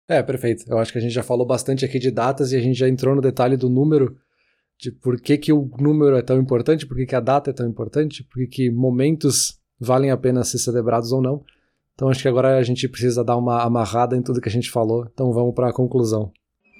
É, 0.08 0.22
perfeito. 0.22 0.64
Eu 0.66 0.78
acho 0.78 0.90
que 0.90 0.98
a 0.98 1.00
gente 1.00 1.12
já 1.12 1.22
falou 1.22 1.46
bastante 1.46 1.84
aqui 1.84 1.98
de 1.98 2.10
datas 2.10 2.50
e 2.52 2.56
a 2.56 2.60
gente 2.60 2.78
já 2.78 2.88
entrou 2.88 3.14
no 3.14 3.20
detalhe 3.20 3.58
do 3.58 3.68
número, 3.68 4.16
de 4.78 4.90
por 4.90 5.20
que, 5.20 5.36
que 5.36 5.52
o 5.52 5.70
número 5.78 6.16
é 6.16 6.22
tão 6.22 6.40
importante, 6.40 6.86
por 6.86 6.96
que, 6.96 7.04
que 7.04 7.14
a 7.14 7.20
data 7.20 7.50
é 7.50 7.52
tão 7.52 7.68
importante, 7.68 8.24
por 8.24 8.38
que, 8.38 8.46
que 8.46 8.70
momentos 8.70 9.58
valem 9.78 10.10
a 10.10 10.16
pena 10.16 10.42
ser 10.44 10.58
celebrados 10.58 11.12
ou 11.12 11.20
não. 11.20 11.44
Então 11.94 12.08
acho 12.08 12.22
que 12.22 12.28
agora 12.28 12.56
a 12.56 12.62
gente 12.62 12.88
precisa 12.88 13.22
dar 13.22 13.36
uma 13.36 13.62
amarrada 13.62 14.16
em 14.16 14.22
tudo 14.22 14.40
que 14.40 14.48
a 14.48 14.52
gente 14.52 14.70
falou. 14.70 15.06
Então 15.12 15.30
vamos 15.32 15.54
para 15.54 15.68
a 15.68 15.72
conclusão. 15.72 16.32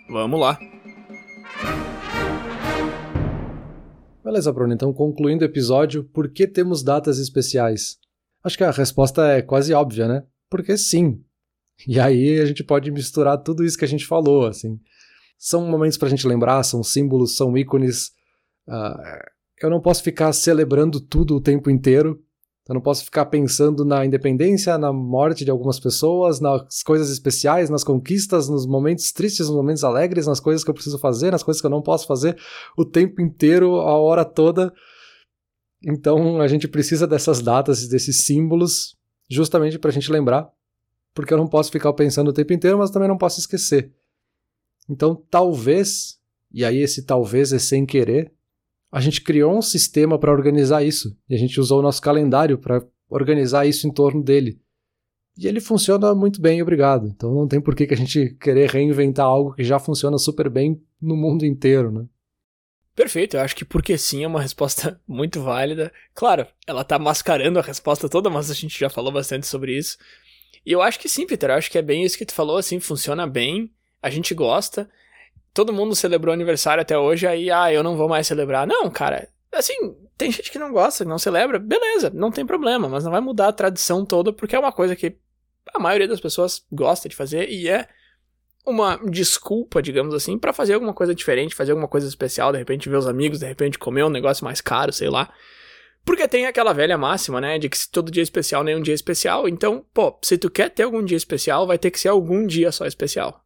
Vamos 0.09 0.41
lá. 0.41 0.59
Beleza, 4.25 4.53
Bruno. 4.53 4.73
Então, 4.73 4.93
concluindo 4.93 5.43
o 5.43 5.47
episódio, 5.47 6.05
por 6.05 6.31
que 6.31 6.47
temos 6.47 6.83
datas 6.83 7.19
especiais? 7.19 7.97
Acho 8.45 8.59
que 8.59 8.65
a 8.65 8.71
resposta 8.71 9.27
é 9.27 9.43
quase 9.43 9.73
óbvia, 9.73 10.07
né? 10.07 10.25
Porque 10.51 10.77
sim. 10.77 11.23
E 11.87 11.99
aí 12.01 12.41
a 12.41 12.47
gente 12.47 12.65
pode 12.65 12.91
misturar 12.91 13.39
tudo 13.39 13.65
isso 13.65 13.79
que 13.79 13.85
a 13.85 13.89
gente 13.89 14.07
falou, 14.07 14.47
assim. 14.47 14.79
São 15.39 15.67
momentos 15.67 15.97
para 15.97 16.09
a 16.09 16.11
gente 16.11 16.27
lembrar, 16.27 16.63
são 16.65 16.83
símbolos, 16.83 17.37
são 17.37 17.57
ícones. 17.57 18.09
Uh, 18.67 19.29
eu 19.63 19.71
não 19.71 19.81
posso 19.81 20.03
ficar 20.03 20.33
celebrando 20.33 21.01
tudo 21.01 21.37
o 21.37 21.41
tempo 21.41 21.71
inteiro, 21.71 22.23
eu 22.69 22.75
não 22.75 22.83
posso 22.83 23.05
ficar 23.05 23.25
pensando 23.27 23.83
na 23.83 24.05
independência, 24.05 24.77
na 24.77 24.93
morte 24.93 25.43
de 25.43 25.51
algumas 25.51 25.81
pessoas, 25.81 26.39
nas 26.39 26.83
coisas 26.83 27.11
especiais, 27.11 27.71
nas 27.71 27.83
conquistas, 27.83 28.47
nos 28.47 28.67
momentos 28.67 29.11
tristes, 29.11 29.47
nos 29.47 29.57
momentos 29.57 29.83
alegres, 29.83 30.27
nas 30.27 30.39
coisas 30.39 30.63
que 30.63 30.69
eu 30.69 30.75
preciso 30.75 30.99
fazer, 30.99 31.31
nas 31.31 31.43
coisas 31.43 31.63
que 31.63 31.67
eu 31.67 31.71
não 31.71 31.81
posso 31.81 32.07
fazer 32.07 32.37
o 32.77 32.85
tempo 32.85 33.23
inteiro, 33.23 33.77
a 33.77 33.97
hora 33.97 34.23
toda. 34.23 34.71
Então 35.83 36.43
a 36.43 36.47
gente 36.47 36.69
precisa 36.69 37.07
dessas 37.07 37.41
datas, 37.41 37.89
desses 37.89 38.27
símbolos, 38.27 38.95
justamente 39.31 39.79
para 39.79 39.89
a 39.89 39.95
gente 39.95 40.13
lembrar, 40.13 40.47
porque 41.15 41.33
eu 41.33 41.39
não 41.39 41.47
posso 41.47 41.71
ficar 41.71 41.93
pensando 41.93 42.29
o 42.29 42.33
tempo 42.33 42.53
inteiro, 42.53 42.79
mas 42.79 42.91
também 42.91 43.09
não 43.09 43.19
posso 43.19 43.41
esquecer. 43.41 43.93
Então 44.89 45.15
talvez, 45.31 46.19
e 46.53 46.65
aí 46.65 46.79
esse 46.79 47.05
talvez 47.05 47.53
é 47.53 47.59
sem 47.59 47.85
querer, 47.85 48.33
a 48.91 49.01
gente 49.01 49.21
criou 49.21 49.57
um 49.57 49.63
sistema 49.63 50.19
para 50.19 50.33
organizar 50.33 50.83
isso. 50.83 51.17
E 51.29 51.35
a 51.35 51.39
gente 51.39 51.61
usou 51.61 51.81
o 51.81 51.83
nosso 51.83 52.01
calendário 52.01 52.59
para 52.59 52.85
organizar 53.09 53.67
isso 53.67 53.87
em 53.87 53.93
torno 53.93 54.23
dele. 54.23 54.61
E 55.37 55.47
ele 55.47 55.61
funciona 55.61 56.15
muito 56.15 56.41
bem, 56.41 56.61
obrigado. 56.61 57.07
Então 57.07 57.33
não 57.33 57.47
tem 57.47 57.61
por 57.61 57.75
que, 57.75 57.87
a 57.93 57.97
gente 57.97 58.37
querer 58.41 58.71
reinventar 58.71 59.27
algo 59.27 59.55
que 59.55 59.63
já 59.63 59.79
funciona 59.79 60.19
super 60.19 60.49
bem 60.51 60.83
no 61.01 61.17
mundo 61.17 61.47
inteiro, 61.47 61.93
né? 61.93 62.07
Perfeito, 62.95 63.37
eu 63.37 63.43
acho 63.43 63.55
que 63.55 63.65
porque 63.65 63.97
sim 63.97 64.25
é 64.25 64.27
uma 64.27 64.43
resposta 64.43 65.01
muito 65.07 65.41
válida. 65.41 65.93
Claro, 66.13 66.45
ela 66.67 66.83
tá 66.83 66.99
mascarando 66.99 67.61
a 67.61 67.63
resposta 67.63 68.09
toda, 68.09 68.29
mas 68.29 68.51
a 68.51 68.55
gente 68.55 68.77
já 68.77 68.91
falou 68.91 69.13
bastante 69.13 69.47
sobre 69.47 69.79
isso. 69.79 69.97
E 70.65 70.73
eu 70.73 70.83
acho 70.83 70.99
que 70.99 71.09
sim, 71.09 71.27
Peter, 71.27 71.51
eu 71.51 71.55
acho 71.55 71.71
que 71.71 71.79
é 71.79 71.83
bem 71.83 72.05
isso 72.05 72.19
que 72.19 72.27
tu 72.27 72.35
falou, 72.35 72.57
assim, 72.57 72.81
funciona 72.81 73.27
bem, 73.27 73.71
a 74.03 74.11
gente 74.11 74.35
gosta 74.35 74.89
todo 75.59 75.73
mundo 75.73 75.97
celebrou 75.97 76.33
aniversário 76.33 76.81
até 76.81 76.97
hoje, 76.97 77.27
aí, 77.27 77.51
ah, 77.51 77.73
eu 77.73 77.83
não 77.83 77.97
vou 77.97 78.09
mais 78.09 78.29
celebrar. 78.29 78.65
Não, 78.65 78.89
cara, 78.89 79.29
assim, 79.53 79.75
tem 80.17 80.31
gente 80.31 80.53
que 80.53 80.59
não 80.59 80.71
gosta, 80.71 81.05
não 81.05 81.19
celebra, 81.19 81.59
beleza, 81.59 82.11
não 82.15 82.31
tem 82.31 82.47
problema, 82.47 82.89
mas 82.89 83.03
não 83.03 83.11
vai 83.11 83.21
mudar 83.21 83.49
a 83.49 83.53
tradição 83.53 84.05
toda, 84.05 84.33
porque 84.33 84.55
é 84.55 84.59
uma 84.59 84.71
coisa 84.71 84.95
que 84.95 85.17
a 85.75 85.81
maioria 85.81 86.07
das 86.07 86.21
pessoas 86.21 86.65
gosta 86.71 87.09
de 87.09 87.17
fazer 87.17 87.49
e 87.49 87.69
é 87.69 87.89
uma 88.65 89.01
desculpa, 89.11 89.83
digamos 89.83 90.15
assim, 90.15 90.39
para 90.39 90.53
fazer 90.53 90.75
alguma 90.75 90.95
coisa 90.95 91.13
diferente, 91.13 91.57
fazer 91.57 91.73
alguma 91.73 91.89
coisa 91.89 92.07
especial, 92.07 92.53
de 92.53 92.59
repente 92.59 92.89
ver 92.89 92.97
os 92.97 93.09
amigos, 93.09 93.41
de 93.41 93.47
repente 93.47 93.81
comer 93.81 94.05
um 94.05 94.11
negócio 94.11 94.45
mais 94.45 94.61
caro, 94.61 94.93
sei 94.93 95.11
lá. 95.11 95.29
Porque 96.09 96.27
tem 96.27 96.47
aquela 96.47 96.73
velha 96.73 96.97
máxima, 96.97 97.39
né, 97.39 97.59
de 97.59 97.69
que 97.69 97.77
se 97.77 97.91
todo 97.91 98.11
dia 98.11 98.23
é 98.23 98.25
especial, 98.25 98.65
nenhum 98.65 98.81
dia 98.81 98.95
é 98.95 98.97
especial. 98.97 99.47
Então, 99.47 99.85
pô, 99.93 100.19
se 100.23 100.39
tu 100.39 100.51
quer 100.51 100.71
ter 100.71 100.85
algum 100.85 101.05
dia 101.05 101.19
especial, 101.19 101.67
vai 101.67 101.77
ter 101.77 101.91
que 101.91 102.01
ser 102.01 102.09
algum 102.09 102.47
dia 102.47 102.73
só 102.73 102.87
especial. 102.87 103.45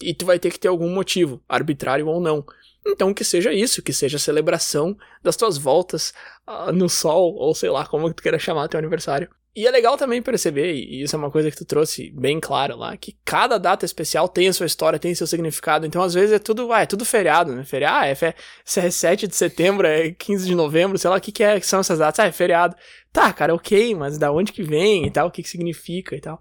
E 0.00 0.14
tu 0.14 0.24
vai 0.24 0.38
ter 0.38 0.52
que 0.52 0.60
ter 0.60 0.68
algum 0.68 0.88
motivo, 0.88 1.42
arbitrário 1.48 2.06
ou 2.06 2.20
não. 2.20 2.46
Então 2.86 3.12
que 3.12 3.24
seja 3.24 3.52
isso, 3.52 3.82
que 3.82 3.92
seja 3.92 4.16
a 4.16 4.20
celebração 4.20 4.96
das 5.24 5.34
tuas 5.34 5.58
voltas 5.58 6.14
uh, 6.46 6.70
no 6.70 6.88
sol, 6.88 7.34
ou 7.34 7.52
sei 7.52 7.68
lá 7.68 7.84
como 7.84 8.14
tu 8.14 8.22
queira 8.22 8.38
chamar 8.38 8.68
teu 8.68 8.78
aniversário. 8.78 9.28
E 9.58 9.66
é 9.66 9.70
legal 9.72 9.96
também 9.96 10.22
perceber, 10.22 10.72
e 10.72 11.02
isso 11.02 11.16
é 11.16 11.18
uma 11.18 11.32
coisa 11.32 11.50
que 11.50 11.56
tu 11.56 11.64
trouxe 11.64 12.12
bem 12.12 12.38
claro 12.38 12.76
lá, 12.76 12.96
que 12.96 13.16
cada 13.24 13.58
data 13.58 13.84
especial 13.84 14.28
tem 14.28 14.46
a 14.46 14.52
sua 14.52 14.66
história, 14.66 15.00
tem 15.00 15.12
seu 15.16 15.26
significado. 15.26 15.84
Então, 15.84 16.00
às 16.00 16.14
vezes, 16.14 16.30
é 16.32 16.38
tudo, 16.38 16.72
ah, 16.72 16.82
é 16.82 16.86
tudo 16.86 17.04
feriado, 17.04 17.52
né? 17.52 17.64
Feriado, 17.64 18.04
ah, 18.04 18.06
é, 18.06 18.14
fe... 18.14 18.26
é 18.76 18.90
7 18.90 19.26
de 19.26 19.34
setembro, 19.34 19.84
é 19.84 20.12
15 20.12 20.46
de 20.46 20.54
novembro, 20.54 20.96
sei 20.96 21.10
lá 21.10 21.16
o 21.16 21.20
que, 21.20 21.32
que, 21.32 21.42
é, 21.42 21.58
que 21.58 21.66
são 21.66 21.80
essas 21.80 21.98
datas. 21.98 22.20
Ah, 22.24 22.28
é 22.28 22.30
feriado. 22.30 22.76
Tá, 23.12 23.32
cara, 23.32 23.52
ok, 23.52 23.96
mas 23.96 24.16
da 24.16 24.30
onde 24.30 24.52
que 24.52 24.62
vem 24.62 25.06
e 25.06 25.10
tal, 25.10 25.26
o 25.26 25.30
que, 25.32 25.42
que 25.42 25.48
significa 25.48 26.14
e 26.14 26.20
tal. 26.20 26.40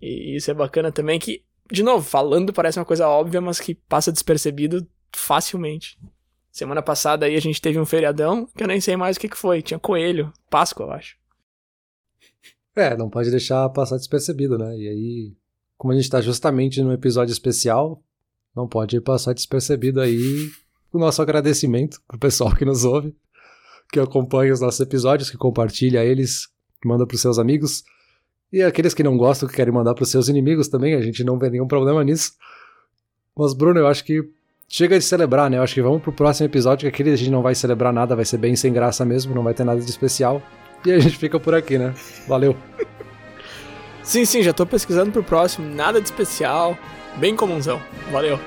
E 0.00 0.34
isso 0.34 0.50
é 0.50 0.54
bacana 0.54 0.90
também 0.90 1.18
que 1.18 1.44
de 1.70 1.82
novo, 1.82 2.02
falando 2.02 2.50
parece 2.50 2.78
uma 2.78 2.84
coisa 2.86 3.06
óbvia, 3.06 3.42
mas 3.42 3.60
que 3.60 3.74
passa 3.74 4.10
despercebido 4.10 4.86
facilmente. 5.14 5.98
Semana 6.50 6.80
passada 6.80 7.26
aí 7.26 7.36
a 7.36 7.40
gente 7.40 7.60
teve 7.60 7.78
um 7.78 7.84
feriadão 7.84 8.46
que 8.56 8.62
eu 8.62 8.68
nem 8.68 8.80
sei 8.80 8.96
mais 8.96 9.16
o 9.18 9.20
que, 9.20 9.28
que 9.28 9.36
foi. 9.36 9.60
Tinha 9.60 9.78
coelho, 9.78 10.32
Páscoa, 10.48 10.86
eu 10.86 10.92
acho. 10.92 11.23
É, 12.76 12.96
não 12.96 13.08
pode 13.08 13.30
deixar 13.30 13.68
passar 13.70 13.96
despercebido, 13.96 14.58
né? 14.58 14.76
E 14.76 14.88
aí, 14.88 15.32
como 15.76 15.92
a 15.92 15.96
gente 15.96 16.10
tá 16.10 16.20
justamente 16.20 16.82
num 16.82 16.92
episódio 16.92 17.32
especial, 17.32 18.02
não 18.54 18.66
pode 18.66 19.00
passar 19.00 19.32
despercebido 19.32 20.00
aí 20.00 20.50
o 20.92 20.98
nosso 20.98 21.22
agradecimento 21.22 22.00
pro 22.06 22.18
pessoal 22.18 22.54
que 22.54 22.64
nos 22.64 22.84
ouve, 22.84 23.14
que 23.92 24.00
acompanha 24.00 24.52
os 24.52 24.60
nossos 24.60 24.80
episódios, 24.80 25.30
que 25.30 25.36
compartilha 25.36 26.04
eles, 26.04 26.48
que 26.80 26.88
manda 26.88 27.06
pros 27.06 27.20
seus 27.20 27.38
amigos. 27.38 27.84
E 28.52 28.62
aqueles 28.62 28.94
que 28.94 29.02
não 29.02 29.16
gostam, 29.16 29.48
que 29.48 29.54
querem 29.54 29.72
mandar 29.72 29.94
para 29.94 30.04
os 30.04 30.10
seus 30.10 30.28
inimigos 30.28 30.68
também, 30.68 30.94
a 30.94 31.00
gente 31.00 31.24
não 31.24 31.38
vê 31.38 31.50
nenhum 31.50 31.66
problema 31.66 32.02
nisso. 32.04 32.32
Mas, 33.36 33.52
Bruno, 33.52 33.80
eu 33.80 33.86
acho 33.86 34.04
que 34.04 34.22
chega 34.68 34.98
de 34.98 35.04
celebrar, 35.04 35.50
né? 35.50 35.58
Eu 35.58 35.62
acho 35.62 35.74
que 35.74 35.82
vamos 35.82 36.02
pro 36.02 36.12
próximo 36.12 36.46
episódio, 36.46 36.82
que 36.82 36.88
aquele 36.88 37.10
a 37.10 37.16
gente 37.16 37.30
não 37.30 37.42
vai 37.42 37.54
celebrar 37.54 37.92
nada, 37.92 38.14
vai 38.14 38.24
ser 38.24 38.38
bem 38.38 38.54
sem 38.54 38.72
graça 38.72 39.04
mesmo, 39.04 39.34
não 39.34 39.42
vai 39.42 39.54
ter 39.54 39.64
nada 39.64 39.80
de 39.80 39.90
especial. 39.90 40.40
E 40.86 40.92
a 40.92 40.98
gente 40.98 41.16
fica 41.16 41.40
por 41.40 41.54
aqui, 41.54 41.78
né? 41.78 41.94
Valeu. 42.28 42.54
sim, 44.02 44.24
sim, 44.24 44.42
já 44.42 44.52
tô 44.52 44.66
pesquisando 44.66 45.10
pro 45.10 45.24
próximo, 45.24 45.66
nada 45.74 45.98
de 45.98 46.08
especial, 46.08 46.76
bem 47.16 47.34
comunzão. 47.34 47.80
Valeu. 48.12 48.38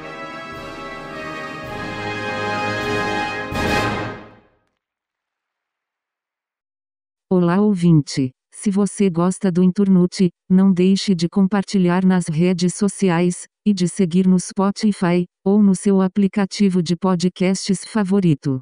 Olá, 7.29 7.59
ouvinte. 7.59 8.31
Se 8.53 8.71
você 8.71 9.09
gosta 9.09 9.51
do 9.51 9.63
Inturnute, 9.63 10.29
não 10.49 10.71
deixe 10.71 11.13
de 11.13 11.27
compartilhar 11.27 12.05
nas 12.05 12.27
redes 12.27 12.75
sociais, 12.75 13.45
e 13.65 13.73
de 13.73 13.87
seguir 13.87 14.25
no 14.25 14.39
Spotify, 14.39 15.25
ou 15.45 15.61
no 15.61 15.75
seu 15.75 16.01
aplicativo 16.01 16.81
de 16.81 16.95
podcasts 16.95 17.83
favorito. 17.83 18.61